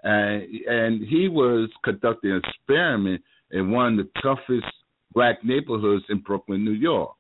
and 0.04 0.44
and 0.68 1.08
he 1.08 1.28
was 1.28 1.70
conducting 1.84 2.32
an 2.32 2.42
experiment 2.46 3.22
in 3.52 3.72
one 3.72 4.00
of 4.00 4.06
the 4.06 4.22
toughest 4.22 4.72
black 5.14 5.44
neighborhoods 5.44 6.04
in 6.10 6.20
Brooklyn, 6.20 6.64
New 6.64 6.72
York, 6.72 7.16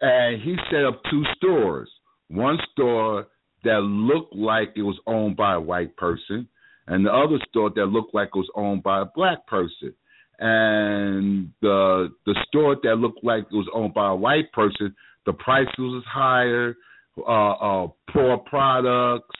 and 0.00 0.40
he 0.42 0.56
set 0.70 0.84
up 0.84 1.00
two 1.10 1.22
stores. 1.36 1.90
One 2.28 2.58
store 2.72 3.26
that 3.64 3.80
looked 3.80 4.34
like 4.34 4.72
it 4.76 4.82
was 4.82 4.98
owned 5.06 5.36
by 5.36 5.54
a 5.54 5.60
white 5.60 5.96
person, 5.96 6.48
and 6.86 7.04
the 7.04 7.10
other 7.10 7.38
store 7.48 7.70
that 7.74 7.86
looked 7.86 8.14
like 8.14 8.28
it 8.28 8.38
was 8.38 8.50
owned 8.54 8.82
by 8.82 9.00
a 9.00 9.06
black 9.14 9.46
person. 9.46 9.94
And 10.38 11.50
the 11.62 12.12
the 12.26 12.34
store 12.48 12.76
that 12.82 12.96
looked 12.96 13.22
like 13.22 13.44
it 13.44 13.54
was 13.54 13.68
owned 13.72 13.94
by 13.94 14.08
a 14.08 14.14
white 14.14 14.52
person, 14.52 14.94
the 15.26 15.32
price 15.32 15.68
was 15.78 16.04
higher, 16.06 16.76
uh, 17.18 17.52
uh, 17.52 17.88
poor 18.12 18.38
products, 18.38 19.36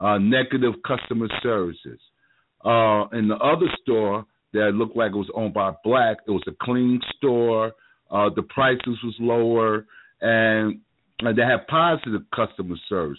uh, 0.00 0.18
negative 0.18 0.74
customer 0.86 1.28
services. 1.42 2.00
Uh, 2.64 3.06
in 3.12 3.28
the 3.28 3.36
other 3.36 3.66
store 3.82 4.24
that 4.52 4.72
looked 4.74 4.96
like 4.96 5.12
it 5.12 5.16
was 5.16 5.30
owned 5.34 5.54
by 5.54 5.72
black, 5.84 6.16
it 6.26 6.30
was 6.30 6.42
a 6.48 6.64
clean 6.64 7.00
store. 7.16 7.72
Uh, 8.10 8.30
the 8.34 8.42
prices 8.42 8.98
was 9.04 9.14
lower, 9.20 9.86
and, 10.22 10.80
and 11.20 11.38
they 11.38 11.42
had 11.42 11.66
positive 11.68 12.22
customer 12.34 12.76
service 12.88 13.18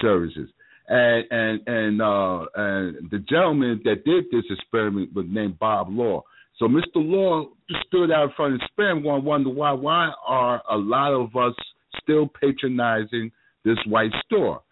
services. 0.00 0.48
And 0.88 1.24
and 1.30 1.60
and 1.68 2.02
uh, 2.02 2.46
and 2.54 3.10
the 3.10 3.18
gentleman 3.28 3.80
that 3.84 4.04
did 4.04 4.24
this 4.32 4.44
experiment 4.50 5.14
was 5.14 5.26
named 5.28 5.58
Bob 5.58 5.88
Law. 5.88 6.24
So 6.58 6.66
Mr. 6.66 6.96
Law 6.96 7.46
stood 7.86 8.10
out 8.10 8.24
in 8.24 8.30
front 8.36 8.54
of 8.54 8.58
the 8.58 8.64
experiment, 8.64 9.06
one 9.06 9.24
wonder 9.24 9.50
why 9.50 9.72
why 9.72 10.10
are 10.26 10.62
a 10.68 10.76
lot 10.76 11.12
of 11.12 11.34
us 11.36 11.54
still 12.02 12.28
patronizing 12.28 13.30
this 13.64 13.78
white 13.86 14.10
store? 14.26 14.62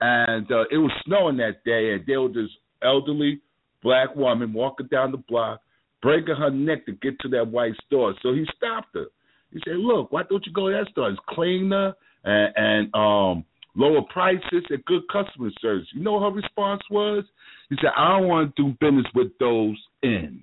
And 0.00 0.50
uh, 0.50 0.64
it 0.70 0.78
was 0.78 0.90
snowing 1.06 1.36
that 1.36 1.62
day, 1.64 1.92
and 1.92 2.04
there 2.06 2.20
was 2.20 2.32
this 2.34 2.50
elderly 2.82 3.40
black 3.82 4.14
woman 4.16 4.52
walking 4.52 4.88
down 4.88 5.12
the 5.12 5.18
block, 5.18 5.60
breaking 6.02 6.34
her 6.36 6.50
neck 6.50 6.84
to 6.86 6.92
get 6.92 7.18
to 7.20 7.28
that 7.28 7.46
white 7.46 7.74
store. 7.86 8.14
So 8.22 8.32
he 8.32 8.44
stopped 8.56 8.88
her. 8.94 9.06
He 9.52 9.60
said, 9.64 9.76
"Look, 9.76 10.10
why 10.10 10.22
don't 10.28 10.44
you 10.44 10.52
go 10.52 10.68
to 10.68 10.76
that 10.76 10.90
store? 10.90 11.10
It's 11.10 11.20
cleaner 11.28 11.94
and, 12.24 12.52
and 12.56 12.94
um, 12.94 13.44
lower 13.74 14.02
prices, 14.12 14.64
and 14.68 14.84
good 14.84 15.02
customer 15.12 15.50
service. 15.60 15.86
You 15.94 16.02
know 16.02 16.20
her 16.20 16.30
response 16.30 16.82
was? 16.90 17.24
He 17.68 17.76
said, 17.80 17.90
I 17.96 18.18
don't 18.18 18.28
want 18.28 18.54
to 18.56 18.62
do 18.62 18.76
business 18.80 19.06
with 19.14 19.28
those 19.38 19.76
in. 20.02 20.42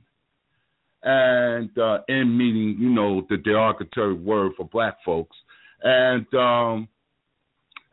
And 1.04 1.78
uh, 1.78 2.00
in 2.08 2.38
meaning, 2.38 2.78
you 2.80 2.90
know, 2.90 3.26
the 3.30 3.38
derogatory 3.38 4.16
word 4.16 4.54
for 4.58 4.66
black 4.66 4.98
folks. 5.06 5.36
And 5.84 6.26
um, 6.34 6.88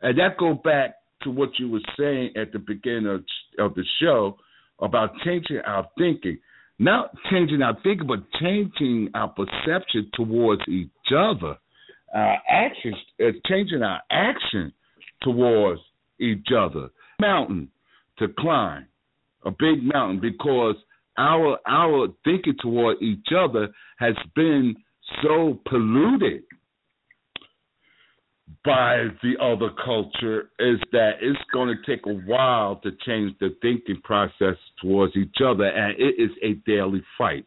and 0.01 0.17
that 0.17 0.37
go 0.37 0.53
back 0.53 0.95
to 1.23 1.31
what 1.31 1.49
you 1.59 1.69
were 1.69 1.81
saying 1.97 2.31
at 2.35 2.51
the 2.51 2.59
beginning 2.59 3.07
of, 3.07 3.23
of 3.59 3.75
the 3.75 3.83
show 4.01 4.37
about 4.79 5.11
changing 5.23 5.59
our 5.65 5.87
thinking. 5.97 6.39
Not 6.77 7.15
changing 7.31 7.61
our 7.61 7.77
thinking, 7.83 8.07
but 8.07 8.19
changing 8.39 9.09
our 9.13 9.29
perception 9.29 10.09
towards 10.13 10.61
each 10.67 10.89
other. 11.15 11.57
Our 12.13 12.37
actions, 12.49 12.95
uh, 13.21 13.31
changing 13.47 13.81
our 13.81 14.01
action 14.11 14.73
towards 15.21 15.81
each 16.19 16.47
other. 16.55 16.89
Mountain 17.19 17.69
to 18.19 18.27
climb, 18.39 18.85
a 19.45 19.51
big 19.51 19.83
mountain, 19.83 20.19
because 20.19 20.75
our 21.17 21.57
our 21.67 22.07
thinking 22.23 22.55
toward 22.61 23.01
each 23.01 23.27
other 23.37 23.69
has 23.97 24.15
been 24.35 24.75
so 25.21 25.59
polluted 25.67 26.43
by 28.63 29.05
the 29.21 29.33
other 29.41 29.69
culture 29.83 30.49
is 30.59 30.79
that 30.91 31.11
it's 31.21 31.39
going 31.53 31.67
to 31.67 31.85
take 31.85 32.05
a 32.07 32.13
while 32.27 32.77
to 32.77 32.91
change 33.05 33.35
the 33.39 33.55
thinking 33.61 34.01
process 34.03 34.55
towards 34.81 35.15
each 35.15 35.35
other, 35.45 35.65
and 35.65 35.95
it 35.99 36.15
is 36.21 36.31
a 36.41 36.53
daily 36.69 37.03
fight. 37.17 37.45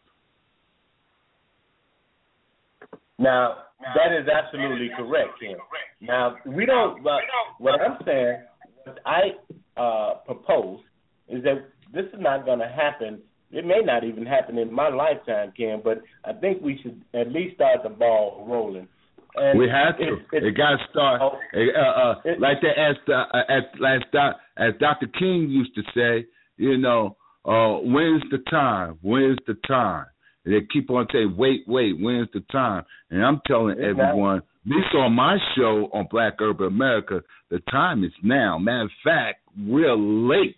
Now, 3.19 3.57
that 3.97 4.13
is 4.17 4.29
absolutely 4.29 4.91
correct, 4.97 5.41
Ken. 5.41 5.57
Now, 6.01 6.37
we 6.47 6.67
don't, 6.67 7.03
but 7.03 7.21
what 7.59 7.81
I'm 7.81 7.99
saying, 8.05 8.43
what 8.85 8.99
I 9.05 9.81
uh, 9.81 10.15
propose 10.27 10.81
is 11.29 11.43
that 11.45 11.69
this 11.93 12.05
is 12.07 12.21
not 12.21 12.45
going 12.45 12.61
to 12.61 12.69
happen. 12.69 13.21
It 13.51 13.67
may 13.67 13.81
not 13.83 14.05
even 14.05 14.25
happen 14.27 14.59
in 14.59 14.73
my 14.73 14.89
lifetime, 14.89 15.53
Ken, 15.57 15.81
but 15.83 16.03
I 16.25 16.33
think 16.35 16.63
we 16.63 16.79
should 16.83 17.03
at 17.15 17.33
least 17.33 17.57
start 17.57 17.83
the 17.83 17.89
ball 17.89 18.45
rolling. 18.49 18.87
And 19.35 19.59
we 19.59 19.69
have 19.69 19.99
to. 19.99 20.37
It, 20.37 20.45
it 20.45 20.57
got 20.57 20.77
to 20.77 20.79
start. 20.91 21.21
Oh, 21.23 21.39
uh, 21.55 21.81
uh, 21.81 22.15
it, 22.25 22.41
like 22.41 22.59
that, 22.63 22.79
as, 22.79 22.97
uh, 23.09 23.39
as, 23.49 23.63
as, 23.87 24.35
as 24.57 24.81
Dr. 24.81 25.07
King 25.19 25.49
used 25.49 25.75
to 25.75 25.83
say, 25.95 26.27
you 26.57 26.77
know, 26.79 27.17
uh, 27.45 27.79
when's 27.81 28.23
the 28.31 28.39
time? 28.51 28.99
When's 29.03 29.39
the 29.47 29.55
time? 29.67 30.07
they 30.45 30.67
keep 30.73 30.91
on 30.91 31.07
saying, 31.13 31.35
wait, 31.37 31.65
wait, 31.67 32.01
when's 32.01 32.29
the 32.33 32.41
time? 32.51 32.85
And 33.11 33.25
I'm 33.25 33.41
telling 33.47 33.79
everyone, 33.79 34.39
at 34.39 34.45
least 34.69 34.95
on 34.95 35.13
my 35.13 35.37
show 35.57 35.89
on 35.93 36.07
Black 36.11 36.35
Urban 36.41 36.67
America, 36.67 37.23
the 37.51 37.61
time 37.71 38.05
is 38.05 38.13
now. 38.23 38.59
Matter 38.59 38.83
of 38.83 38.91
fact, 39.05 39.41
we're 39.57 39.97
late. 39.97 40.57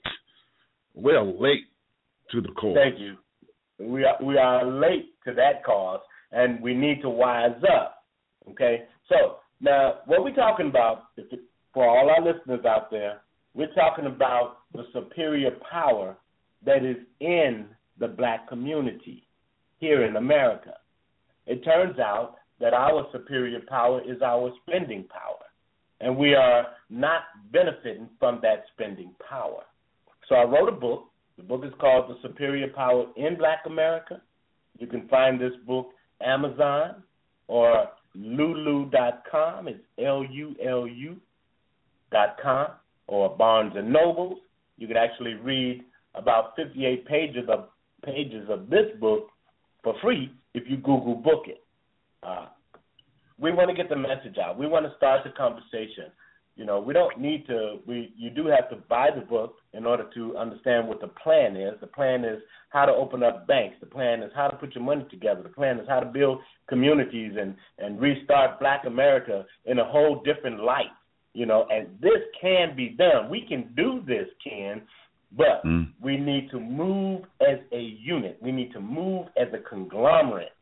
We're 0.94 1.22
late 1.22 1.66
to 2.32 2.40
the 2.40 2.48
call. 2.48 2.74
Thank 2.74 2.98
you. 2.98 3.16
We 3.78 4.04
are, 4.04 4.16
we 4.22 4.36
are 4.36 4.66
late 4.66 5.14
to 5.24 5.34
that 5.34 5.64
cause, 5.64 6.00
and 6.32 6.60
we 6.60 6.74
need 6.74 7.00
to 7.02 7.08
wise 7.08 7.56
up. 7.74 8.04
Okay? 8.50 8.84
So, 9.08 9.36
now, 9.60 10.00
what 10.06 10.24
we're 10.24 10.34
talking 10.34 10.68
about, 10.68 11.04
for 11.72 11.88
all 11.88 12.10
our 12.10 12.22
listeners 12.22 12.64
out 12.64 12.90
there, 12.90 13.22
we're 13.54 13.72
talking 13.74 14.06
about 14.06 14.58
the 14.72 14.84
superior 14.92 15.50
power 15.70 16.16
that 16.64 16.84
is 16.84 16.96
in 17.20 17.66
the 17.98 18.08
black 18.08 18.48
community 18.48 19.26
here 19.78 20.04
in 20.04 20.16
America. 20.16 20.74
It 21.46 21.64
turns 21.64 21.98
out 21.98 22.36
that 22.60 22.74
our 22.74 23.06
superior 23.12 23.60
power 23.68 24.00
is 24.02 24.20
our 24.22 24.52
spending 24.66 25.04
power, 25.04 25.44
and 26.00 26.16
we 26.16 26.34
are 26.34 26.66
not 26.88 27.22
benefiting 27.52 28.08
from 28.18 28.38
that 28.42 28.64
spending 28.74 29.12
power. 29.28 29.62
So 30.28 30.34
I 30.36 30.44
wrote 30.44 30.68
a 30.68 30.72
book. 30.72 31.06
The 31.36 31.42
book 31.42 31.64
is 31.64 31.72
called 31.80 32.10
The 32.10 32.28
Superior 32.28 32.68
Power 32.68 33.06
in 33.16 33.36
Black 33.36 33.60
America. 33.66 34.20
You 34.78 34.86
can 34.86 35.08
find 35.08 35.40
this 35.40 35.52
book 35.66 35.88
Amazon 36.22 37.02
or 37.48 37.88
lulu.com. 38.14 39.68
It's 39.68 39.80
L 39.98 40.24
U 40.24 40.54
L 40.64 40.86
U 40.86 41.16
dot 42.12 42.36
com 42.42 42.68
or 43.06 43.36
Barnes 43.36 43.72
and 43.76 43.92
Nobles. 43.92 44.38
You 44.76 44.86
can 44.86 44.96
actually 44.96 45.34
read 45.34 45.82
about 46.14 46.54
58 46.56 47.06
pages 47.06 47.48
of 47.48 47.68
pages 48.04 48.48
of 48.50 48.70
this 48.70 48.86
book 49.00 49.28
for 49.82 49.94
free 50.02 50.30
if 50.54 50.64
you 50.68 50.76
Google 50.76 51.14
book 51.14 51.44
it. 51.46 51.62
Uh, 52.22 52.46
we 53.38 53.52
want 53.52 53.70
to 53.70 53.74
get 53.74 53.88
the 53.88 53.96
message 53.96 54.36
out. 54.38 54.58
We 54.58 54.66
want 54.66 54.86
to 54.86 54.92
start 54.96 55.22
the 55.24 55.30
conversation. 55.30 56.12
You 56.56 56.66
know, 56.66 56.78
we 56.78 56.92
don't 56.92 57.18
need 57.18 57.46
to. 57.46 57.78
We 57.86 58.12
you 58.16 58.28
do 58.28 58.46
have 58.46 58.68
to 58.68 58.76
buy 58.88 59.08
the 59.14 59.22
book 59.22 59.54
in 59.72 59.86
order 59.86 60.04
to 60.14 60.36
understand 60.36 60.88
what 60.88 61.00
the 61.00 61.06
plan 61.06 61.56
is. 61.56 61.74
The 61.80 61.86
plan 61.86 62.24
is 62.24 62.42
how 62.68 62.84
to 62.84 62.92
open 62.92 63.22
up 63.22 63.46
banks. 63.46 63.76
The 63.80 63.86
plan 63.86 64.22
is 64.22 64.30
how 64.34 64.48
to 64.48 64.56
put 64.56 64.74
your 64.74 64.84
money 64.84 65.06
together. 65.10 65.42
The 65.42 65.48
plan 65.48 65.78
is 65.78 65.88
how 65.88 66.00
to 66.00 66.06
build 66.06 66.40
communities 66.68 67.32
and 67.40 67.54
and 67.78 67.98
restart 67.98 68.60
Black 68.60 68.84
America 68.86 69.46
in 69.64 69.78
a 69.78 69.84
whole 69.84 70.22
different 70.22 70.62
light. 70.62 70.92
You 71.32 71.46
know, 71.46 71.66
and 71.70 71.86
this 72.00 72.20
can 72.40 72.76
be 72.76 72.90
done. 72.90 73.30
We 73.30 73.46
can 73.48 73.72
do 73.76 74.02
this, 74.06 74.26
Ken, 74.44 74.82
but 75.36 75.64
mm. 75.64 75.88
we 76.02 76.16
need 76.16 76.50
to 76.50 76.58
move 76.58 77.22
as 77.40 77.58
a 77.72 77.80
unit. 77.80 78.36
We 78.42 78.52
need 78.52 78.72
to 78.72 78.80
move 78.80 79.28
as 79.40 79.48
a 79.54 79.58
conglomerate. 79.58 80.52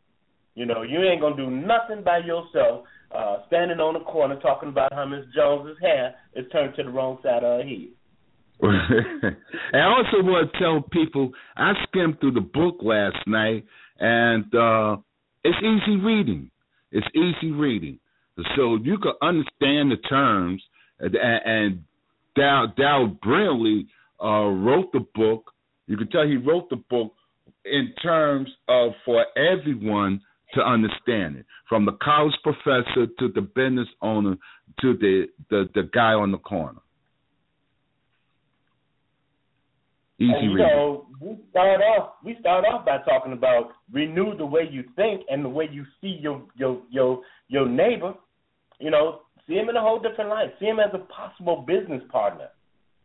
You 0.58 0.66
know, 0.66 0.82
you 0.82 1.00
ain't 1.04 1.20
gonna 1.20 1.36
do 1.36 1.48
nothing 1.48 2.02
by 2.04 2.18
yourself. 2.18 2.84
Uh, 3.14 3.36
standing 3.46 3.78
on 3.78 3.94
the 3.94 4.00
corner 4.00 4.38
talking 4.40 4.68
about 4.68 4.92
how 4.92 5.06
Miss 5.06 5.24
Jones's 5.32 5.78
hair 5.80 6.16
is 6.34 6.46
turned 6.50 6.74
to 6.74 6.82
the 6.82 6.90
wrong 6.90 7.18
side 7.22 7.44
of 7.44 7.60
her 7.60 7.62
head. 7.62 7.86
I 9.72 9.82
also 9.84 10.20
want 10.20 10.52
to 10.52 10.58
tell 10.58 10.82
people 10.82 11.30
I 11.56 11.74
skimmed 11.86 12.18
through 12.18 12.32
the 12.32 12.40
book 12.40 12.78
last 12.82 13.16
night, 13.28 13.66
and 14.00 14.52
uh, 14.52 14.96
it's 15.44 15.56
easy 15.58 15.96
reading. 15.96 16.50
It's 16.90 17.06
easy 17.14 17.52
reading, 17.52 18.00
so 18.56 18.78
you 18.82 18.98
can 18.98 19.12
understand 19.22 19.92
the 19.92 19.98
terms 20.08 20.60
and, 20.98 21.14
and 21.14 21.84
Dow 22.34 22.66
Dow 22.76 23.16
brilliantly 23.22 23.86
uh, 24.20 24.48
wrote 24.48 24.90
the 24.92 25.06
book. 25.14 25.52
You 25.86 25.96
can 25.96 26.10
tell 26.10 26.26
he 26.26 26.36
wrote 26.36 26.68
the 26.68 26.82
book 26.90 27.12
in 27.64 27.92
terms 28.02 28.48
of 28.68 28.90
for 29.04 29.24
everyone 29.36 30.20
to 30.54 30.60
understand 30.60 31.36
it, 31.36 31.46
from 31.68 31.84
the 31.84 31.96
college 32.02 32.34
professor 32.42 33.06
to 33.18 33.28
the 33.34 33.40
business 33.40 33.88
owner 34.02 34.36
to 34.80 34.94
the 34.94 35.26
the, 35.50 35.68
the 35.74 35.88
guy 35.92 36.12
on 36.12 36.32
the 36.32 36.38
corner. 36.38 36.80
Easy 40.20 40.32
and, 40.32 40.44
you 40.44 40.56
reading. 40.56 40.66
know, 40.66 41.06
we 41.20 41.38
start 41.50 41.80
off 41.80 42.14
we 42.24 42.36
start 42.40 42.64
off 42.64 42.84
by 42.84 42.98
talking 43.08 43.32
about 43.32 43.70
renew 43.92 44.36
the 44.36 44.46
way 44.46 44.62
you 44.70 44.84
think 44.96 45.22
and 45.28 45.44
the 45.44 45.48
way 45.48 45.68
you 45.70 45.84
see 46.00 46.18
your 46.20 46.42
your 46.56 46.82
your 46.90 47.20
your 47.48 47.68
neighbor. 47.68 48.14
You 48.80 48.90
know, 48.90 49.20
see 49.46 49.54
him 49.54 49.68
in 49.68 49.76
a 49.76 49.80
whole 49.80 50.00
different 50.00 50.30
light. 50.30 50.54
See 50.58 50.66
him 50.66 50.80
as 50.80 50.90
a 50.92 50.98
possible 51.12 51.64
business 51.66 52.02
partner. 52.10 52.48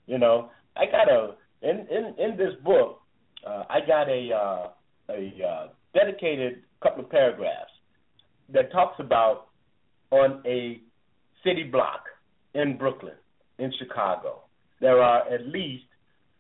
You 0.08 0.18
know, 0.18 0.50
I 0.76 0.86
got 0.86 1.12
a 1.12 1.36
in 1.62 1.88
in 1.90 2.16
in 2.18 2.38
this 2.38 2.54
book, 2.64 3.02
uh, 3.48 3.64
I 3.70 3.80
got 3.86 4.10
a 4.10 4.30
uh, 4.34 4.68
a 5.10 5.48
uh, 5.48 5.68
dedicated 5.94 6.64
couple 6.84 7.04
of 7.04 7.10
paragraphs 7.10 7.72
that 8.54 8.72
talks 8.72 9.00
about 9.00 9.48
on 10.12 10.42
a 10.46 10.82
city 11.44 11.64
block 11.64 12.04
in 12.54 12.78
Brooklyn, 12.78 13.16
in 13.60 13.72
Chicago, 13.80 14.42
there 14.82 15.02
are 15.02 15.28
at 15.34 15.48
least 15.48 15.86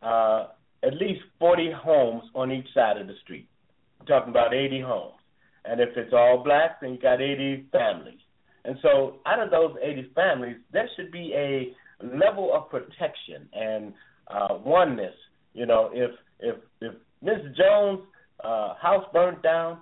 uh, 0.01 0.47
at 0.83 0.93
least 0.95 1.21
40 1.39 1.71
homes 1.71 2.23
on 2.35 2.51
each 2.51 2.67
side 2.73 2.97
of 2.97 3.07
the 3.07 3.13
street. 3.23 3.47
I'm 3.99 4.05
talking 4.05 4.31
about 4.31 4.53
80 4.53 4.81
homes. 4.81 5.15
And 5.63 5.79
if 5.79 5.95
it's 5.95 6.11
all 6.11 6.43
black, 6.43 6.81
then 6.81 6.91
you 6.91 6.99
got 6.99 7.21
80 7.21 7.67
families. 7.71 8.19
And 8.65 8.75
so 8.81 9.15
out 9.25 9.39
of 9.39 9.49
those 9.49 9.75
80 9.81 10.11
families, 10.13 10.57
there 10.73 10.89
should 10.95 11.09
be 11.11 11.33
a 11.33 11.73
level 12.05 12.53
of 12.53 12.69
protection 12.69 13.47
and 13.53 13.93
uh, 14.27 14.57
oneness. 14.63 15.15
You 15.53 15.65
know, 15.65 15.89
if 15.93 16.11
if 16.39 16.55
if 16.81 16.93
Ms. 17.21 17.55
Jones' 17.57 18.01
uh, 18.43 18.73
house 18.75 19.05
burned 19.13 19.41
down, 19.41 19.79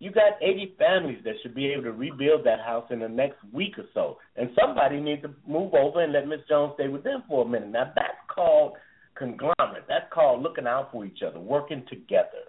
you 0.00 0.10
got 0.10 0.42
80 0.42 0.74
families 0.78 1.18
that 1.24 1.34
should 1.42 1.54
be 1.54 1.66
able 1.66 1.82
to 1.84 1.92
rebuild 1.92 2.44
that 2.44 2.60
house 2.60 2.86
in 2.90 3.00
the 3.00 3.08
next 3.08 3.36
week 3.52 3.78
or 3.78 3.84
so. 3.92 4.16
And 4.34 4.48
somebody 4.58 4.98
needs 4.98 5.22
to 5.22 5.30
move 5.46 5.74
over 5.74 6.02
and 6.02 6.12
let 6.12 6.26
Miss 6.26 6.40
Jones 6.48 6.72
stay 6.74 6.88
with 6.88 7.04
them 7.04 7.22
for 7.28 7.44
a 7.44 7.48
minute. 7.48 7.70
Now 7.70 7.92
that's 7.94 8.16
called 8.34 8.72
conglomerate. 9.14 9.84
That's 9.88 10.10
called 10.12 10.42
looking 10.42 10.66
out 10.66 10.90
for 10.90 11.04
each 11.04 11.18
other, 11.24 11.38
working 11.38 11.84
together. 11.90 12.48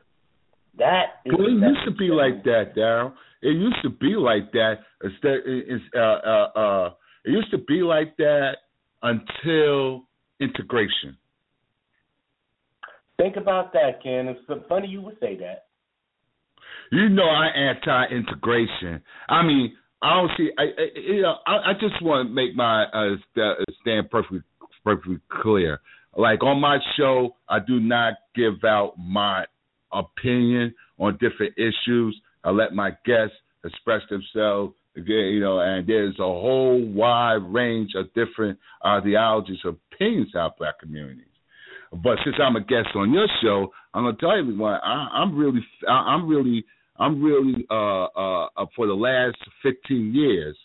That 0.78 1.20
is 1.26 1.34
well, 1.38 1.48
it 1.48 1.52
used 1.52 1.86
to 1.86 1.92
be 1.92 2.08
like 2.08 2.46
that, 2.46 2.72
Darrell. 2.74 3.14
It 3.42 3.50
used 3.50 3.82
to 3.84 3.90
be 3.90 4.16
like 4.16 4.54
that. 4.54 4.76
Uh, 5.04 6.00
uh, 6.00 6.60
uh, 6.60 6.94
it 7.26 7.32
used 7.32 7.52
to 7.52 7.58
be 7.58 7.84
like 7.84 8.16
that 8.16 8.54
until 9.04 10.08
integration. 10.40 11.18
Think 13.18 13.36
about 13.36 13.74
that, 13.74 14.02
Ken. 14.02 14.28
It's 14.28 14.68
funny 14.70 14.88
you 14.88 15.02
would 15.02 15.20
say 15.20 15.38
that. 15.40 15.66
You 16.92 17.08
know, 17.08 17.24
I 17.24 17.48
anti-integration. 17.48 19.02
I 19.30 19.44
mean, 19.44 19.74
I 20.02 20.16
don't 20.16 20.32
see. 20.38 20.50
I, 20.58 20.64
I 20.64 21.00
you 21.00 21.22
know, 21.22 21.36
I, 21.48 21.52
I 21.70 21.74
just 21.80 22.02
want 22.02 22.28
to 22.28 22.34
make 22.34 22.56
my 22.56 22.84
uh, 22.84 23.16
stand 23.82 24.10
perfectly 24.10 24.42
perfectly 24.84 25.20
clear. 25.42 25.80
Like 26.18 26.44
on 26.44 26.60
my 26.60 26.80
show, 26.98 27.36
I 27.48 27.60
do 27.60 27.80
not 27.80 28.16
give 28.36 28.66
out 28.66 28.96
my 29.00 29.46
opinion 29.94 30.74
on 31.00 31.14
different 31.14 31.54
issues. 31.58 32.20
I 32.44 32.50
let 32.50 32.74
my 32.74 32.92
guests 33.06 33.36
express 33.64 34.02
themselves. 34.10 34.74
You 34.94 35.40
know, 35.40 35.62
and 35.62 35.88
there's 35.88 36.20
a 36.20 36.24
whole 36.24 36.84
wide 36.86 37.40
range 37.48 37.92
of 37.96 38.08
different 38.14 38.60
ideologies, 38.86 39.60
opinions 39.64 40.36
out 40.36 40.58
black 40.58 40.80
communities. 40.80 41.24
But 41.94 42.18
since 42.26 42.36
I'm 42.42 42.58
a 42.58 42.62
guest 42.62 42.90
on 42.96 43.14
your 43.14 43.28
show, 43.42 43.72
I'm 43.94 44.04
gonna 44.04 44.18
tell 44.18 44.32
everyone 44.32 44.74
I, 44.84 45.08
I'm 45.14 45.38
really, 45.38 45.66
I'm 45.88 46.28
really, 46.28 46.66
I'm 47.02 47.22
really, 47.22 47.66
uh, 47.72 48.04
uh, 48.06 48.66
for 48.76 48.86
the 48.86 48.94
last 48.94 49.38
15 49.64 50.14
years 50.14 50.56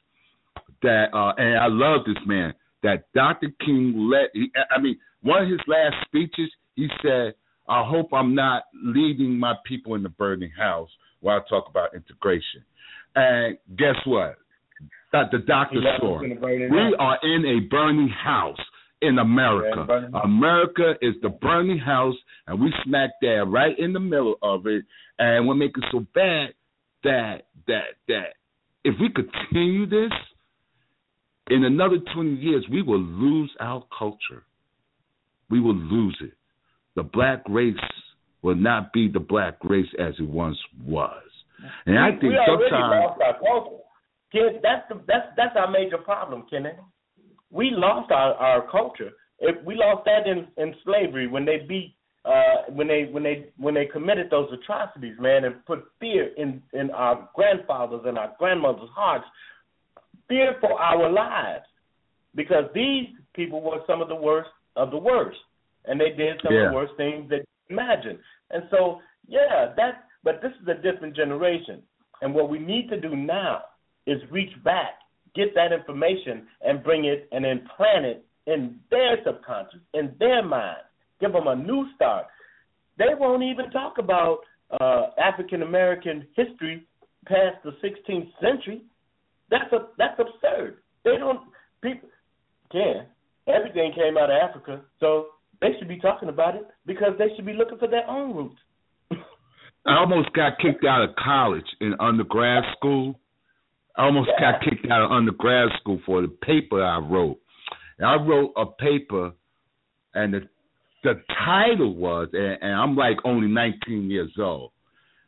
that, 0.82 1.06
uh, 1.14 1.32
and 1.38 1.58
I 1.58 1.66
love 1.68 2.02
this 2.06 2.22
man. 2.26 2.52
That 2.82 3.04
Dr. 3.14 3.48
King 3.64 4.10
let, 4.12 4.30
I 4.70 4.80
mean, 4.80 4.98
one 5.22 5.42
of 5.42 5.48
his 5.48 5.60
last 5.66 5.96
speeches, 6.06 6.50
he 6.74 6.88
said, 7.02 7.34
I 7.68 7.82
hope 7.84 8.10
I'm 8.12 8.34
not 8.34 8.64
leading 8.74 9.38
my 9.38 9.54
people 9.64 9.94
in 9.94 10.02
the 10.02 10.10
burning 10.10 10.52
house 10.56 10.90
while 11.20 11.38
I 11.38 11.48
talk 11.48 11.68
about 11.68 11.94
integration. 11.94 12.62
And 13.16 13.56
guess 13.76 13.96
what? 14.04 14.36
That 15.12 15.30
The 15.32 15.38
doctor 15.38 15.80
saw. 15.98 16.20
We 16.20 16.96
are 16.98 17.18
in 17.22 17.44
a 17.46 17.60
burning 17.68 18.08
house 18.10 18.60
in 19.02 19.18
America. 19.18 19.86
Yeah, 19.88 20.20
America 20.22 20.94
is 21.00 21.14
the 21.22 21.28
burning 21.30 21.78
house, 21.78 22.14
and 22.46 22.60
we 22.60 22.72
smack 22.84 23.10
there 23.20 23.46
right 23.46 23.76
in 23.78 23.92
the 23.92 24.00
middle 24.00 24.36
of 24.42 24.66
it. 24.66 24.84
And 25.18 25.48
we're 25.48 25.54
making 25.54 25.84
so 25.90 26.00
bad 26.14 26.54
that 27.04 27.46
that 27.66 27.96
that 28.08 28.34
if 28.84 28.94
we 29.00 29.08
continue 29.10 29.86
this, 29.86 30.12
in 31.48 31.64
another 31.64 31.98
twenty 32.14 32.34
years, 32.34 32.64
we 32.70 32.82
will 32.82 33.00
lose 33.00 33.50
our 33.60 33.84
culture. 33.96 34.44
We 35.48 35.60
will 35.60 35.76
lose 35.76 36.16
it. 36.20 36.32
The 36.96 37.02
black 37.02 37.42
race 37.48 37.74
will 38.42 38.56
not 38.56 38.92
be 38.92 39.08
the 39.08 39.20
black 39.20 39.56
race 39.62 39.88
as 39.98 40.14
it 40.18 40.28
once 40.28 40.58
was. 40.84 41.22
And 41.86 41.98
I 41.98 42.10
think 42.10 42.22
we 42.22 42.38
sometimes 42.46 42.70
lost 42.70 43.20
our 43.22 43.38
culture. 43.38 43.82
Ken, 44.32 44.60
that's 44.62 44.88
the 44.88 45.00
that's 45.06 45.28
that's 45.36 45.56
our 45.56 45.70
major 45.70 45.98
problem, 45.98 46.44
Kenny. 46.50 46.70
We 47.50 47.70
lost 47.70 48.10
our, 48.10 48.34
our 48.34 48.68
culture. 48.70 49.10
If 49.38 49.64
we 49.64 49.76
lost 49.76 50.04
that 50.06 50.26
in, 50.26 50.48
in 50.62 50.74
slavery 50.84 51.26
when 51.26 51.44
they 51.44 51.64
beat 51.68 51.94
uh, 52.26 52.70
when 52.70 52.88
they 52.88 53.04
when 53.10 53.22
they 53.22 53.46
when 53.56 53.74
they 53.74 53.86
committed 53.86 54.28
those 54.30 54.48
atrocities, 54.52 55.14
man, 55.20 55.44
and 55.44 55.64
put 55.64 55.84
fear 56.00 56.30
in 56.36 56.60
in 56.72 56.90
our 56.90 57.28
grandfathers 57.34 58.02
and 58.04 58.18
our 58.18 58.32
grandmothers' 58.38 58.90
hearts, 58.94 59.24
fear 60.28 60.56
for 60.60 60.72
our 60.72 61.10
lives, 61.10 61.64
because 62.34 62.64
these 62.74 63.06
people 63.34 63.62
were 63.62 63.78
some 63.86 64.02
of 64.02 64.08
the 64.08 64.14
worst 64.14 64.50
of 64.74 64.90
the 64.90 64.98
worst, 64.98 65.38
and 65.84 66.00
they 66.00 66.10
did 66.10 66.40
some 66.42 66.52
yeah. 66.52 66.66
of 66.66 66.70
the 66.70 66.74
worst 66.74 66.92
things 66.96 67.28
that 67.30 67.44
you 67.68 67.76
imagine. 67.76 68.18
And 68.50 68.64
so, 68.70 69.00
yeah, 69.28 69.72
that. 69.76 70.04
But 70.24 70.42
this 70.42 70.50
is 70.60 70.66
a 70.66 70.74
different 70.74 71.14
generation, 71.14 71.80
and 72.22 72.34
what 72.34 72.50
we 72.50 72.58
need 72.58 72.88
to 72.88 73.00
do 73.00 73.14
now 73.14 73.60
is 74.08 74.18
reach 74.32 74.52
back, 74.64 74.98
get 75.36 75.54
that 75.54 75.72
information, 75.72 76.48
and 76.62 76.82
bring 76.82 77.04
it 77.04 77.28
and 77.30 77.46
implant 77.46 78.04
it 78.04 78.24
in 78.48 78.80
their 78.90 79.18
subconscious, 79.24 79.78
in 79.94 80.12
their 80.18 80.42
mind. 80.42 80.78
Give 81.20 81.32
them 81.32 81.46
a 81.46 81.56
new 81.56 81.86
start. 81.94 82.26
They 82.98 83.14
won't 83.18 83.42
even 83.42 83.70
talk 83.70 83.98
about 83.98 84.38
uh, 84.80 85.08
African 85.22 85.62
American 85.62 86.26
history 86.34 86.86
past 87.26 87.56
the 87.64 87.72
16th 87.82 88.30
century. 88.40 88.82
That's 89.50 89.72
a 89.72 89.88
that's 89.98 90.18
absurd. 90.18 90.78
They 91.04 91.16
don't 91.18 91.40
people 91.82 92.08
can 92.72 93.06
everything 93.46 93.92
came 93.94 94.16
out 94.16 94.30
of 94.30 94.36
Africa, 94.42 94.80
so 94.98 95.26
they 95.60 95.68
should 95.78 95.88
be 95.88 95.98
talking 95.98 96.28
about 96.28 96.54
it 96.56 96.66
because 96.84 97.12
they 97.18 97.28
should 97.34 97.46
be 97.46 97.52
looking 97.52 97.78
for 97.78 97.88
their 97.88 98.08
own 98.08 98.34
roots. 98.34 98.58
I 99.86 99.98
almost 99.98 100.32
got 100.32 100.58
kicked 100.58 100.84
out 100.84 101.08
of 101.08 101.14
college 101.14 101.66
in 101.80 101.94
undergrad 102.00 102.64
school. 102.76 103.20
I 103.96 104.04
almost 104.04 104.30
Yeah. 104.30 104.52
got 104.52 104.62
kicked 104.62 104.90
out 104.90 105.02
of 105.02 105.12
undergrad 105.12 105.68
school 105.78 106.00
for 106.04 106.22
the 106.22 106.28
paper 106.28 106.82
I 106.82 106.98
wrote. 106.98 107.38
And 107.98 108.06
I 108.06 108.16
wrote 108.16 108.52
a 108.56 108.66
paper, 108.66 109.32
and 110.14 110.34
the 110.34 110.48
the 111.06 111.22
title 111.44 111.94
was, 111.94 112.28
and, 112.32 112.58
and 112.60 112.74
I'm 112.74 112.96
like 112.96 113.16
only 113.24 113.46
19 113.46 114.10
years 114.10 114.32
old. 114.38 114.72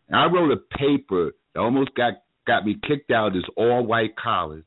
And 0.08 0.18
I 0.18 0.26
wrote 0.26 0.50
a 0.50 0.76
paper 0.76 1.32
that 1.54 1.60
almost 1.60 1.94
got 1.94 2.14
got 2.46 2.64
me 2.64 2.76
kicked 2.86 3.10
out 3.10 3.28
of 3.28 3.32
this 3.34 3.44
all 3.56 3.86
white 3.86 4.16
college, 4.16 4.66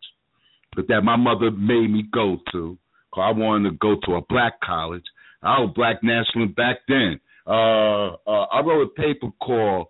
but 0.75 0.87
that 0.87 1.01
my 1.01 1.17
mother 1.17 1.51
made 1.51 1.91
me 1.91 2.03
go 2.13 2.37
to. 2.53 2.77
Cause 3.13 3.23
I 3.35 3.37
wanted 3.37 3.71
to 3.71 3.75
go 3.77 3.95
to 4.05 4.15
a 4.15 4.21
black 4.29 4.61
college. 4.63 5.03
I 5.43 5.59
was 5.59 5.73
black 5.75 6.01
nationalist 6.01 6.55
back 6.55 6.77
then. 6.87 7.19
Uh, 7.45 8.13
uh, 8.25 8.45
I 8.45 8.61
wrote 8.61 8.87
a 8.87 9.01
paper 9.01 9.27
called 9.41 9.87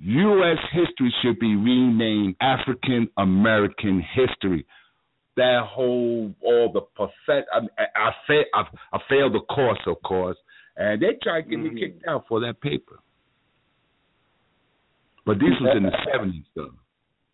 U.S. 0.00 0.58
history 0.72 1.14
should 1.22 1.38
be 1.38 1.54
renamed 1.54 2.34
African 2.40 3.08
American 3.16 4.02
history. 4.14 4.66
That 5.36 5.60
whole 5.68 6.34
all 6.42 6.72
the 6.72 6.80
perfect. 6.96 7.48
I 7.52 7.58
I, 7.80 8.08
I, 8.08 8.10
fa- 8.26 8.50
I, 8.52 8.62
I 8.96 8.98
failed 9.08 9.34
the 9.34 9.40
course, 9.54 9.78
of 9.86 10.02
course, 10.02 10.36
and 10.76 11.00
they 11.00 11.14
tried 11.22 11.42
to 11.42 11.48
get 11.50 11.58
Mhm. 11.58 11.72
me 11.74 11.80
kicked 11.80 12.06
out 12.06 12.26
for 12.28 12.40
that 12.40 12.60
paper. 12.60 12.98
But 15.24 15.38
this 15.38 15.50
was 15.60 15.76
in 15.76 15.82
the 15.84 15.92
seventies, 16.12 16.44
though. 16.54 16.70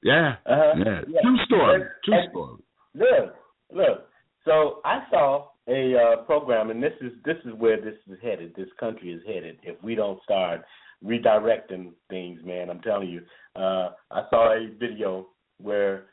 Yeah, 0.03 0.37
Uh-huh. 0.47 0.75
yeah. 0.79 1.03
Yeah. 1.09 1.21
True 1.23 1.39
story. 1.45 1.83
True 2.05 2.29
story. 2.31 2.63
Look, 2.95 3.37
look. 3.71 4.09
So 4.45 4.81
I 4.85 5.07
saw 5.11 5.49
a 5.69 5.95
uh, 5.97 6.17
program, 6.25 6.71
and 6.71 6.83
this 6.83 6.95
is 7.01 7.13
this 7.25 7.37
is 7.45 7.53
where 7.55 7.81
this 7.81 7.95
is 8.11 8.19
headed. 8.21 8.55
This 8.57 8.69
country 8.81 9.13
is 9.13 9.23
headed 9.27 9.59
if 9.63 9.81
we 9.83 9.95
don't 9.95 10.21
start 10.25 10.65
redirecting 11.05 11.93
things, 12.11 12.41
man. 12.45 12.71
I'm 12.71 12.81
telling 12.81 13.09
you. 13.09 13.23
Uh, 13.55 13.91
I 14.11 14.23
saw 14.31 14.53
a 14.53 14.69
video 14.79 15.29
where 15.59 16.07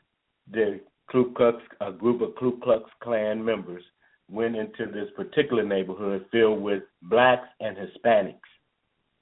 the 0.52 0.80
Ku 1.10 1.32
Klux, 1.34 1.56
a 1.80 1.90
group 1.90 2.20
of 2.20 2.36
Ku 2.36 2.60
Klux 2.62 2.88
Klan 3.02 3.44
members, 3.44 3.82
went 4.30 4.56
into 4.56 4.86
this 4.86 5.08
particular 5.16 5.64
neighborhood 5.64 6.24
filled 6.30 6.62
with 6.62 6.82
blacks 7.02 7.48
and 7.60 7.76
Hispanics, 7.76 8.36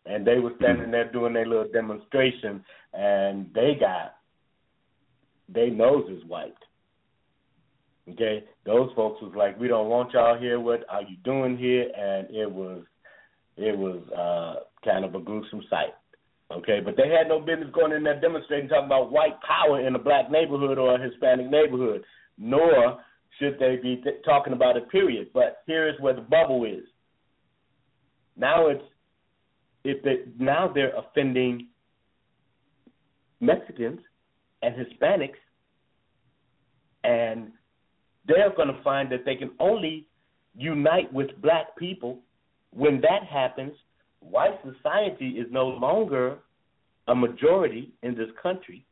and 0.07 0.27
they 0.27 0.39
were 0.39 0.53
standing 0.57 0.91
there 0.91 1.11
doing 1.11 1.33
their 1.33 1.47
little 1.47 1.69
demonstration, 1.73 2.65
and 2.93 3.47
they 3.55 3.77
got 3.79 4.15
their 5.49 5.71
noses 5.71 6.23
wiped. 6.27 6.65
Okay, 8.11 8.45
those 8.65 8.91
folks 8.97 9.21
was 9.21 9.33
like, 9.37 9.59
"We 9.61 9.69
don't 9.69 9.89
want 9.89 10.13
y'all 10.13 10.39
here. 10.39 10.59
What 10.59 10.85
are 10.89 11.03
you 11.03 11.17
doing 11.25 11.59
here?" 11.59 11.91
And 11.95 12.35
it 12.35 12.51
was, 12.51 12.85
it 13.57 13.77
was 13.77 14.03
uh, 14.13 14.65
kind 14.85 15.05
of 15.05 15.15
a 15.15 15.21
gruesome 15.21 15.63
sight. 15.69 15.95
Okay, 16.51 16.81
but 16.83 16.97
they 16.97 17.09
had 17.09 17.29
no 17.29 17.41
business 17.41 17.69
going 17.75 17.93
in 17.93 18.03
there 18.03 18.19
demonstrating 18.19 18.71
talking 18.71 18.87
about 18.87 19.13
white 19.13 19.39
power 19.43 19.87
in 19.87 19.95
a 19.95 19.99
black 19.99 20.31
neighborhood 20.31 20.79
or 20.79 20.95
a 20.95 21.03
Hispanic 21.03 21.51
neighborhood, 21.51 22.03
nor 22.39 22.99
should 23.39 23.59
they 23.59 23.77
be 23.77 23.97
th- 23.97 24.23
talking 24.25 24.53
about 24.53 24.77
it. 24.77 24.89
Period. 24.91 25.29
But 25.33 25.63
here 25.67 25.89
is 25.89 25.95
where 26.01 26.15
the 26.15 26.21
bubble 26.21 26.65
is. 26.65 26.85
Now 28.37 28.69
it's 28.69 28.83
if 29.85 30.03
they 30.03 30.31
now 30.39 30.71
they're 30.73 30.97
offending 30.97 31.69
Mexicans 33.41 34.01
and 34.63 34.75
Hispanics, 34.75 35.39
and 37.05 37.53
they're 38.27 38.55
going 38.55 38.69
to 38.69 38.83
find 38.83 39.11
that 39.13 39.25
they 39.25 39.37
can 39.37 39.53
only 39.61 40.07
unite 40.57 41.13
with 41.13 41.29
black 41.41 41.77
people. 41.77 42.21
When 42.71 43.01
that 43.01 43.25
happens, 43.31 43.73
white 44.21 44.59
society 44.63 45.31
is 45.31 45.47
no 45.51 45.69
longer 45.69 46.39
a 47.07 47.15
majority 47.15 47.93
in 48.03 48.15
this 48.15 48.29
country. 48.43 48.85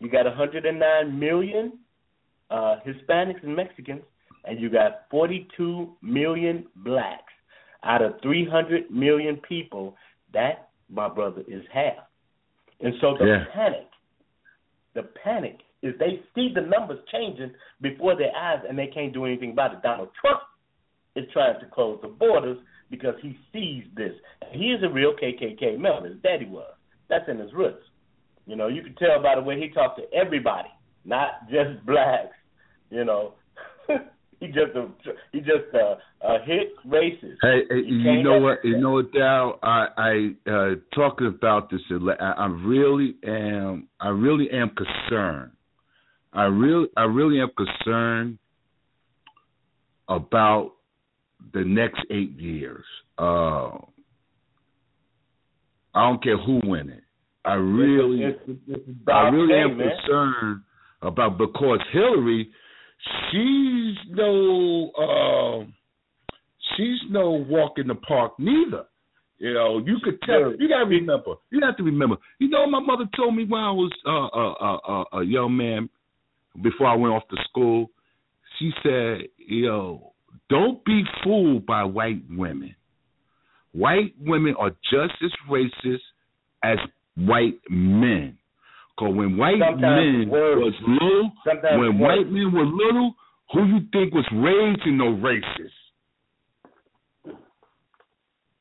You 0.00 0.10
got 0.10 0.26
109 0.26 1.18
million 1.18 1.78
uh, 2.50 2.76
Hispanics 2.86 3.42
and 3.42 3.54
Mexicans, 3.54 4.02
and 4.44 4.60
you 4.60 4.70
got 4.70 5.02
42 5.10 5.96
million 6.02 6.66
blacks 6.76 7.32
out 7.84 8.02
of 8.02 8.14
300 8.22 8.90
million 8.90 9.36
people. 9.48 9.96
That, 10.32 10.70
my 10.90 11.08
brother, 11.08 11.42
is 11.46 11.62
half. 11.72 12.04
And 12.80 12.94
so 13.00 13.16
the 13.18 13.26
Yeah. 13.26 13.44
panic, 13.52 13.88
the 14.94 15.02
panic 15.24 15.60
is 15.82 15.96
they 15.98 16.22
see 16.34 16.48
the 16.54 16.60
numbers 16.60 16.98
changing 17.12 17.52
before 17.80 18.16
their 18.16 18.34
eyes 18.34 18.64
and 18.68 18.78
they 18.78 18.88
can't 18.88 19.12
do 19.12 19.24
anything 19.24 19.52
about 19.52 19.74
it. 19.74 19.82
Donald 19.82 20.10
Trump 20.20 20.40
is 21.14 21.24
trying 21.32 21.58
to 21.60 21.66
close 21.66 22.00
the 22.02 22.08
borders 22.08 22.58
because 22.90 23.14
he 23.20 23.38
sees 23.52 23.84
this. 23.94 24.12
He 24.50 24.72
is 24.72 24.82
a 24.82 24.88
real 24.88 25.14
KKK 25.14 25.76
member. 25.78 26.08
His 26.08 26.18
daddy 26.22 26.46
was. 26.46 26.72
That's 27.08 27.28
in 27.28 27.38
his 27.38 27.52
roots. 27.52 27.84
You 28.46 28.56
know, 28.56 28.68
you 28.68 28.82
can 28.82 28.94
tell 28.94 29.22
by 29.22 29.34
the 29.34 29.42
way 29.42 29.60
he 29.60 29.68
talked 29.68 29.98
to 29.98 30.12
everybody, 30.14 30.70
not 31.04 31.48
just 31.50 31.84
blacks. 31.86 32.34
You 32.90 33.04
know, 33.04 33.34
he 34.40 34.46
just 34.46 34.74
a 34.76 34.88
he 35.32 35.40
just 35.40 35.74
a, 35.74 35.98
a 36.26 36.38
hit 36.44 36.72
racist. 36.86 37.36
Hey, 37.42 37.62
hey, 37.68 37.82
You 37.86 38.22
know 38.22 38.38
what? 38.40 38.58
You 38.64 38.78
know 38.78 38.92
what, 38.92 39.12
Dow? 39.12 39.58
I, 39.62 39.86
I 39.96 40.50
uh, 40.50 40.74
talking 40.94 41.26
about 41.26 41.70
this. 41.70 41.80
I, 41.90 42.24
I 42.24 42.46
really 42.46 43.16
am. 43.24 43.88
I 44.00 44.08
really 44.08 44.48
am 44.50 44.70
concerned. 44.70 45.52
I 46.32 46.44
really, 46.44 46.88
I 46.96 47.02
really 47.04 47.40
am 47.40 47.50
concerned 47.56 48.38
about 50.08 50.72
the 51.52 51.64
next 51.64 52.00
eight 52.10 52.38
years. 52.38 52.84
Uh, 53.18 53.70
I 55.94 56.08
don't 56.08 56.22
care 56.22 56.38
who 56.38 56.60
win 56.64 56.90
it. 56.90 57.02
I 57.44 57.54
really, 57.54 58.22
It's, 58.24 58.38
it's, 58.46 58.60
it's 58.68 59.08
I 59.08 59.28
really 59.28 59.54
am 59.54 59.78
man. 59.78 59.88
concerned 60.06 60.60
about 61.02 61.38
because 61.38 61.80
Hillary, 61.92 62.50
she's 63.30 63.96
no, 64.10 64.90
uh, 64.98 65.64
she's 66.76 66.98
no 67.10 67.30
walk 67.30 67.78
in 67.78 67.88
the 67.88 67.94
park 67.94 68.32
neither. 68.38 68.84
You 69.38 69.54
know, 69.54 69.78
you 69.78 69.98
could 70.02 70.20
tell. 70.22 70.52
You 70.58 70.68
gotta 70.68 70.86
remember. 70.86 71.34
You 71.50 71.60
have 71.64 71.76
to 71.76 71.84
remember. 71.84 72.16
You 72.38 72.48
know, 72.48 72.68
my 72.68 72.80
mother 72.80 73.04
told 73.16 73.36
me 73.36 73.44
when 73.44 73.60
I 73.60 73.70
was 73.70 73.92
uh, 74.04 74.26
uh, 74.26 74.52
uh, 74.52 75.00
uh, 75.00 75.20
a 75.20 75.24
young 75.24 75.56
man 75.56 75.88
before 76.62 76.88
I 76.88 76.96
went 76.96 77.14
off 77.14 77.28
to 77.28 77.36
school. 77.48 77.90
She 78.58 78.72
said, 78.82 79.28
"Yo, 79.36 80.12
don't 80.50 80.84
be 80.84 81.04
fooled 81.22 81.66
by 81.66 81.84
white 81.84 82.22
women. 82.30 82.74
White 83.72 84.14
women 84.20 84.54
are 84.58 84.70
just 84.90 85.14
as 85.22 85.30
racist 85.48 86.00
as 86.64 86.78
white 87.16 87.60
men. 87.68 88.37
Because 88.98 89.14
when 89.14 89.36
white 89.36 89.60
Sometimes 89.60 90.26
men 90.26 90.28
worse. 90.28 90.58
was 90.58 90.74
little, 90.88 91.32
Sometimes 91.44 91.78
when 91.78 91.98
worse. 91.98 92.18
white 92.18 92.32
men 92.32 92.52
were 92.52 92.64
little, 92.64 93.14
who 93.52 93.64
you 93.66 93.80
think 93.92 94.12
was 94.12 94.26
raising 94.32 94.98
no 94.98 95.14
racist? 95.14 95.70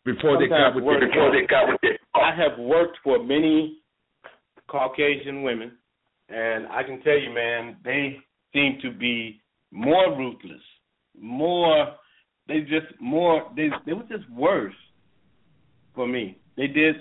Before 0.06 0.40
they 0.40 0.48
got 0.48 0.76
with 0.76 0.84
Before 0.84 1.00
they 1.32 1.48
got 1.48 1.68
with 1.68 1.82
their 1.82 1.98
I 2.16 2.36
have 2.36 2.58
worked 2.60 2.98
for 3.04 3.24
many 3.24 3.80
Caucasian 4.68 5.44
women, 5.44 5.72
and 6.30 6.68
I 6.68 6.84
can 6.84 7.02
tell 7.02 7.18
you, 7.18 7.32
man, 7.34 7.78
they 7.84 8.18
seem 8.54 8.80
to 8.82 8.92
be 8.92 9.42
more 9.72 10.16
ruthless, 10.18 10.62
more. 11.20 11.96
They 12.48 12.62
just 12.62 12.88
more. 13.02 13.52
They 13.56 13.70
they 13.86 13.94
were 13.94 14.04
just 14.04 14.30
worse 14.30 14.74
for 15.94 16.08
me. 16.08 16.38
They 16.56 16.68
did 16.68 16.96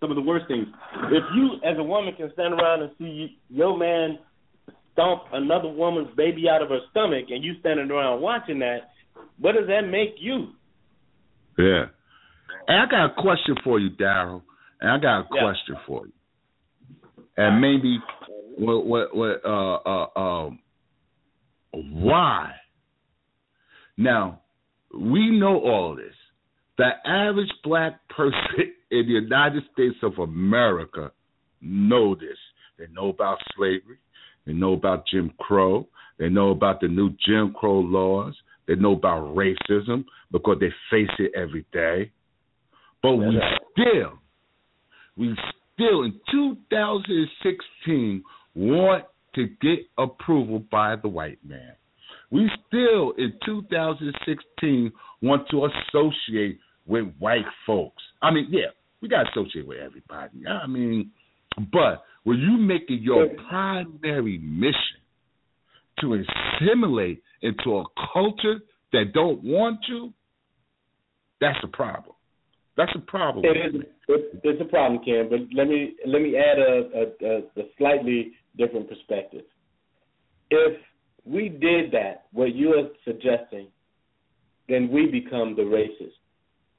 some 0.00 0.10
of 0.10 0.16
the 0.16 0.22
worst 0.22 0.46
things. 0.48 0.66
If 1.10 1.24
you, 1.34 1.54
as 1.64 1.76
a 1.78 1.82
woman, 1.82 2.14
can 2.14 2.30
stand 2.32 2.54
around 2.54 2.82
and 2.82 2.90
see 2.98 3.38
your 3.48 3.76
man 3.76 4.18
stomp 4.92 5.22
another 5.32 5.68
woman's 5.68 6.14
baby 6.16 6.48
out 6.48 6.62
of 6.62 6.68
her 6.70 6.80
stomach, 6.90 7.26
and 7.30 7.42
you 7.42 7.54
standing 7.60 7.90
around 7.90 8.20
watching 8.20 8.58
that, 8.60 8.90
what 9.38 9.52
does 9.52 9.66
that 9.68 9.82
make 9.82 10.14
you? 10.18 10.48
Yeah. 11.56 11.86
And 12.68 12.82
I 12.82 12.86
got 12.90 13.06
a 13.06 13.22
question 13.22 13.56
for 13.64 13.78
you, 13.80 13.90
Darrell. 13.90 14.42
And 14.80 14.90
I 14.90 14.98
got 14.98 15.20
a 15.20 15.28
Yeah. 15.34 15.40
question 15.40 15.76
for 15.86 16.06
you. 16.06 16.12
And 17.36 17.60
maybe 17.60 17.98
what 18.56 18.84
what 18.86 19.14
what 19.14 19.44
uh 19.44 19.76
uh 19.76 20.20
um 20.20 20.58
why? 21.72 22.54
Now, 23.96 24.40
we 24.94 25.30
know 25.30 25.60
all 25.60 25.94
this. 25.94 26.14
The 26.76 26.90
average 27.04 27.52
black 27.62 28.08
person 28.16 28.72
in 28.90 29.06
the 29.06 29.12
United 29.12 29.62
States 29.72 29.96
of 30.02 30.18
America 30.18 31.12
know 31.60 32.14
this. 32.14 32.38
They 32.78 32.86
know 32.92 33.08
about 33.08 33.38
slavery. 33.56 33.98
They 34.46 34.52
know 34.52 34.72
about 34.72 35.04
Jim 35.12 35.32
Crow. 35.38 35.86
They 36.18 36.28
know 36.28 36.50
about 36.50 36.80
the 36.80 36.88
new 36.88 37.10
Jim 37.26 37.54
Crow 37.58 37.80
laws. 37.80 38.34
They 38.66 38.74
know 38.74 38.92
about 38.92 39.34
racism 39.34 40.04
because 40.30 40.58
they 40.60 40.70
face 40.90 41.10
it 41.18 41.32
every 41.36 41.64
day. 41.72 42.12
But 43.02 43.16
we 43.16 43.40
still, 43.72 44.18
we 45.16 45.34
still 45.74 46.02
in 46.02 46.20
2016 46.30 48.24
want 48.54 49.04
to 49.34 49.46
get 49.60 49.80
approval 49.96 50.62
by 50.70 50.96
the 50.96 51.08
white 51.08 51.38
man. 51.46 51.72
We 52.30 52.50
still 52.66 53.12
in 53.12 53.32
2016 53.46 54.92
want 55.22 55.48
to 55.50 55.66
associate 55.66 56.58
with 56.86 57.06
white 57.18 57.46
folks. 57.66 58.02
I 58.20 58.30
mean, 58.32 58.48
yeah, 58.50 58.68
we 59.00 59.08
got 59.08 59.24
to 59.24 59.40
associate 59.40 59.66
with 59.66 59.78
everybody. 59.78 60.46
I 60.46 60.66
mean, 60.66 61.10
but 61.72 62.04
when 62.24 62.38
you 62.38 62.56
make 62.56 62.82
it 62.88 63.00
your 63.00 63.28
primary 63.48 64.38
mission 64.38 65.00
to 66.00 66.22
assimilate 66.60 67.22
into 67.42 67.78
a 67.78 67.84
culture 68.12 68.58
that 68.92 69.12
don't 69.14 69.42
want 69.42 69.80
you, 69.88 70.12
that's 71.40 71.58
a 71.62 71.68
problem. 71.68 72.14
That's 72.76 72.92
a 72.94 73.00
problem. 73.00 73.44
It 73.44 73.74
is. 73.74 73.82
It, 74.08 74.40
it's 74.44 74.60
a 74.60 74.64
problem, 74.64 75.02
Ken. 75.04 75.28
But 75.28 75.40
let 75.52 75.68
me 75.68 75.94
let 76.06 76.22
me 76.22 76.36
add 76.36 76.58
a, 76.58 76.90
a, 76.94 77.28
a, 77.28 77.38
a 77.38 77.68
slightly 77.76 78.32
different 78.56 78.88
perspective. 78.88 79.42
If 80.50 80.80
we 81.24 81.48
did 81.48 81.90
that, 81.92 82.26
what 82.32 82.54
you 82.54 82.70
are 82.70 82.88
suggesting, 83.04 83.68
then 84.68 84.90
we 84.90 85.06
become 85.06 85.56
the 85.56 85.62
racist. 85.62 86.12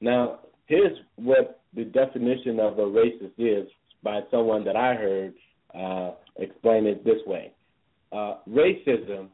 Now, 0.00 0.40
here's 0.66 0.96
what 1.16 1.59
the 1.74 1.84
definition 1.84 2.58
of 2.60 2.78
a 2.78 2.82
racist 2.82 3.32
is 3.38 3.68
by 4.02 4.20
someone 4.30 4.64
that 4.64 4.76
I 4.76 4.94
heard 4.94 5.34
uh, 5.74 6.12
explain 6.36 6.86
it 6.86 7.04
this 7.04 7.20
way: 7.26 7.52
uh, 8.12 8.36
racism 8.48 9.28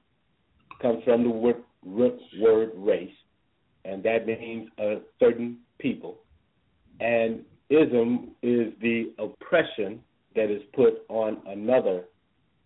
comes 0.82 1.03
from 1.05 1.22
the 1.22 1.30
word, 1.30 1.62
word 1.84 2.70
race, 2.76 3.11
and 3.84 4.03
that 4.03 4.26
means 4.26 4.68
a 4.78 4.97
certain 5.18 5.59
people 5.78 6.18
and 7.01 7.45
ism 7.68 8.30
is 8.43 8.72
the 8.80 9.12
oppression 9.18 10.01
that 10.34 10.51
is 10.51 10.62
put 10.74 11.03
on 11.09 11.43
another 11.47 12.05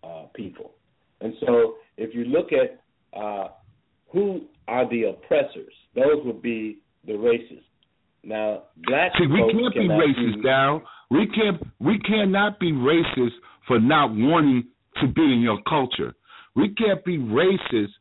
uh, 0.03 0.25
people. 0.33 0.71
And 1.21 1.33
so, 1.45 1.75
if 1.97 2.15
you 2.15 2.25
look 2.25 2.49
at 2.51 2.81
uh, 3.19 3.49
who 4.09 4.41
are 4.67 4.89
the 4.89 5.03
oppressors, 5.03 5.73
those 5.95 6.23
would 6.25 6.41
be 6.41 6.79
the 7.05 7.13
racists. 7.13 7.63
Now, 8.23 8.63
black 8.77 9.13
See, 9.17 9.27
we 9.27 9.39
can't 9.39 9.73
be 9.73 9.87
racist, 9.87 10.43
Darrell. 10.43 10.83
We 11.09 11.27
can't. 11.27 11.61
We 11.79 11.99
cannot 11.99 12.59
be 12.59 12.71
racist 12.71 13.33
for 13.67 13.79
not 13.79 14.11
wanting 14.13 14.65
to 15.01 15.07
be 15.07 15.23
in 15.23 15.41
your 15.41 15.59
culture. 15.67 16.13
We 16.55 16.69
can't 16.75 17.03
be 17.03 17.17
racist 17.17 17.93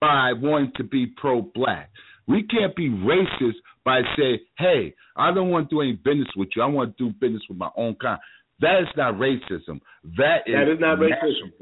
by 0.00 0.32
wanting 0.34 0.72
to 0.76 0.84
be 0.84 1.06
pro-black. 1.06 1.90
We 2.26 2.42
can't 2.44 2.76
be 2.76 2.90
racist 2.90 3.56
by 3.84 4.02
saying, 4.16 4.40
"Hey, 4.58 4.94
I 5.16 5.32
don't 5.32 5.48
want 5.48 5.70
to 5.70 5.74
do 5.74 5.80
any 5.80 5.94
business 5.94 6.28
with 6.36 6.50
you. 6.54 6.62
I 6.62 6.66
want 6.66 6.96
to 6.96 7.08
do 7.08 7.14
business 7.18 7.42
with 7.48 7.58
my 7.58 7.70
own 7.76 7.94
kind." 7.94 8.20
That 8.60 8.82
is 8.82 8.88
not 8.96 9.14
racism. 9.14 9.80
That 10.16 10.46
is, 10.46 10.54
That 10.54 10.68
is 10.68 10.80
not 10.80 10.98
racism. 10.98 11.52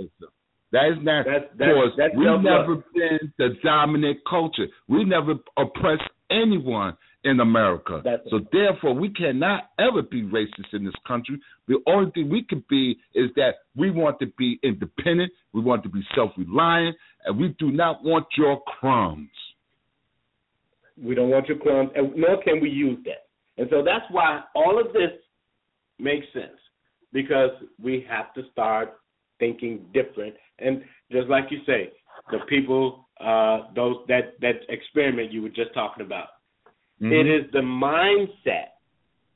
That 0.72 0.88
is 0.88 0.96
not 1.02 1.24
That's- 1.24 1.50
that's- 1.56 1.74
because 1.74 1.96
that's 1.96 2.14
we've 2.16 2.42
never 2.42 2.76
been 2.94 3.32
the 3.38 3.50
dominant 3.62 4.18
culture. 4.28 4.66
We 4.88 5.04
never 5.04 5.38
oppressed 5.56 6.08
anyone 6.30 6.96
in 7.26 7.40
America. 7.40 8.00
So 8.30 8.38
therefore, 8.52 8.94
we 8.94 9.10
cannot 9.10 9.64
ever 9.80 10.00
be 10.00 10.22
racist 10.22 10.72
in 10.72 10.84
this 10.84 10.94
country. 11.06 11.40
The 11.66 11.78
only 11.88 12.12
thing 12.12 12.30
we 12.30 12.44
can 12.44 12.64
be 12.70 12.96
is 13.14 13.30
that 13.34 13.54
we 13.74 13.90
want 13.90 14.20
to 14.20 14.26
be 14.38 14.60
independent, 14.62 15.32
we 15.52 15.60
want 15.60 15.82
to 15.82 15.88
be 15.88 16.02
self-reliant, 16.14 16.96
and 17.24 17.38
we 17.38 17.48
do 17.58 17.72
not 17.72 18.04
want 18.04 18.26
your 18.38 18.62
crumbs. 18.62 19.28
We 21.02 21.16
don't 21.16 21.30
want 21.30 21.48
your 21.48 21.58
crumbs, 21.58 21.90
and 21.96 22.14
nor 22.14 22.42
can 22.44 22.60
we 22.60 22.70
use 22.70 22.98
that. 23.04 23.26
And 23.58 23.68
so 23.70 23.82
that's 23.82 24.04
why 24.10 24.42
all 24.54 24.80
of 24.80 24.92
this 24.92 25.10
makes 25.98 26.26
sense 26.32 26.58
because 27.12 27.50
we 27.82 28.06
have 28.08 28.32
to 28.34 28.42
start 28.52 29.00
thinking 29.40 29.84
different. 29.92 30.34
And 30.60 30.82
just 31.10 31.28
like 31.28 31.46
you 31.50 31.58
say, 31.66 31.92
the 32.30 32.38
people, 32.48 33.08
uh, 33.20 33.72
those 33.74 33.96
that 34.06 34.34
that 34.40 34.60
experiment 34.68 35.32
you 35.32 35.42
were 35.42 35.48
just 35.48 35.74
talking 35.74 36.06
about, 36.06 36.28
mm-hmm. 37.00 37.12
it 37.12 37.26
is 37.26 37.50
the 37.52 37.58
mindset 37.58 38.76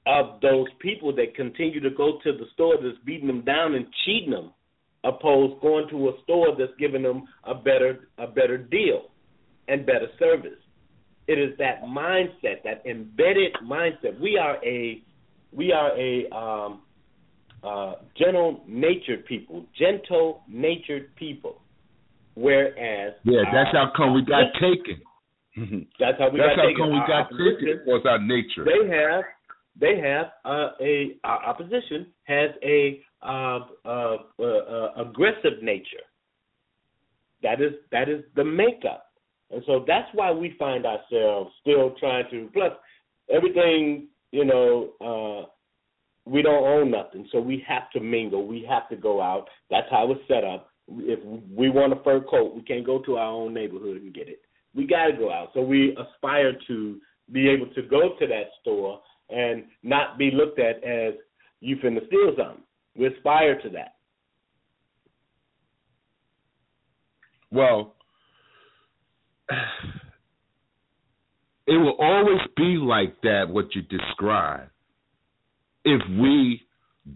of 0.06 0.40
those 0.40 0.66
people 0.80 1.14
that 1.16 1.34
continue 1.34 1.80
to 1.80 1.90
go 1.90 2.18
to 2.24 2.32
the 2.32 2.46
store 2.54 2.76
that's 2.82 2.98
beating 3.04 3.26
them 3.26 3.44
down 3.44 3.74
and 3.74 3.86
cheating 4.04 4.30
them, 4.30 4.52
opposed 5.04 5.60
going 5.60 5.88
to 5.90 6.08
a 6.08 6.12
store 6.24 6.48
that's 6.58 6.72
giving 6.78 7.02
them 7.02 7.24
a 7.44 7.54
better 7.54 8.08
a 8.18 8.26
better 8.26 8.58
deal 8.58 9.10
and 9.68 9.86
better 9.86 10.08
service. 10.18 10.58
It 11.26 11.38
is 11.38 11.56
that 11.58 11.82
mindset, 11.82 12.62
that 12.64 12.82
embedded 12.84 13.54
mindset. 13.64 14.18
We 14.20 14.36
are 14.36 14.56
a 14.64 15.02
we 15.52 15.72
are 15.72 15.90
a 15.98 16.28
um, 16.34 16.82
uh, 17.62 17.94
gentle 18.16 18.62
natured 18.66 19.26
people, 19.26 19.64
gentle 19.78 20.42
natured 20.48 21.14
people. 21.16 21.60
Whereas 22.34 23.14
yeah, 23.24 23.42
that's 23.52 23.70
how 23.72 23.92
come 23.96 24.14
we 24.14 24.22
got 24.22 24.52
taken. 24.54 25.02
That's 25.98 26.18
how 26.18 26.30
we 26.30 26.38
that's 26.38 26.56
got 26.56 26.58
how 26.58 26.68
taken. 26.68 26.76
come 26.76 26.90
we 26.92 27.00
got 27.06 27.30
taken 27.30 27.82
was 27.86 28.02
our 28.06 28.20
nature. 28.20 28.64
They 28.64 28.88
have 28.88 29.24
they 29.78 29.98
have 30.00 30.26
uh, 30.44 30.70
a 30.80 31.16
our 31.24 31.44
opposition 31.44 32.06
has 32.24 32.50
a 32.62 33.02
uh, 33.22 33.58
uh, 33.84 34.16
uh, 34.38 34.42
uh, 34.42 34.92
aggressive 34.96 35.62
nature. 35.62 36.04
That 37.42 37.60
is 37.60 37.72
that 37.90 38.08
is 38.08 38.22
the 38.36 38.44
makeup, 38.44 39.06
and 39.50 39.62
so 39.66 39.84
that's 39.86 40.08
why 40.12 40.30
we 40.30 40.54
find 40.58 40.86
ourselves 40.86 41.50
still 41.60 41.94
trying 41.98 42.24
to. 42.30 42.48
Plus, 42.52 42.72
everything 43.32 44.08
you 44.32 44.44
know, 44.44 44.90
uh, 45.00 45.48
we 46.26 46.42
don't 46.42 46.64
own 46.64 46.90
nothing, 46.90 47.28
so 47.32 47.40
we 47.40 47.64
have 47.66 47.90
to 47.92 48.00
mingle. 48.00 48.46
We 48.46 48.66
have 48.68 48.88
to 48.90 48.96
go 48.96 49.20
out. 49.20 49.48
That's 49.70 49.86
how 49.90 50.10
it's 50.12 50.20
set 50.28 50.44
up. 50.44 50.70
If 50.88 51.20
we 51.50 51.70
want 51.70 51.92
a 51.92 52.02
fur 52.02 52.20
coat, 52.20 52.54
we 52.54 52.62
can't 52.62 52.86
go 52.86 53.00
to 53.02 53.16
our 53.16 53.30
own 53.30 53.54
neighborhood 53.54 54.02
and 54.02 54.14
get 54.14 54.28
it. 54.28 54.42
We 54.74 54.86
got 54.86 55.06
to 55.06 55.16
go 55.16 55.32
out. 55.32 55.50
So 55.54 55.62
we 55.62 55.96
aspire 55.96 56.52
to 56.68 57.00
be 57.32 57.48
able 57.48 57.66
to 57.74 57.82
go 57.82 58.16
to 58.18 58.26
that 58.26 58.50
store 58.60 59.00
and 59.28 59.64
not 59.82 60.18
be 60.18 60.30
looked 60.32 60.58
at 60.58 60.82
as 60.84 61.14
you 61.60 61.76
finna 61.76 62.06
steal 62.06 62.34
something. 62.36 62.62
We 62.96 63.06
aspire 63.06 63.60
to 63.62 63.68
that. 63.70 63.94
Well, 67.52 67.94
it 71.66 71.76
will 71.76 71.96
always 71.98 72.40
be 72.56 72.76
like 72.80 73.20
that, 73.22 73.46
what 73.48 73.74
you 73.74 73.82
describe, 73.82 74.68
if 75.84 76.00
we 76.20 76.62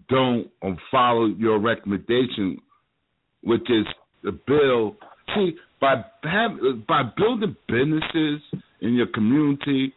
don't 0.09 0.49
follow 0.91 1.27
your 1.27 1.59
recommendation, 1.59 2.57
which 3.43 3.69
is 3.69 3.85
the 4.23 4.31
bill. 4.45 4.97
See, 5.35 5.55
by 5.81 6.03
by 6.87 7.01
building 7.17 7.55
businesses 7.67 8.41
in 8.81 8.93
your 8.93 9.07
community, 9.07 9.93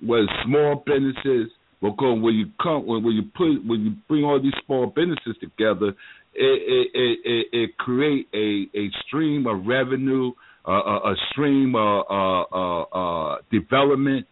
where 0.00 0.26
small 0.44 0.82
businesses 0.86 1.50
go, 1.98 2.14
when 2.14 2.34
you 2.34 2.46
come, 2.62 2.86
when, 2.86 3.04
when 3.04 3.14
you 3.14 3.22
put, 3.36 3.66
when 3.66 3.80
you 3.84 3.94
bring 4.08 4.24
all 4.24 4.40
these 4.42 4.52
small 4.64 4.86
businesses 4.86 5.36
together, 5.40 5.94
it 6.34 6.88
it 6.94 7.18
it, 7.24 7.46
it 7.52 7.78
create 7.78 8.28
a 8.34 8.66
a 8.76 8.90
stream 9.06 9.46
of 9.46 9.66
revenue 9.66 10.32
uh, 10.66 10.72
a, 10.72 11.12
a 11.12 11.16
stream 11.30 11.74
of 11.76 12.04
uh, 12.10 12.42
uh, 12.42 12.82
uh, 12.82 13.36
development. 13.52 14.26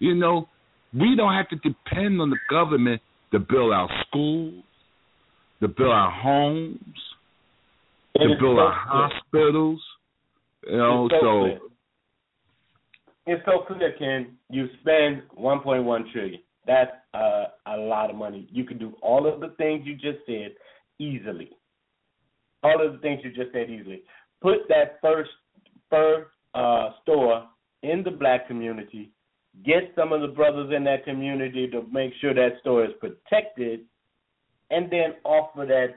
You 0.00 0.14
know, 0.14 0.48
we 0.92 1.14
don't 1.16 1.34
have 1.34 1.48
to 1.50 1.56
depend 1.56 2.20
on 2.20 2.30
the 2.30 2.38
government 2.50 3.00
to 3.32 3.38
build 3.38 3.72
our 3.72 3.88
schools, 4.06 4.64
to 5.60 5.68
build 5.68 5.90
our 5.90 6.10
homes, 6.10 6.80
to 8.16 8.28
build 8.40 8.58
our 8.58 8.72
hospitals. 8.72 9.80
You 10.68 10.76
know, 10.76 11.06
it's 11.06 11.14
so, 11.14 11.20
so 11.20 11.40
clear. 11.40 11.58
it's 13.26 13.44
so 13.46 13.64
clear, 13.66 13.94
Ken. 13.98 14.36
You 14.50 14.68
spend 14.80 15.22
1.1 15.38 16.12
trillion. 16.12 16.40
That's 16.66 16.90
uh, 17.14 17.44
a 17.66 17.76
lot 17.76 18.10
of 18.10 18.16
money. 18.16 18.46
You 18.52 18.64
can 18.64 18.78
do 18.78 18.92
all 19.00 19.26
of 19.26 19.40
the 19.40 19.54
things 19.56 19.86
you 19.86 19.94
just 19.94 20.18
said 20.26 20.54
easily. 20.98 21.50
All 22.62 22.84
of 22.84 22.92
the 22.92 22.98
things 22.98 23.20
you 23.24 23.32
just 23.32 23.52
said 23.52 23.70
easily. 23.70 24.02
Put 24.42 24.68
that 24.68 24.98
first 25.00 25.30
fur 25.88 26.26
uh, 26.54 26.90
store 27.02 27.46
in 27.82 28.02
the 28.02 28.10
black 28.10 28.46
community, 28.46 29.10
get 29.64 29.92
some 29.96 30.12
of 30.12 30.20
the 30.20 30.28
brothers 30.28 30.72
in 30.76 30.84
that 30.84 31.04
community 31.04 31.68
to 31.68 31.84
make 31.90 32.12
sure 32.20 32.34
that 32.34 32.60
store 32.60 32.84
is 32.84 32.90
protected, 33.00 33.80
and 34.70 34.90
then 34.90 35.14
offer 35.24 35.64
that 35.64 35.94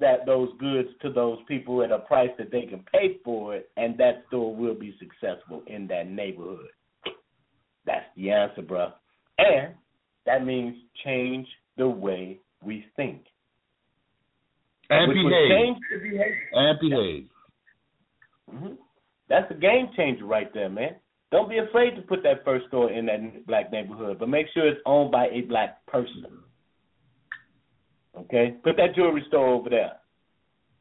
that 0.00 0.26
those 0.26 0.48
goods 0.58 0.88
to 1.02 1.12
those 1.12 1.38
people 1.46 1.82
at 1.82 1.92
a 1.92 2.00
price 2.00 2.30
that 2.38 2.50
they 2.50 2.62
can 2.62 2.84
pay 2.92 3.18
for 3.24 3.54
it, 3.54 3.70
and 3.76 3.96
that 3.98 4.24
store 4.28 4.54
will 4.54 4.74
be 4.74 4.96
successful 4.98 5.62
in 5.66 5.86
that 5.88 6.08
neighborhood. 6.08 6.68
That's 7.86 8.06
the 8.16 8.30
answer, 8.30 8.62
bro. 8.62 8.88
And 9.38 9.74
that 10.26 10.44
means 10.44 10.76
change 11.04 11.46
the 11.76 11.88
way 11.88 12.40
we 12.62 12.84
think. 12.96 13.22
And 14.90 15.08
Which 15.08 15.16
behave. 15.16 15.50
Change 15.50 15.78
the 15.92 15.98
behavior. 15.98 16.50
And 16.52 16.78
behave. 16.80 17.28
Mm-hmm. 18.52 18.74
That's 19.28 19.50
a 19.50 19.54
game 19.54 19.88
changer 19.96 20.26
right 20.26 20.52
there, 20.52 20.68
man. 20.68 20.96
Don't 21.30 21.48
be 21.48 21.58
afraid 21.58 21.96
to 21.96 22.02
put 22.02 22.22
that 22.22 22.44
first 22.44 22.66
store 22.68 22.90
in 22.92 23.06
that 23.06 23.46
black 23.46 23.72
neighborhood, 23.72 24.18
but 24.18 24.28
make 24.28 24.46
sure 24.54 24.68
it's 24.68 24.80
owned 24.86 25.10
by 25.10 25.26
a 25.28 25.40
black 25.42 25.84
person. 25.86 26.26
Okay? 28.16 28.54
Put 28.62 28.76
that 28.76 28.94
jewelry 28.94 29.24
store 29.28 29.48
over 29.48 29.70
there. 29.70 29.92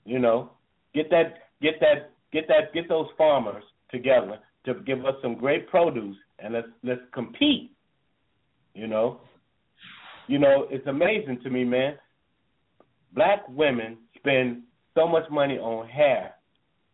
You 0.05 0.19
know, 0.19 0.51
get 0.93 1.09
that 1.09 1.49
get 1.61 1.79
that 1.79 2.11
get 2.31 2.47
that 2.47 2.73
get 2.73 2.89
those 2.89 3.07
farmers 3.17 3.63
together 3.91 4.39
to 4.65 4.75
give 4.86 5.05
us 5.05 5.15
some 5.21 5.36
great 5.36 5.67
produce 5.69 6.17
and 6.39 6.53
let's 6.53 6.67
let's 6.84 7.01
compete. 7.13 7.71
You 8.73 8.88
know? 8.88 9.21
You 10.27 10.39
know, 10.39 10.67
it's 10.69 10.88
amazing 10.88 11.39
to 11.43 11.49
me, 11.49 11.63
man. 11.63 11.95
Black 13.13 13.47
women 13.49 13.97
spend 14.17 14.63
so 14.95 15.07
much 15.07 15.29
money 15.29 15.57
on 15.57 15.88
hair 15.88 16.34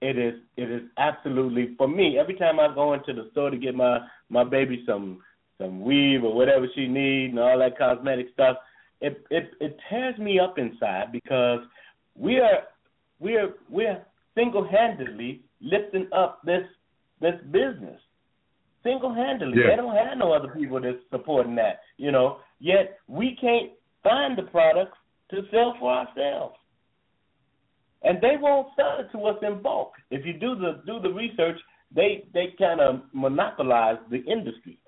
it 0.01 0.17
is 0.17 0.35
it 0.55 0.71
is 0.71 0.83
absolutely 0.97 1.75
for 1.77 1.87
me. 1.87 2.17
Every 2.17 2.35
time 2.35 2.59
I 2.59 2.73
go 2.73 2.93
into 2.93 3.13
the 3.13 3.29
store 3.31 3.49
to 3.49 3.57
get 3.57 3.75
my 3.75 3.99
my 4.29 4.43
baby 4.43 4.83
some 4.87 5.21
some 5.57 5.81
weave 5.81 6.23
or 6.23 6.33
whatever 6.33 6.67
she 6.73 6.87
needs 6.87 7.31
and 7.31 7.39
all 7.39 7.59
that 7.59 7.77
cosmetic 7.77 8.27
stuff, 8.33 8.57
it 9.01 9.25
it 9.29 9.51
it 9.59 9.77
tears 9.89 10.17
me 10.17 10.39
up 10.39 10.57
inside 10.57 11.11
because 11.11 11.59
we 12.15 12.39
are 12.39 12.63
we 13.19 13.35
are 13.35 13.53
we're 13.69 14.03
single 14.35 14.67
handedly 14.67 15.41
lifting 15.61 16.07
up 16.15 16.41
this 16.43 16.63
this 17.21 17.35
business. 17.51 17.99
Single 18.83 19.13
handedly. 19.13 19.57
Yeah. 19.57 19.71
They 19.71 19.75
don't 19.75 19.95
have 19.95 20.17
no 20.17 20.31
other 20.31 20.47
people 20.49 20.79
that's 20.79 20.97
supporting 21.11 21.55
that, 21.55 21.81
you 21.97 22.11
know. 22.11 22.37
Yet 22.59 22.99
we 23.07 23.37
can't 23.39 23.71
find 24.03 24.37
the 24.37 24.43
products 24.43 24.97
to 25.31 25.41
sell 25.51 25.75
for 25.79 25.91
ourselves 25.91 26.55
and 28.03 28.19
they 28.21 28.35
won't 28.39 28.67
sell 28.75 28.97
it 28.99 29.11
to 29.11 29.25
us 29.25 29.37
in 29.41 29.61
bulk. 29.61 29.93
If 30.09 30.25
you 30.25 30.33
do 30.33 30.55
the 30.55 30.81
do 30.85 30.99
the 30.99 31.13
research, 31.13 31.59
they 31.93 32.25
they 32.33 32.53
kind 32.57 32.79
of 32.79 33.01
monopolize 33.13 33.97
the 34.09 34.23
industry. 34.23 34.79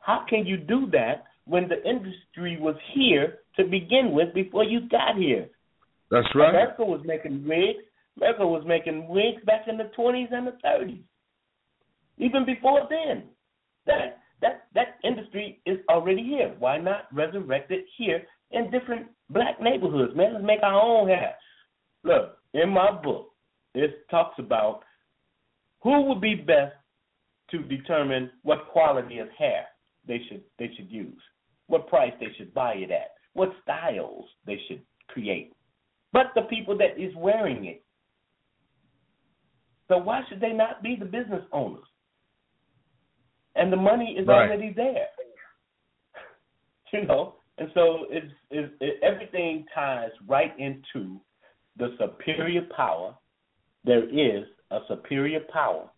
How 0.00 0.24
can 0.28 0.46
you 0.46 0.56
do 0.56 0.88
that 0.92 1.24
when 1.44 1.68
the 1.68 1.82
industry 1.88 2.58
was 2.60 2.76
here 2.94 3.38
to 3.56 3.64
begin 3.64 4.12
with 4.12 4.34
before 4.34 4.64
you 4.64 4.88
got 4.88 5.16
here? 5.16 5.48
That's 6.10 6.26
right. 6.34 6.50
America 6.50 6.84
was 6.84 7.00
making 7.04 7.46
wigs. 7.46 7.84
America 8.16 8.46
was 8.46 8.64
making 8.66 9.08
wigs 9.08 9.44
back 9.44 9.62
in 9.68 9.76
the 9.76 9.90
twenties 9.96 10.28
and 10.30 10.46
the 10.46 10.56
thirties. 10.62 11.02
Even 12.18 12.46
before 12.46 12.86
then, 12.88 13.24
that 13.86 14.18
that 14.40 14.66
that 14.74 14.98
industry 15.04 15.60
is 15.66 15.78
already 15.90 16.22
here. 16.22 16.54
Why 16.58 16.78
not 16.78 17.12
resurrect 17.12 17.70
it 17.70 17.84
here 17.96 18.22
in 18.52 18.70
different 18.70 19.06
black 19.30 19.60
neighborhoods, 19.60 20.16
man? 20.16 20.34
Let's 20.34 20.44
make 20.44 20.62
our 20.62 20.80
own 20.80 21.08
hair. 21.08 21.34
Look, 22.04 22.38
in 22.54 22.70
my 22.70 22.90
book, 23.02 23.32
it 23.74 24.08
talks 24.10 24.38
about 24.38 24.82
who 25.82 26.02
would 26.02 26.20
be 26.20 26.34
best 26.34 26.74
to 27.50 27.58
determine 27.58 28.30
what 28.42 28.68
quality 28.72 29.18
of 29.18 29.28
hair 29.38 29.66
they 30.06 30.20
should 30.28 30.42
they 30.58 30.70
should 30.76 30.90
use, 30.90 31.20
what 31.66 31.88
price 31.88 32.12
they 32.20 32.28
should 32.36 32.54
buy 32.54 32.74
it 32.74 32.90
at, 32.90 33.15
what 33.36 33.50
styles 33.62 34.24
they 34.46 34.58
should 34.66 34.80
create, 35.08 35.52
but 36.12 36.26
the 36.34 36.42
people 36.42 36.76
that 36.78 36.98
is 36.98 37.14
wearing 37.16 37.66
it. 37.66 37.82
So 39.88 39.98
why 39.98 40.22
should 40.28 40.40
they 40.40 40.52
not 40.52 40.82
be 40.82 40.96
the 40.98 41.04
business 41.04 41.44
owners? 41.52 41.84
And 43.54 43.72
the 43.72 43.76
money 43.76 44.16
is 44.18 44.26
Right. 44.26 44.46
already 44.48 44.72
there. 44.72 45.08
you 46.92 47.04
know, 47.04 47.36
and 47.58 47.70
so 47.74 48.06
it's, 48.10 48.32
it's 48.50 48.72
it, 48.80 49.02
everything 49.02 49.66
ties 49.74 50.10
right 50.26 50.58
into 50.58 51.20
the 51.76 51.94
superior 51.98 52.62
power. 52.74 53.14
There 53.84 54.04
is 54.04 54.46
a 54.70 54.80
superior 54.88 55.40
power 55.52 55.88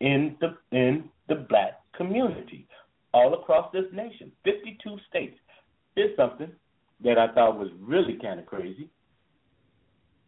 in 0.00 0.36
the 0.40 0.56
in 0.76 1.08
the 1.28 1.46
black 1.48 1.80
community 1.94 2.66
all 3.14 3.34
across 3.34 3.72
this 3.72 3.86
nation, 3.92 4.30
52 4.44 4.98
states. 5.08 5.38
Here's 5.94 6.14
something 6.16 6.50
that 7.02 7.18
I 7.18 7.32
thought 7.32 7.58
was 7.58 7.70
really 7.80 8.18
kind 8.20 8.40
of 8.40 8.46
crazy. 8.46 8.88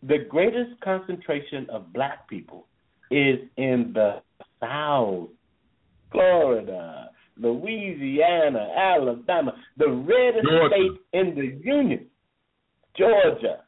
The 0.03 0.19
greatest 0.29 0.81
concentration 0.83 1.67
of 1.71 1.93
black 1.93 2.29
people 2.29 2.67
is 3.11 3.39
in 3.57 3.93
the 3.95 4.23
South, 4.61 5.29
Florida, 6.13 7.11
Louisiana, 7.37 8.69
Alabama, 8.77 9.55
the 9.77 9.89
reddest 9.89 10.47
Georgia. 10.47 10.75
state 10.75 11.21
in 11.21 11.35
the 11.35 11.61
union, 11.65 12.07
Georgia, 12.97 13.65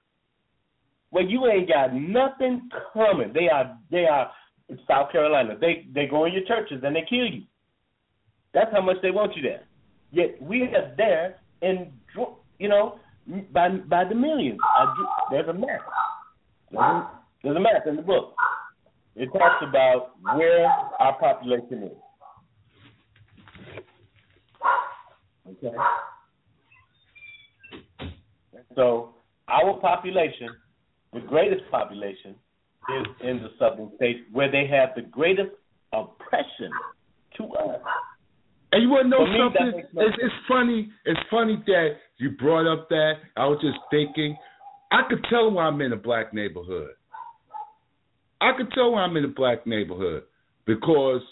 where 1.10 1.24
you 1.24 1.46
ain't 1.46 1.68
got 1.68 1.94
nothing 1.94 2.68
coming. 2.92 3.32
They 3.32 3.48
are 3.48 3.78
they 3.90 4.06
are 4.06 4.30
South 4.86 5.10
Carolina. 5.12 5.56
They 5.60 5.86
they 5.92 6.06
go 6.06 6.24
in 6.26 6.32
your 6.32 6.44
churches 6.44 6.82
and 6.84 6.94
they 6.94 7.04
kill 7.08 7.26
you. 7.26 7.42
That's 8.52 8.72
how 8.72 8.82
much 8.82 8.96
they 9.02 9.10
want 9.10 9.36
you 9.36 9.42
there. 9.42 9.62
Yet 10.12 10.40
we 10.42 10.62
are 10.62 10.92
there 10.96 11.36
in 11.62 11.92
you 12.60 12.68
know 12.68 13.00
by 13.52 13.68
by 13.88 14.04
the 14.04 14.14
millions. 14.14 14.58
I, 14.78 14.94
there's 15.30 15.48
a 15.48 15.52
map. 15.52 15.80
There's 16.70 16.82
a, 16.82 17.10
there's 17.42 17.56
a 17.56 17.60
map 17.60 17.86
in 17.88 17.96
the 17.96 18.02
book. 18.02 18.34
It 19.16 19.26
talks 19.32 19.64
about 19.66 20.12
where 20.36 20.66
our 21.00 21.18
population 21.18 21.82
is. 21.84 21.92
Okay. 25.48 25.76
So 28.76 29.14
our 29.48 29.80
population, 29.80 30.48
the 31.12 31.20
greatest 31.20 31.62
population, 31.70 32.36
is 32.88 33.06
in 33.22 33.42
the 33.42 33.48
southern 33.58 33.90
states 33.96 34.20
where 34.32 34.50
they 34.50 34.66
have 34.66 34.90
the 34.94 35.02
greatest 35.02 35.50
oppression 35.92 36.70
to 37.36 37.44
us. 37.54 37.80
And 38.72 38.82
you 38.82 38.88
want 38.88 39.06
to 39.06 39.08
know 39.10 39.26
For 39.26 39.50
something? 39.50 39.76
makes 39.76 39.94
no 39.94 40.02
It's, 40.06 40.16
it's 40.22 40.34
funny. 40.46 40.88
It's 41.04 41.20
funny 41.30 41.62
that 41.66 41.88
you 42.20 42.30
brought 42.30 42.70
up 42.70 42.88
that. 42.90 43.14
I 43.36 43.46
was 43.46 43.58
just 43.62 43.78
thinking. 43.90 44.36
I 44.92 45.02
could 45.08 45.24
tell 45.30 45.50
why 45.50 45.64
I'm 45.64 45.80
in 45.80 45.92
a 45.92 45.96
black 45.96 46.34
neighborhood. 46.34 46.90
I 48.40 48.52
could 48.56 48.70
tell 48.72 48.92
why 48.92 49.02
I'm 49.02 49.16
in 49.16 49.24
a 49.24 49.28
black 49.28 49.66
neighborhood 49.66 50.24
because 50.66 51.22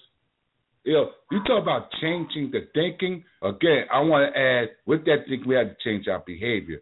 you 0.84 0.94
know 0.94 1.10
you 1.30 1.40
talk 1.46 1.62
about 1.62 1.90
changing 2.00 2.50
the 2.50 2.68
thinking. 2.74 3.24
Again, 3.42 3.84
I 3.92 4.00
want 4.00 4.32
to 4.32 4.40
add 4.40 4.68
with 4.86 5.04
that 5.04 5.24
thinking 5.28 5.48
we 5.48 5.54
had 5.54 5.70
to 5.70 5.76
change 5.84 6.08
our 6.08 6.22
behavior. 6.26 6.80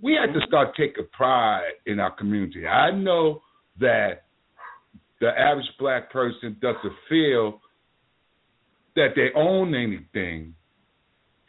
We 0.00 0.14
had 0.14 0.32
to 0.32 0.46
start 0.46 0.74
taking 0.76 1.06
pride 1.12 1.72
in 1.86 2.00
our 2.00 2.14
community. 2.14 2.66
I 2.66 2.90
know 2.92 3.42
that 3.80 4.24
the 5.20 5.28
average 5.28 5.66
black 5.78 6.12
person 6.12 6.56
doesn't 6.60 6.94
feel 7.08 7.60
that 8.94 9.08
they 9.16 9.28
own 9.34 9.74
anything, 9.74 10.54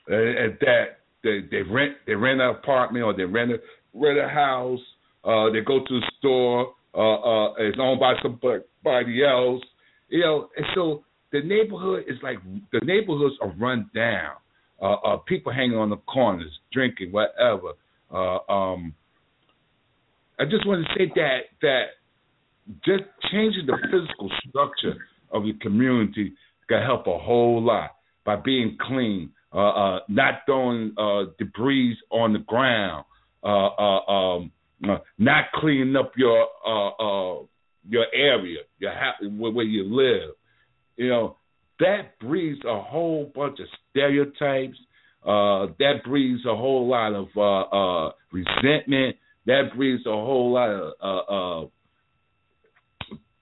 uh, 0.08 0.54
that 0.62 0.99
they, 1.24 1.40
they 1.50 1.62
rent 1.62 1.94
they 2.08 2.16
rent 2.16 2.42
an 2.42 2.50
apartment 2.50 3.04
or 3.04 3.14
they 3.16 3.26
rent 3.26 3.52
a 3.52 3.58
rent 3.94 4.20
a 4.20 4.28
house. 4.28 4.80
Uh, 5.24 5.50
they 5.52 5.62
go 5.62 5.80
to 5.80 6.00
the 6.00 6.12
store. 6.18 6.74
Uh, 6.94 7.16
uh, 7.16 7.54
it's 7.60 7.78
owned 7.80 8.00
by 8.00 8.14
somebody 8.22 9.24
else. 9.24 9.62
You 10.10 10.22
know, 10.22 10.50
and 10.56 10.66
so 10.74 11.04
the 11.32 11.42
neighborhood 11.42 12.06
is 12.08 12.18
like 12.24 12.38
the 12.72 12.82
neighborhoods 12.84 13.36
are 13.42 13.52
run 13.60 13.90
down. 13.94 14.36
Uh, 14.82 14.94
uh, 14.94 15.18
people 15.18 15.52
hanging 15.52 15.78
on 15.78 15.90
the 15.90 15.98
corners, 15.98 16.52
drinking, 16.72 17.12
whatever. 17.12 17.74
Uh, 18.12 18.38
um, 18.52 18.94
I 20.40 20.46
just 20.46 20.66
want 20.66 20.86
to 20.86 20.94
say 20.98 21.12
that 21.16 21.40
that 21.62 21.84
just 22.86 23.04
changing 23.32 23.66
the 23.66 23.78
physical 23.92 24.32
structure 24.48 24.96
of 25.32 25.44
the 25.44 25.54
community 25.62 26.34
can 26.70 26.82
help 26.82 27.08
a 27.08 27.18
whole 27.18 27.62
lot 27.62 27.92
by 28.26 28.36
being 28.38 28.78
clean, 28.80 29.32
not 29.54 30.42
throwing 30.46 30.94
uh, 30.98 31.32
debris 31.38 31.98
on 32.10 32.34
the 32.34 32.40
ground, 32.40 33.06
uh, 33.44 33.68
uh, 33.68 34.12
um, 34.12 34.52
uh, 34.88 34.98
not 35.18 35.46
cleaning 35.56 35.96
up 35.96 36.12
your 36.16 36.48
uh, 36.66 36.90
uh, 36.90 37.44
your 37.88 38.06
area, 38.14 38.60
your 38.80 38.92
ha- 38.92 39.16
where, 39.22 39.66
you 39.66 39.84
live. 39.84 40.36
You 40.98 41.10
know 41.10 41.38
that 41.80 42.20
breeds 42.20 42.60
a 42.66 42.82
whole 42.82 43.32
bunch 43.34 43.60
of 43.60 43.68
stereotypes. 43.90 44.78
Uh, 45.24 45.68
that 45.80 46.02
breeds 46.06 46.46
a 46.46 46.56
whole 46.56 46.88
lot 46.88 47.14
of 47.14 47.28
uh, 47.36 47.62
uh, 47.62 48.12
resentment. 48.32 49.18
That 49.46 49.72
breeds 49.76 50.06
a 50.06 50.12
whole 50.12 50.54
lot 50.54 50.70
of 50.70 50.94
uh, 51.02 51.66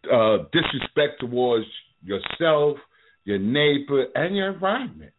uh, 0.10 0.14
uh, 0.14 0.38
disrespect 0.52 1.20
towards 1.20 1.66
yourself, 2.04 2.78
your 3.26 3.40
neighbor, 3.40 4.06
and 4.16 4.36
your 4.36 4.54
environment. 4.54 5.12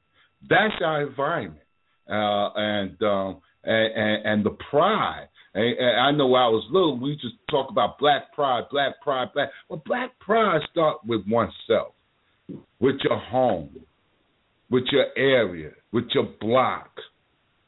That's 0.49 0.75
our 0.85 1.07
environment, 1.07 1.65
uh, 2.09 2.51
and, 2.55 3.03
um, 3.03 3.41
and, 3.65 4.27
and 4.27 4.47
the 4.47 4.57
pride. 4.71 5.29
And, 5.55 5.79
and 5.79 6.01
I 6.01 6.11
know 6.13 6.27
when 6.29 6.43
I 6.43 6.49
was 6.49 6.65
little, 6.71 6.99
we 6.99 7.15
just 7.15 7.35
talk 7.51 7.71
about 7.71 7.99
black 7.99 8.33
pride, 8.35 8.65
black 8.71 9.01
pride, 9.03 9.29
black. 9.35 9.51
Well, 9.69 9.83
black 9.85 10.19
pride 10.21 10.61
starts 10.71 11.01
with 11.07 11.23
oneself, 11.27 11.95
with 12.81 12.97
your 13.03 13.19
home, 13.19 13.71
with 14.71 14.85
your 14.93 15.07
area, 15.17 15.71
with 15.93 16.05
your 16.15 16.29
block, 16.41 16.91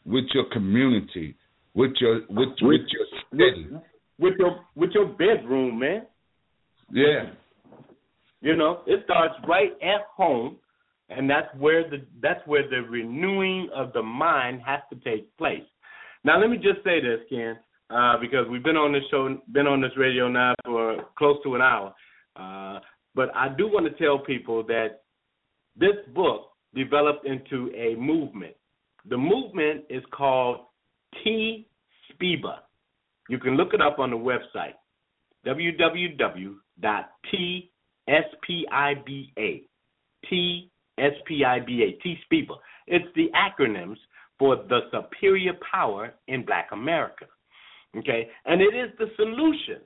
with 0.05 0.25
your 0.35 0.45
community, 0.53 1.37
with 1.75 1.93
your 2.01 2.21
with 2.29 2.51
with 2.61 2.83
your 2.91 3.07
city. 3.33 3.69
With 4.19 4.35
your 4.39 4.61
with 4.77 4.91
your 4.93 5.07
bedroom, 5.07 5.79
man. 5.79 6.03
Yeah. 6.93 7.31
You 8.43 8.57
know, 8.57 8.81
it 8.87 9.01
starts 9.05 9.35
right 9.47 9.73
at 9.83 10.03
home, 10.15 10.57
and 11.11 11.29
that's 11.29 11.49
where 11.59 11.89
the 11.89 12.07
that's 12.23 12.47
where 12.47 12.69
the 12.69 12.83
renewing 12.89 13.69
of 13.75 13.93
the 13.93 14.03
mind 14.03 14.63
has 14.65 14.81
to 14.91 14.97
take 15.01 15.37
place. 15.37 15.65
Now, 16.25 16.41
let 16.41 16.51
me 16.51 16.57
just 16.57 16.85
say 16.85 17.01
this, 17.01 17.21
Ken, 17.29 17.59
uh, 17.91 18.17
because 18.21 18.47
we've 18.51 18.63
been 18.63 18.77
on 18.77 18.93
this 18.93 19.03
show, 19.11 19.39
been 19.53 19.67
on 19.67 19.81
this 19.81 19.93
radio 19.97 20.29
now 20.29 20.55
for 20.65 21.05
close 21.19 21.37
to 21.45 21.55
an 21.55 21.63
hour. 21.63 21.95
Uh, 22.37 22.79
but 23.15 23.35
I 23.35 23.49
do 23.49 23.67
want 23.67 23.87
to 23.87 24.03
tell 24.03 24.19
people 24.19 24.63
that 24.65 25.03
this 25.77 25.97
book 26.15 26.51
developed 26.75 27.27
into 27.27 27.71
a 27.75 27.97
movement. 27.97 28.55
The 29.09 29.17
movement 29.17 29.85
is 29.89 30.03
called 30.13 30.67
T 31.25 31.67
Spiba. 32.13 32.59
You 33.29 33.39
can 33.39 33.57
look 33.57 33.75
it 33.75 33.81
up 33.81 33.99
on 33.99 34.11
the 34.11 34.17
website 34.17 34.75
www.tspiba. 35.47 36.57
T 40.29 40.71
Spiba. 41.01 42.57
It's 42.87 43.07
the 43.15 43.29
acronyms 43.35 43.97
for 44.39 44.57
the 44.57 44.81
superior 44.93 45.53
power 45.71 46.15
in 46.29 46.45
Black 46.45 46.69
America. 46.73 47.27
Okay, 47.97 48.29
and 48.45 48.61
it 48.61 48.75
is 48.75 48.91
the 48.99 49.07
solution 49.17 49.81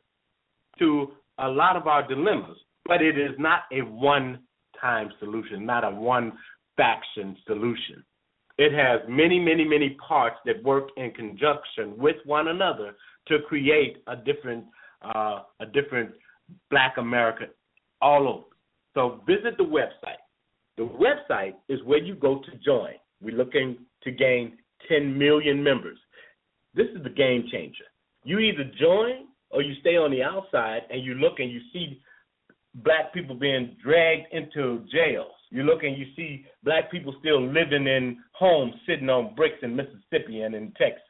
to 0.78 1.12
a 1.38 1.48
lot 1.48 1.76
of 1.76 1.86
our 1.86 2.06
dilemmas, 2.06 2.56
but 2.84 3.00
it 3.00 3.18
is 3.18 3.32
not 3.38 3.62
a 3.72 3.80
one-time 3.80 5.10
solution, 5.18 5.64
not 5.64 5.84
a 5.84 5.90
one-faction 5.90 7.36
solution. 7.46 8.04
It 8.58 8.72
has 8.72 9.00
many, 9.08 9.40
many, 9.40 9.64
many 9.64 9.96
parts 10.06 10.36
that 10.46 10.62
work 10.62 10.88
in 10.96 11.10
conjunction 11.12 11.96
with 11.96 12.16
one 12.24 12.48
another 12.48 12.94
to 13.28 13.38
create 13.48 14.02
a 14.06 14.16
different, 14.16 14.64
uh, 15.02 15.40
a 15.60 15.66
different 15.66 16.10
Black 16.70 16.96
America 16.98 17.46
all 18.00 18.28
over. 18.28 18.44
So 18.94 19.22
visit 19.26 19.56
the 19.56 19.64
website. 19.64 20.23
The 20.76 20.84
website 20.84 21.54
is 21.68 21.82
where 21.84 22.02
you 22.02 22.14
go 22.14 22.40
to 22.40 22.56
join. 22.64 22.94
We're 23.20 23.36
looking 23.36 23.78
to 24.02 24.10
gain 24.10 24.58
10 24.88 25.16
million 25.16 25.62
members. 25.62 25.98
This 26.74 26.86
is 26.96 27.02
the 27.02 27.10
game 27.10 27.44
changer. 27.50 27.84
You 28.24 28.38
either 28.38 28.64
join 28.78 29.28
or 29.50 29.62
you 29.62 29.74
stay 29.80 29.96
on 29.96 30.10
the 30.10 30.22
outside 30.22 30.82
and 30.90 31.02
you 31.02 31.14
look 31.14 31.38
and 31.38 31.50
you 31.50 31.60
see 31.72 32.00
black 32.76 33.14
people 33.14 33.36
being 33.36 33.76
dragged 33.82 34.26
into 34.32 34.84
jails. 34.90 35.30
You 35.50 35.62
look 35.62 35.84
and 35.84 35.96
you 35.96 36.06
see 36.16 36.44
black 36.64 36.90
people 36.90 37.14
still 37.20 37.40
living 37.40 37.86
in 37.86 38.18
homes 38.32 38.74
sitting 38.88 39.08
on 39.08 39.34
bricks 39.36 39.58
in 39.62 39.76
Mississippi 39.76 40.40
and 40.40 40.54
in 40.54 40.72
Texas. 40.72 41.02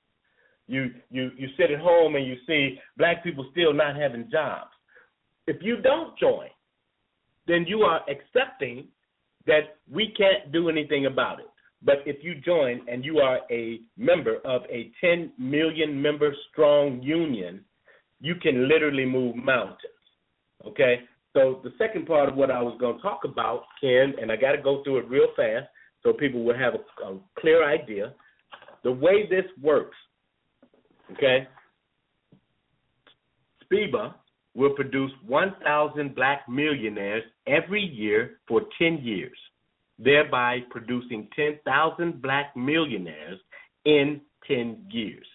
You 0.66 0.90
you 1.10 1.30
you 1.36 1.48
sit 1.58 1.70
at 1.70 1.80
home 1.80 2.16
and 2.16 2.26
you 2.26 2.36
see 2.46 2.78
black 2.96 3.22
people 3.22 3.46
still 3.52 3.72
not 3.72 3.96
having 3.96 4.30
jobs. 4.30 4.70
If 5.46 5.62
you 5.62 5.80
don't 5.80 6.18
join, 6.18 6.48
then 7.46 7.64
you 7.66 7.82
are 7.82 8.00
accepting 8.08 8.88
that 9.46 9.76
we 9.90 10.12
can't 10.16 10.52
do 10.52 10.68
anything 10.68 11.06
about 11.06 11.40
it. 11.40 11.46
But 11.82 11.96
if 12.06 12.24
you 12.24 12.34
join 12.36 12.80
and 12.88 13.04
you 13.04 13.18
are 13.18 13.40
a 13.50 13.80
member 13.96 14.36
of 14.44 14.62
a 14.70 14.90
10 15.00 15.32
million 15.38 16.00
member 16.00 16.34
strong 16.50 17.02
union, 17.02 17.62
you 18.20 18.34
can 18.36 18.68
literally 18.68 19.04
move 19.04 19.36
mountains. 19.36 19.78
Okay? 20.66 21.00
So 21.34 21.60
the 21.62 21.72
second 21.78 22.06
part 22.06 22.28
of 22.28 22.36
what 22.36 22.50
I 22.50 22.62
was 22.62 22.76
going 22.80 22.96
to 22.96 23.02
talk 23.02 23.20
about, 23.24 23.64
Ken, 23.80 24.14
and 24.20 24.32
I 24.32 24.36
got 24.36 24.52
to 24.52 24.62
go 24.62 24.82
through 24.82 24.98
it 24.98 25.08
real 25.08 25.28
fast 25.36 25.66
so 26.02 26.12
people 26.12 26.44
will 26.44 26.56
have 26.56 26.74
a, 26.74 27.06
a 27.06 27.18
clear 27.38 27.68
idea. 27.68 28.14
the 28.82 28.92
way 28.92 29.26
this 29.28 29.44
works, 29.60 29.96
okay, 31.12 31.48
SPIBA 33.64 34.14
will 34.54 34.70
produce 34.70 35.10
1,000 35.26 36.14
black 36.14 36.48
millionaires 36.48 37.24
every 37.46 37.82
year 37.82 38.38
for 38.46 38.62
10 38.78 38.98
years, 39.02 39.36
thereby 39.98 40.58
producing 40.70 41.28
10,000 41.34 42.22
black 42.22 42.56
millionaires 42.56 43.38
in 43.84 44.20
10 44.46 44.86
years 44.90 45.26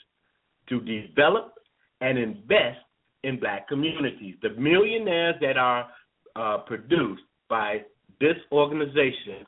to 0.70 0.80
develop 0.82 1.54
and 2.02 2.18
invest 2.18 2.80
in 3.24 3.40
black 3.40 3.68
communities. 3.68 4.36
The 4.42 4.52
millionaires 4.52 5.36
that 5.42 5.58
are 5.58 5.88
uh, 6.36 6.60
produced 6.60 7.24
by 7.50 7.82
this 8.20 8.36
organization 8.52 9.46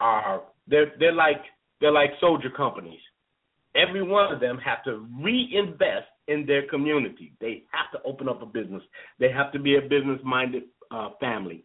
are 0.00 0.42
they're 0.66 0.92
they're 0.98 1.12
like 1.12 1.42
they're 1.80 1.92
like 1.92 2.10
soldier 2.20 2.50
companies. 2.50 3.00
Every 3.74 4.02
one 4.02 4.32
of 4.32 4.40
them 4.40 4.58
have 4.58 4.82
to 4.84 5.06
reinvest 5.20 6.08
in 6.32 6.46
their 6.46 6.66
community. 6.68 7.32
They 7.40 7.64
have 7.72 7.90
to 7.92 8.08
open 8.08 8.28
up 8.28 8.42
a 8.42 8.46
business. 8.46 8.82
They 9.18 9.30
have 9.30 9.52
to 9.52 9.58
be 9.58 9.76
a 9.76 9.80
business 9.82 10.20
minded 10.24 10.64
uh, 10.90 11.10
family, 11.20 11.64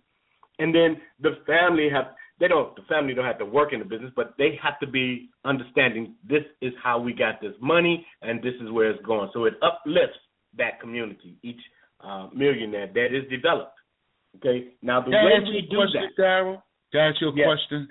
and 0.60 0.74
then 0.74 0.98
the 1.22 1.38
family 1.46 1.90
have 1.92 2.16
they 2.40 2.48
don't 2.48 2.76
the 2.76 2.84
family 2.84 3.14
don't 3.14 3.26
have 3.26 3.40
to 3.40 3.46
work 3.46 3.74
in 3.74 3.80
the 3.80 3.86
business, 3.86 4.12
but 4.16 4.36
they 4.38 4.60
have 4.62 4.80
to 4.80 4.88
be 4.88 5.30
understanding 5.46 6.16
this 6.28 6.44
is 6.62 6.74
how 6.84 7.00
we 7.00 7.14
got 7.14 7.42
this 7.42 7.54
money 7.62 8.06
and 8.22 8.42
this 8.42 8.54
is 8.62 8.72
where 8.72 8.92
it's 8.92 9.04
going. 9.06 9.30
So 9.34 9.46
it 9.46 9.56
uplifts 9.62 10.18
that 10.58 10.80
community, 10.80 11.38
each 11.44 11.60
uh, 12.02 12.28
millionaire 12.34 12.88
that 12.94 13.16
is 13.16 13.30
developed. 13.30 13.74
Okay, 14.38 14.70
now 14.82 15.02
the 15.02 15.12
Can 15.12 15.26
way 15.26 15.40
we 15.44 15.56
you 15.56 15.62
do 15.70 15.78
question, 15.78 16.02
that. 16.02 16.22
Darrell? 16.22 16.64
Can 16.92 17.02
I 17.02 17.08
ask 17.10 17.22
you 17.22 17.30
a 17.30 17.36
Yes. 17.36 17.46
question? 17.48 17.88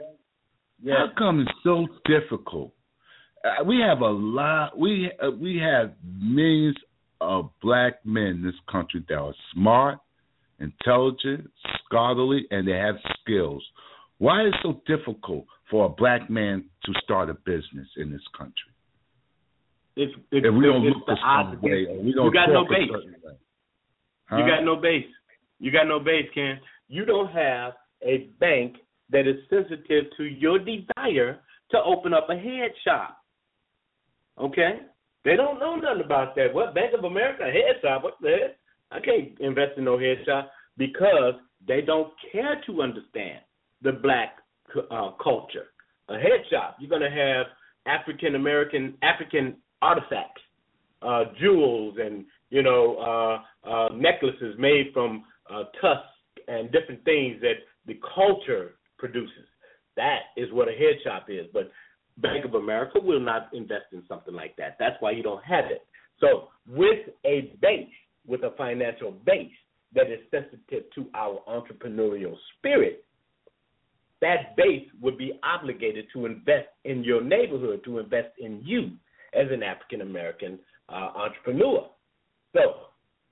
Yes. 0.82 0.96
How 0.96 1.08
come 1.18 1.40
it's 1.40 1.50
so 1.64 1.86
difficult? 2.04 2.72
Uh, 3.46 3.64
we 3.64 3.80
have 3.80 4.00
a 4.00 4.08
lot. 4.08 4.76
We 4.78 5.10
uh, 5.22 5.30
we 5.30 5.58
have 5.58 5.92
millions 6.20 6.76
of 7.20 7.50
black 7.62 8.04
men 8.04 8.26
in 8.26 8.42
this 8.42 8.54
country 8.70 9.04
that 9.08 9.14
are 9.14 9.34
smart, 9.54 9.98
intelligent, 10.58 11.50
scholarly, 11.84 12.46
and 12.50 12.66
they 12.66 12.72
have 12.72 12.96
skills. 13.20 13.62
Why 14.18 14.46
is 14.46 14.54
it 14.54 14.60
so 14.62 14.80
difficult 14.86 15.46
for 15.70 15.86
a 15.86 15.88
black 15.88 16.28
man 16.30 16.64
to 16.84 16.92
start 17.04 17.30
a 17.30 17.34
business 17.34 17.86
in 17.96 18.10
this 18.10 18.22
country? 18.36 18.54
It's, 19.96 20.12
it's, 20.32 20.46
If 20.46 20.54
we 20.54 20.66
don't 20.66 20.82
look 20.82 21.06
the 21.06 21.12
a 21.12 21.16
certain 21.16 21.60
way, 21.60 21.86
or 21.88 22.02
we 22.02 22.12
don't 22.12 22.26
you 22.26 22.32
got 22.32 22.50
no 22.50 22.64
base. 22.64 22.90
way. 22.90 24.38
You 24.38 24.46
got 24.46 24.64
no 24.64 24.76
base. 24.76 25.06
You 25.58 25.70
got 25.70 25.86
no 25.86 26.00
base, 26.00 26.26
Ken. 26.34 26.58
You 26.88 27.04
don't 27.04 27.30
have 27.30 27.74
a 28.02 28.28
bank 28.40 28.76
that 29.10 29.26
is 29.26 29.36
sensitive 29.48 30.06
to 30.16 30.24
your 30.24 30.58
desire 30.58 31.40
to 31.70 31.78
open 31.84 32.12
up 32.12 32.28
a 32.28 32.34
head 32.34 32.72
shop. 32.84 33.18
Okay? 34.38 34.80
They 35.24 35.36
don't 35.36 35.58
know 35.58 35.76
nothing 35.76 36.04
about 36.04 36.36
that. 36.36 36.54
What 36.54 36.74
Bank 36.74 36.92
of 36.96 37.04
America 37.04 37.44
head 37.44 37.80
shop? 37.82 38.04
What 38.04 38.14
the 38.20 38.30
heck? 38.30 38.56
I 38.92 39.00
can't 39.00 39.38
invest 39.40 39.72
in 39.76 39.84
no 39.84 39.98
head 39.98 40.18
shop 40.24 40.50
because 40.76 41.34
they 41.66 41.80
don't 41.80 42.12
care 42.30 42.60
to 42.66 42.82
understand 42.82 43.40
the 43.82 43.92
black 43.92 44.36
uh, 44.90 45.10
culture. 45.22 45.66
A 46.08 46.14
head 46.14 46.44
shop, 46.50 46.76
you're 46.78 46.90
gonna 46.90 47.10
have 47.10 47.46
African 47.86 48.36
American 48.36 48.94
African 49.02 49.56
artifacts, 49.82 50.42
uh, 51.02 51.24
jewels, 51.40 51.96
and 52.00 52.24
you 52.50 52.62
know 52.62 53.42
uh, 53.64 53.68
uh, 53.68 53.88
necklaces 53.94 54.54
made 54.58 54.92
from 54.94 55.24
uh, 55.50 55.64
tusks 55.80 56.06
and 56.46 56.70
different 56.70 57.04
things 57.04 57.40
that 57.40 57.54
the 57.86 57.98
culture 58.14 58.74
produces. 58.98 59.46
That 59.96 60.20
is 60.36 60.52
what 60.52 60.68
a 60.68 60.72
head 60.72 60.96
shop 61.02 61.26
is. 61.28 61.46
But 61.52 61.70
Bank 62.18 62.44
of 62.44 62.54
America 62.54 62.98
will 63.00 63.20
not 63.20 63.50
invest 63.52 63.86
in 63.92 64.02
something 64.08 64.34
like 64.34 64.56
that. 64.56 64.76
That's 64.78 64.96
why 65.00 65.10
you 65.10 65.22
don't 65.22 65.44
have 65.44 65.66
it. 65.66 65.82
So 66.20 66.48
with 66.68 67.08
a 67.24 67.54
base, 67.60 67.88
with 68.26 68.42
a 68.42 68.54
financial 68.56 69.12
base 69.24 69.52
that 69.94 70.10
is 70.10 70.20
sensitive 70.30 70.84
to 70.94 71.06
our 71.14 71.40
entrepreneurial 71.48 72.34
spirit, 72.56 73.04
that 74.22 74.56
base 74.56 74.88
would 75.00 75.18
be 75.18 75.38
obligated 75.42 76.06
to 76.14 76.26
invest 76.26 76.68
in 76.84 77.04
your 77.04 77.22
neighborhood, 77.22 77.82
to 77.84 77.98
invest 77.98 78.30
in 78.38 78.62
you 78.64 78.92
as 79.34 79.46
an 79.50 79.62
African 79.62 80.00
American 80.00 80.58
uh, 80.88 81.10
entrepreneur. 81.14 81.88
So 82.54 82.60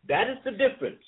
that 0.08 0.28
is 0.28 0.36
the 0.44 0.50
difference. 0.50 1.02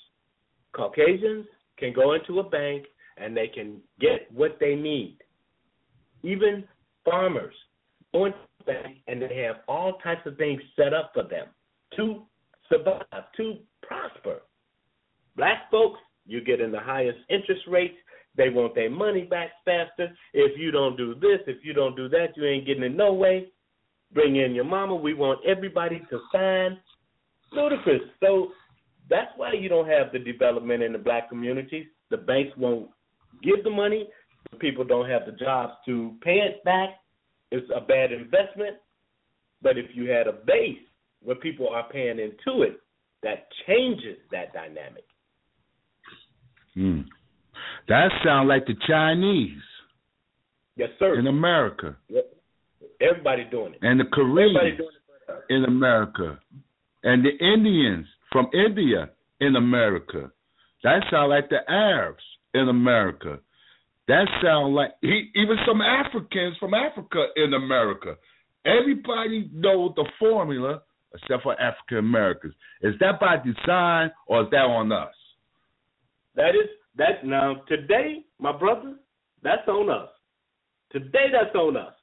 Caucasians 0.75 1.45
can 1.77 1.93
go 1.93 2.13
into 2.13 2.39
a 2.39 2.49
bank 2.49 2.85
and 3.17 3.37
they 3.37 3.47
can 3.47 3.81
get 3.99 4.31
what 4.33 4.57
they 4.59 4.75
need. 4.75 5.17
Even 6.23 6.63
farmers 7.05 7.53
into 8.25 8.37
and 9.07 9.21
they 9.21 9.43
have 9.43 9.57
all 9.67 9.93
types 10.03 10.21
of 10.25 10.37
things 10.37 10.61
set 10.75 10.93
up 10.93 11.11
for 11.13 11.23
them 11.23 11.47
to 11.95 12.23
survive, 12.69 13.03
to 13.37 13.55
prosper. 13.81 14.41
Black 15.35 15.69
folks, 15.71 15.99
you 16.25 16.43
get 16.43 16.59
in 16.59 16.71
the 16.71 16.79
highest 16.79 17.19
interest 17.29 17.61
rates. 17.67 17.95
They 18.35 18.49
want 18.49 18.75
their 18.75 18.89
money 18.89 19.23
back 19.23 19.51
faster. 19.65 20.13
If 20.33 20.59
you 20.59 20.71
don't 20.71 20.97
do 20.97 21.15
this, 21.15 21.39
if 21.47 21.63
you 21.63 21.73
don't 21.73 21.95
do 21.95 22.09
that, 22.09 22.35
you 22.35 22.45
ain't 22.45 22.67
getting 22.67 22.83
it 22.83 22.95
no 22.95 23.13
way. 23.13 23.47
Bring 24.13 24.35
in 24.35 24.53
your 24.53 24.65
mama. 24.65 24.95
We 24.95 25.13
want 25.13 25.39
everybody 25.45 26.01
to 26.09 26.19
sign. 26.31 26.77
Ludicrous. 27.51 28.01
So 28.19 28.51
that's 29.09 29.31
why 29.37 29.53
you 29.53 29.69
don't 29.69 29.87
have 29.87 30.11
the 30.11 30.19
development 30.19 30.83
in 30.83 30.91
the 30.91 30.99
black 30.99 31.29
communities. 31.29 31.87
The 32.09 32.17
banks 32.17 32.55
won't 32.57 32.89
give 33.41 33.63
the 33.63 33.69
money. 33.69 34.07
The 34.51 34.57
people 34.57 34.83
don't 34.83 35.09
have 35.09 35.25
the 35.25 35.31
jobs 35.33 35.73
to 35.85 36.15
pay 36.21 36.37
it 36.37 36.63
back. 36.63 36.89
It's 37.51 37.69
a 37.75 37.81
bad 37.81 38.11
investment. 38.11 38.77
But 39.61 39.77
if 39.77 39.87
you 39.95 40.09
had 40.09 40.27
a 40.27 40.33
base 40.33 40.77
where 41.23 41.35
people 41.35 41.69
are 41.69 41.87
paying 41.89 42.19
into 42.19 42.61
it, 42.61 42.79
that 43.23 43.47
changes 43.65 44.17
that 44.31 44.53
dynamic. 44.53 45.03
Hmm. 46.75 47.01
That 47.87 48.09
sounds 48.23 48.47
like 48.47 48.65
the 48.67 48.75
Chinese 48.87 49.61
Yes, 50.75 50.89
sir. 50.99 51.17
in 51.17 51.25
America 51.27 51.95
Yep. 52.09 52.33
Everybody 53.01 53.45
doing 53.49 53.73
it. 53.73 53.79
and 53.81 53.99
the 53.99 54.05
Koreans 54.05 54.77
doing 54.77 54.89
it. 55.29 55.43
in 55.53 55.63
America 55.65 56.39
and 57.03 57.25
the 57.25 57.31
Indians 57.43 58.05
from 58.31 58.47
India 58.53 59.09
in 59.39 59.55
America. 59.55 60.31
That 60.83 61.03
sound 61.09 61.29
like 61.29 61.49
the 61.49 61.59
Arabs 61.69 62.23
in 62.53 62.69
America. 62.69 63.39
That 64.07 64.27
sound 64.41 64.73
like 64.73 64.91
he, 65.01 65.29
even 65.35 65.57
some 65.67 65.81
Africans 65.81 66.55
from 66.59 66.73
Africa 66.73 67.27
in 67.35 67.53
America. 67.53 68.15
Everybody 68.65 69.49
knows 69.53 69.93
the 69.95 70.05
formula 70.19 70.81
except 71.13 71.43
for 71.43 71.59
African 71.59 71.97
Americans. 71.97 72.53
Is 72.81 72.93
that 72.99 73.19
by 73.19 73.37
design 73.37 74.11
or 74.27 74.43
is 74.43 74.49
that 74.51 74.65
on 74.65 74.91
us? 74.91 75.13
That 76.35 76.49
is 76.49 76.69
that 76.97 77.25
now 77.25 77.61
today, 77.67 78.23
my 78.39 78.57
brother, 78.57 78.95
that's 79.43 79.67
on 79.67 79.89
us. 79.89 80.09
Today 80.91 81.27
that's 81.31 81.55
on 81.55 81.75
us. 81.77 81.93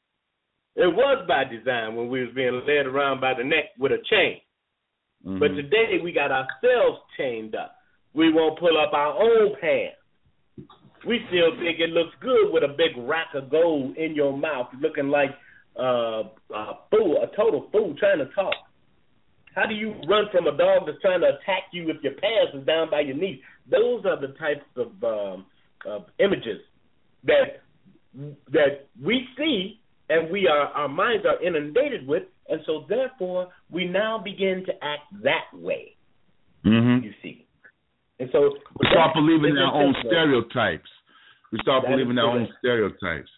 It 0.76 0.92
was 0.92 1.24
by 1.28 1.44
design 1.44 1.94
when 1.94 2.08
we 2.08 2.24
was 2.24 2.34
being 2.34 2.62
led 2.66 2.86
around 2.86 3.20
by 3.20 3.34
the 3.34 3.44
neck 3.44 3.72
with 3.78 3.92
a 3.92 3.98
chain. 4.10 4.40
Mhm. 5.24 5.38
But 5.38 5.48
today 5.48 6.00
we 6.02 6.12
got 6.12 6.30
ourselves 6.30 7.00
chained 7.16 7.54
up. 7.54 7.76
We 8.12 8.32
won't 8.32 8.58
pull 8.58 8.76
up 8.76 8.92
our 8.92 9.14
own 9.14 9.56
pants. 9.56 9.96
We 11.06 11.20
still 11.28 11.56
think 11.60 11.80
it 11.80 11.90
looks 11.90 12.14
good 12.20 12.52
with 12.52 12.62
a 12.62 12.68
big 12.68 12.96
rack 12.96 13.28
of 13.34 13.50
gold 13.50 13.96
in 13.96 14.14
your 14.14 14.36
mouth, 14.36 14.68
looking 14.80 15.08
like 15.08 15.30
uh, 15.78 16.22
a 16.54 16.78
fool, 16.90 17.22
a 17.22 17.36
total 17.36 17.68
fool, 17.72 17.94
trying 17.98 18.18
to 18.18 18.26
talk. 18.34 18.54
How 19.54 19.66
do 19.66 19.74
you 19.74 19.94
run 20.08 20.24
from 20.32 20.46
a 20.46 20.56
dog 20.56 20.86
that's 20.86 21.00
trying 21.00 21.20
to 21.20 21.28
attack 21.28 21.64
you 21.72 21.88
if 21.90 22.02
your 22.02 22.14
pants 22.14 22.54
is 22.54 22.66
down 22.66 22.90
by 22.90 23.00
your 23.00 23.16
knees? 23.16 23.38
Those 23.70 24.04
are 24.04 24.20
the 24.20 24.34
types 24.38 24.66
of, 24.76 24.92
um, 25.04 25.46
of 25.86 26.06
images 26.18 26.60
that 27.24 27.60
that 28.52 28.86
we 29.02 29.26
see 29.36 29.80
and 30.08 30.30
we 30.30 30.46
are 30.46 30.68
our 30.68 30.88
minds 30.88 31.24
are 31.26 31.42
inundated 31.42 32.06
with, 32.06 32.24
and 32.48 32.60
so 32.66 32.84
therefore 32.88 33.48
we 33.70 33.86
now 33.86 34.18
begin 34.18 34.62
to 34.66 34.72
act 34.84 35.02
that 35.22 35.46
way. 35.52 35.96
Mhm. 36.64 37.02
You 37.02 37.14
see, 37.22 37.46
and 38.18 38.30
so 38.30 38.56
We 38.78 38.86
start 38.90 39.14
believing 39.14 39.56
in 39.56 39.58
our 39.58 39.74
own 39.74 39.94
stereotypes. 40.04 40.90
We 41.52 41.58
start 41.62 41.84
That 41.84 41.90
believing 41.90 42.18
our 42.18 42.38
own 42.38 42.48
stereotypes. 42.58 43.30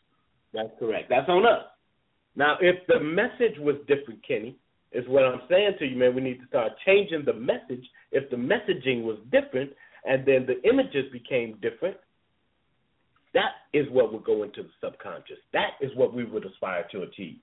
That's 0.53 0.71
correct. 0.79 1.09
That's 1.11 1.29
on 1.29 1.45
us. 1.45 1.65
Now, 2.35 2.57
if 2.61 2.87
the 2.87 3.01
message 3.01 3.59
was 3.59 3.77
different, 3.87 4.27
Kenny, 4.27 4.57
is 4.93 5.05
what 5.09 5.25
I'm 5.25 5.41
saying 5.49 5.73
to 5.79 5.87
you, 5.87 5.97
man. 5.97 6.15
We 6.15 6.23
need 6.23 6.41
to 6.41 6.47
start 6.47 6.73
changing 6.85 7.25
the 7.25 7.35
message. 7.35 7.85
If 8.13 8.31
the 8.31 8.37
messaging 8.37 9.03
was 9.03 9.19
different, 9.31 9.73
and 10.05 10.25
then 10.25 10.47
the 10.47 10.63
images 10.69 11.11
became 11.13 11.59
different, 11.61 11.97
that 13.35 13.53
is 13.75 13.87
what 13.91 14.13
would 14.13 14.25
go 14.25 14.45
into 14.45 14.63
the 14.63 14.71
subconscious. 14.83 15.39
That 15.53 15.71
is 15.81 15.91
what 15.95 16.15
we 16.15 16.25
would 16.25 16.47
aspire 16.47 16.87
to 16.93 17.03
achieve. 17.03 17.37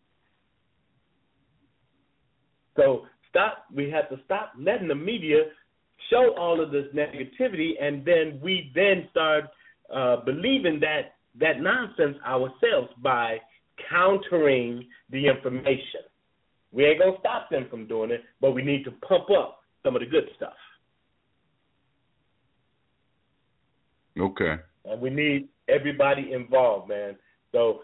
So 2.75 3.05
stop. 3.29 3.65
We 3.73 3.91
have 3.91 4.09
to 4.09 4.23
stop 4.25 4.53
letting 4.57 4.87
the 4.87 4.95
media 4.95 5.43
show 6.09 6.33
all 6.37 6.61
of 6.63 6.71
this 6.71 6.85
negativity, 6.95 7.73
and 7.79 8.03
then 8.03 8.39
we 8.41 8.71
then 8.73 9.07
start 9.11 9.45
uh, 9.93 10.17
believing 10.25 10.79
that 10.81 11.15
that 11.39 11.61
nonsense 11.61 12.17
ourselves 12.25 12.89
by 13.01 13.37
countering 13.89 14.85
the 15.09 15.27
information. 15.27 16.01
We 16.71 16.85
ain't 16.85 16.99
gonna 16.99 17.17
stop 17.19 17.49
them 17.49 17.65
from 17.69 17.87
doing 17.87 18.11
it, 18.11 18.21
but 18.39 18.51
we 18.51 18.63
need 18.63 18.85
to 18.85 18.91
pump 19.07 19.29
up 19.31 19.59
some 19.83 19.95
of 19.95 20.01
the 20.01 20.07
good 20.07 20.29
stuff. 20.35 20.53
Okay. 24.19 24.55
And 24.85 25.01
we 25.01 25.09
need 25.09 25.49
everybody 25.67 26.33
involved, 26.33 26.89
man. 26.89 27.15
So 27.51 27.79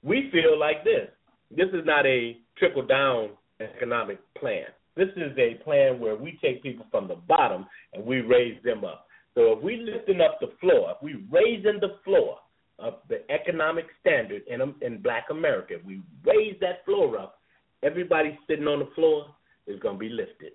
We 0.03 0.29
feel 0.33 0.59
like 0.59 0.85
this. 0.85 1.09
This 1.51 1.69
is 1.73 1.85
not 1.85 2.07
a 2.07 2.37
trickle 2.59 2.87
down 2.87 3.31
economic 3.61 4.19
plan. 4.39 4.67
This 4.97 5.09
is 5.17 5.37
a 5.39 5.63
plan 5.65 5.99
where 5.99 6.17
we 6.17 6.39
take 6.43 6.63
people 6.63 6.87
from 6.91 7.09
the 7.09 7.17
bottom 7.17 7.67
and 7.93 8.05
we 8.05 8.21
raise 8.21 8.63
them 8.63 8.85
up. 8.85 9.07
So 9.35 9.53
if 9.53 9.63
we 9.63 9.77
lifting 9.79 10.21
up 10.21 10.39
the 10.41 10.53
floor, 10.61 10.93
if 10.93 11.03
we 11.03 11.25
raising 11.31 11.81
the 11.81 11.97
floor 12.05 12.39
of 12.79 12.95
the 13.09 13.29
economic 13.31 13.87
standard 14.01 14.43
in 14.47 14.61
in 14.83 15.03
Black 15.03 15.27
America, 15.31 15.75
if 15.75 15.85
we 15.85 16.03
raise 16.25 16.57
that 16.61 16.85
floor 16.85 17.19
up, 17.19 17.41
everybody 17.83 18.39
sitting 18.49 18.67
on 18.67 18.81
the 18.81 18.89
floor 18.95 19.27
is 19.67 19.81
going 19.81 19.97
to 19.97 19.99
be 19.99 20.09
lifted. 20.09 20.53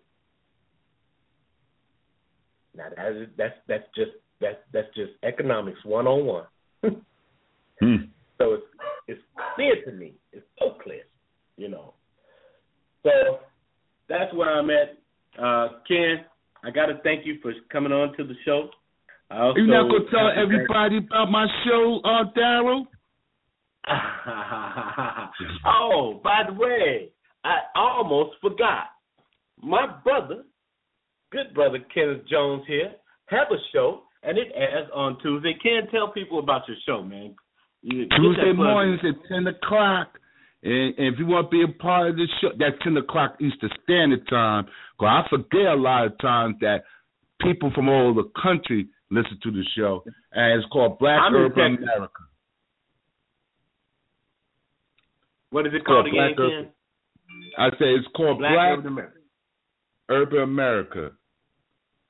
Now 2.75 2.85
that 2.95 3.11
is, 3.11 3.27
that's 3.37 3.55
that's 3.67 3.87
just 3.95 4.11
that's 4.41 4.57
that's 4.73 4.87
just 4.95 5.11
economics 5.23 5.79
one 5.83 6.07
on 6.07 6.25
one. 6.25 6.45
So 8.37 8.53
it's 8.53 8.63
it's 9.07 9.21
clear 9.55 9.83
to 9.85 9.91
me. 9.91 10.13
It's 10.31 10.45
so 10.57 10.77
clear, 10.81 11.03
you 11.57 11.69
know. 11.69 11.93
So 13.03 13.39
that's 14.07 14.33
where 14.33 14.49
I'm 14.49 14.69
at. 14.69 14.97
Uh, 15.37 15.79
Ken, 15.87 16.25
I 16.63 16.71
got 16.71 16.87
to 16.87 16.99
thank 17.03 17.25
you 17.25 17.37
for 17.41 17.53
coming 17.71 17.91
on 17.91 18.15
to 18.17 18.23
the 18.23 18.33
show. 18.45 18.69
You're 19.31 19.67
not 19.67 19.91
gonna 19.91 20.09
tell 20.09 20.31
everybody 20.35 20.97
about 20.97 21.29
my 21.29 21.45
show, 21.63 22.01
uh, 22.03 22.23
Darrell? 22.33 22.87
oh, 25.65 26.19
by 26.23 26.43
the 26.47 26.53
way, 26.53 27.11
I 27.43 27.57
almost 27.75 28.37
forgot. 28.41 28.85
My 29.61 29.85
brother, 30.03 30.43
good 31.31 31.53
brother 31.53 31.79
Kenneth 31.93 32.27
Jones 32.27 32.63
here, 32.67 32.91
have 33.27 33.47
a 33.51 33.57
show, 33.71 34.03
and 34.23 34.37
it 34.37 34.47
airs 34.53 34.87
on 34.93 35.17
Tuesday. 35.21 35.55
Ken, 35.61 35.89
tell 35.91 36.11
people 36.11 36.39
about 36.39 36.67
your 36.67 36.77
show, 36.85 37.03
man. 37.03 37.35
You, 37.81 38.07
Tuesday 38.09 38.53
mornings 38.53 38.99
at 39.03 39.15
ten 39.29 39.47
o'clock. 39.47 40.17
And, 40.61 40.93
and, 40.97 41.13
if 41.13 41.19
you 41.19 41.25
want 41.25 41.49
to 41.49 41.51
be 41.51 41.63
a 41.63 41.81
part 41.81 42.09
of 42.09 42.17
the 42.17 42.27
show, 42.41 42.49
that's 42.59 42.75
10 42.83 42.97
o'clock 42.97 43.37
Eastern 43.39 43.69
Standard 43.83 44.27
Time. 44.27 44.65
Because 44.97 45.23
I 45.25 45.29
forget 45.29 45.67
a 45.67 45.75
lot 45.75 46.05
of 46.05 46.17
times 46.19 46.57
that 46.59 46.83
people 47.39 47.71
from 47.73 47.87
all 47.87 48.09
over 48.09 48.23
the 48.23 48.31
country 48.41 48.89
listen 49.09 49.39
to 49.41 49.51
the 49.51 49.63
show. 49.77 50.03
And 50.33 50.59
it's 50.61 50.69
called 50.69 50.99
Black 50.99 51.17
I'm 51.21 51.33
Urban 51.33 51.77
America. 51.77 52.23
What 55.51 55.65
is 55.65 55.73
it 55.73 55.85
called, 55.85 56.07
again, 56.07 56.35
Ken? 56.35 56.71
I 57.57 57.69
say 57.71 57.95
it's 57.95 58.07
called 58.13 58.39
Black, 58.39 58.51
Black 58.51 58.79
Urban 58.79 58.87
America. 58.87 59.19
Urban 60.09 60.41
America. 60.41 61.11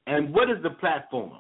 And 0.07 0.34
what 0.34 0.49
is 0.49 0.57
the 0.64 0.72
platform? 0.72 1.34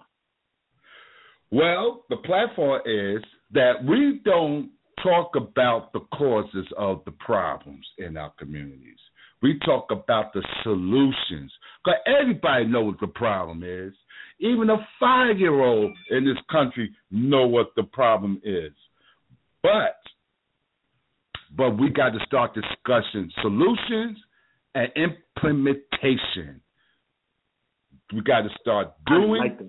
Well, 1.51 2.05
the 2.09 2.17
platform 2.17 2.81
is 2.85 3.23
that 3.53 3.83
we 3.83 4.21
don't 4.23 4.69
talk 5.03 5.35
about 5.35 5.91
the 5.93 6.01
causes 6.15 6.67
of 6.77 7.01
the 7.05 7.11
problems 7.11 7.85
in 7.97 8.17
our 8.17 8.31
communities. 8.37 8.99
We 9.41 9.57
talk 9.65 9.87
about 9.91 10.33
the 10.33 10.43
solutions. 10.63 11.51
Because 11.83 11.99
everybody 12.05 12.65
knows 12.65 12.93
what 12.93 12.99
the 12.99 13.07
problem 13.07 13.63
is. 13.63 13.93
Even 14.39 14.69
a 14.69 14.77
five-year-old 14.99 15.91
in 16.11 16.25
this 16.25 16.37
country 16.51 16.91
know 17.11 17.47
what 17.47 17.71
the 17.75 17.83
problem 17.83 18.41
is. 18.43 18.73
But 19.63 19.95
but 21.57 21.79
we 21.79 21.89
got 21.89 22.09
to 22.09 22.19
start 22.27 22.53
discussing 22.53 23.31
solutions 23.41 24.17
and 24.75 24.91
implementation. 24.95 26.61
We 28.13 28.21
got 28.21 28.41
to 28.41 28.49
start 28.61 28.93
doing 29.07 29.41
like 29.41 29.59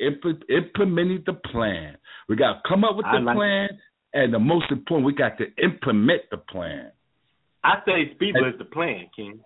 implementing 0.00 1.22
the 1.26 1.32
plan. 1.32 1.96
We 2.28 2.36
got 2.36 2.54
to 2.54 2.60
come 2.68 2.84
up 2.84 2.96
with 2.96 3.06
the 3.12 3.18
like 3.20 3.36
plan, 3.36 3.68
and 4.14 4.32
the 4.34 4.38
most 4.38 4.70
important, 4.70 5.06
we 5.06 5.14
got 5.14 5.38
to 5.38 5.46
implement 5.62 6.22
the 6.30 6.36
plan. 6.36 6.92
I 7.62 7.74
say 7.84 8.14
people 8.18 8.46
is 8.46 8.58
the 8.58 8.64
plan, 8.64 9.08
King. 9.14 9.40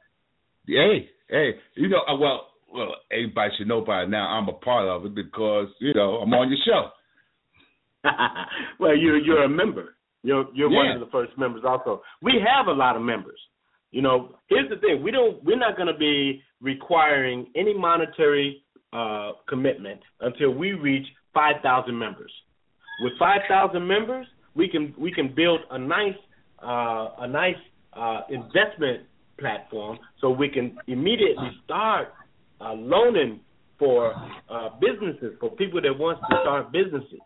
Hey, 0.66 1.08
hey, 1.28 1.50
you 1.74 1.88
know, 1.88 2.00
uh, 2.08 2.16
well, 2.16 2.48
well, 2.72 2.94
everybody 3.10 3.52
should 3.56 3.68
know 3.68 3.80
by 3.80 4.04
now. 4.04 4.26
I'm 4.28 4.48
a 4.48 4.52
part 4.52 4.88
of 4.88 5.06
it 5.06 5.14
because 5.14 5.68
you 5.80 5.94
know 5.94 6.16
I'm 6.16 6.32
on 6.32 6.48
your 6.48 6.58
show. 6.64 6.88
well, 8.80 8.96
you're 8.96 9.18
you're 9.18 9.44
a 9.44 9.48
member. 9.48 9.96
You're 10.22 10.46
you're 10.54 10.70
Yeah. 10.70 10.76
one 10.76 10.90
of 10.90 11.00
the 11.00 11.10
first 11.12 11.36
members. 11.38 11.62
Also, 11.66 12.02
we 12.22 12.34
have 12.44 12.66
a 12.66 12.72
lot 12.72 12.96
of 12.96 13.02
members. 13.02 13.38
You 13.90 14.02
know, 14.02 14.36
here's 14.48 14.68
the 14.68 14.76
thing: 14.76 15.02
we 15.02 15.10
don't. 15.10 15.42
We're 15.44 15.58
not 15.58 15.76
going 15.76 15.92
to 15.92 15.98
be 15.98 16.42
requiring 16.60 17.46
any 17.54 17.74
monetary 17.74 18.63
uh, 18.94 19.32
commitment 19.48 20.00
until 20.20 20.50
we 20.50 20.72
reach 20.72 21.06
five 21.32 21.56
thousand 21.62 21.98
members. 21.98 22.32
With 23.02 23.12
five 23.18 23.40
thousand 23.48 23.86
members, 23.86 24.26
we 24.54 24.68
can 24.68 24.94
we 24.98 25.12
can 25.12 25.34
build 25.34 25.60
a 25.70 25.78
nice 25.78 26.14
uh, 26.62 27.08
a 27.18 27.28
nice 27.28 27.56
uh, 27.92 28.20
investment 28.30 29.02
platform, 29.38 29.98
so 30.20 30.30
we 30.30 30.48
can 30.48 30.78
immediately 30.86 31.50
start 31.64 32.08
uh, 32.60 32.72
loaning 32.72 33.40
for 33.78 34.14
uh, 34.48 34.68
businesses 34.80 35.36
for 35.40 35.50
people 35.50 35.80
that 35.82 35.98
wants 35.98 36.22
to 36.30 36.36
start 36.42 36.72
businesses. 36.72 37.20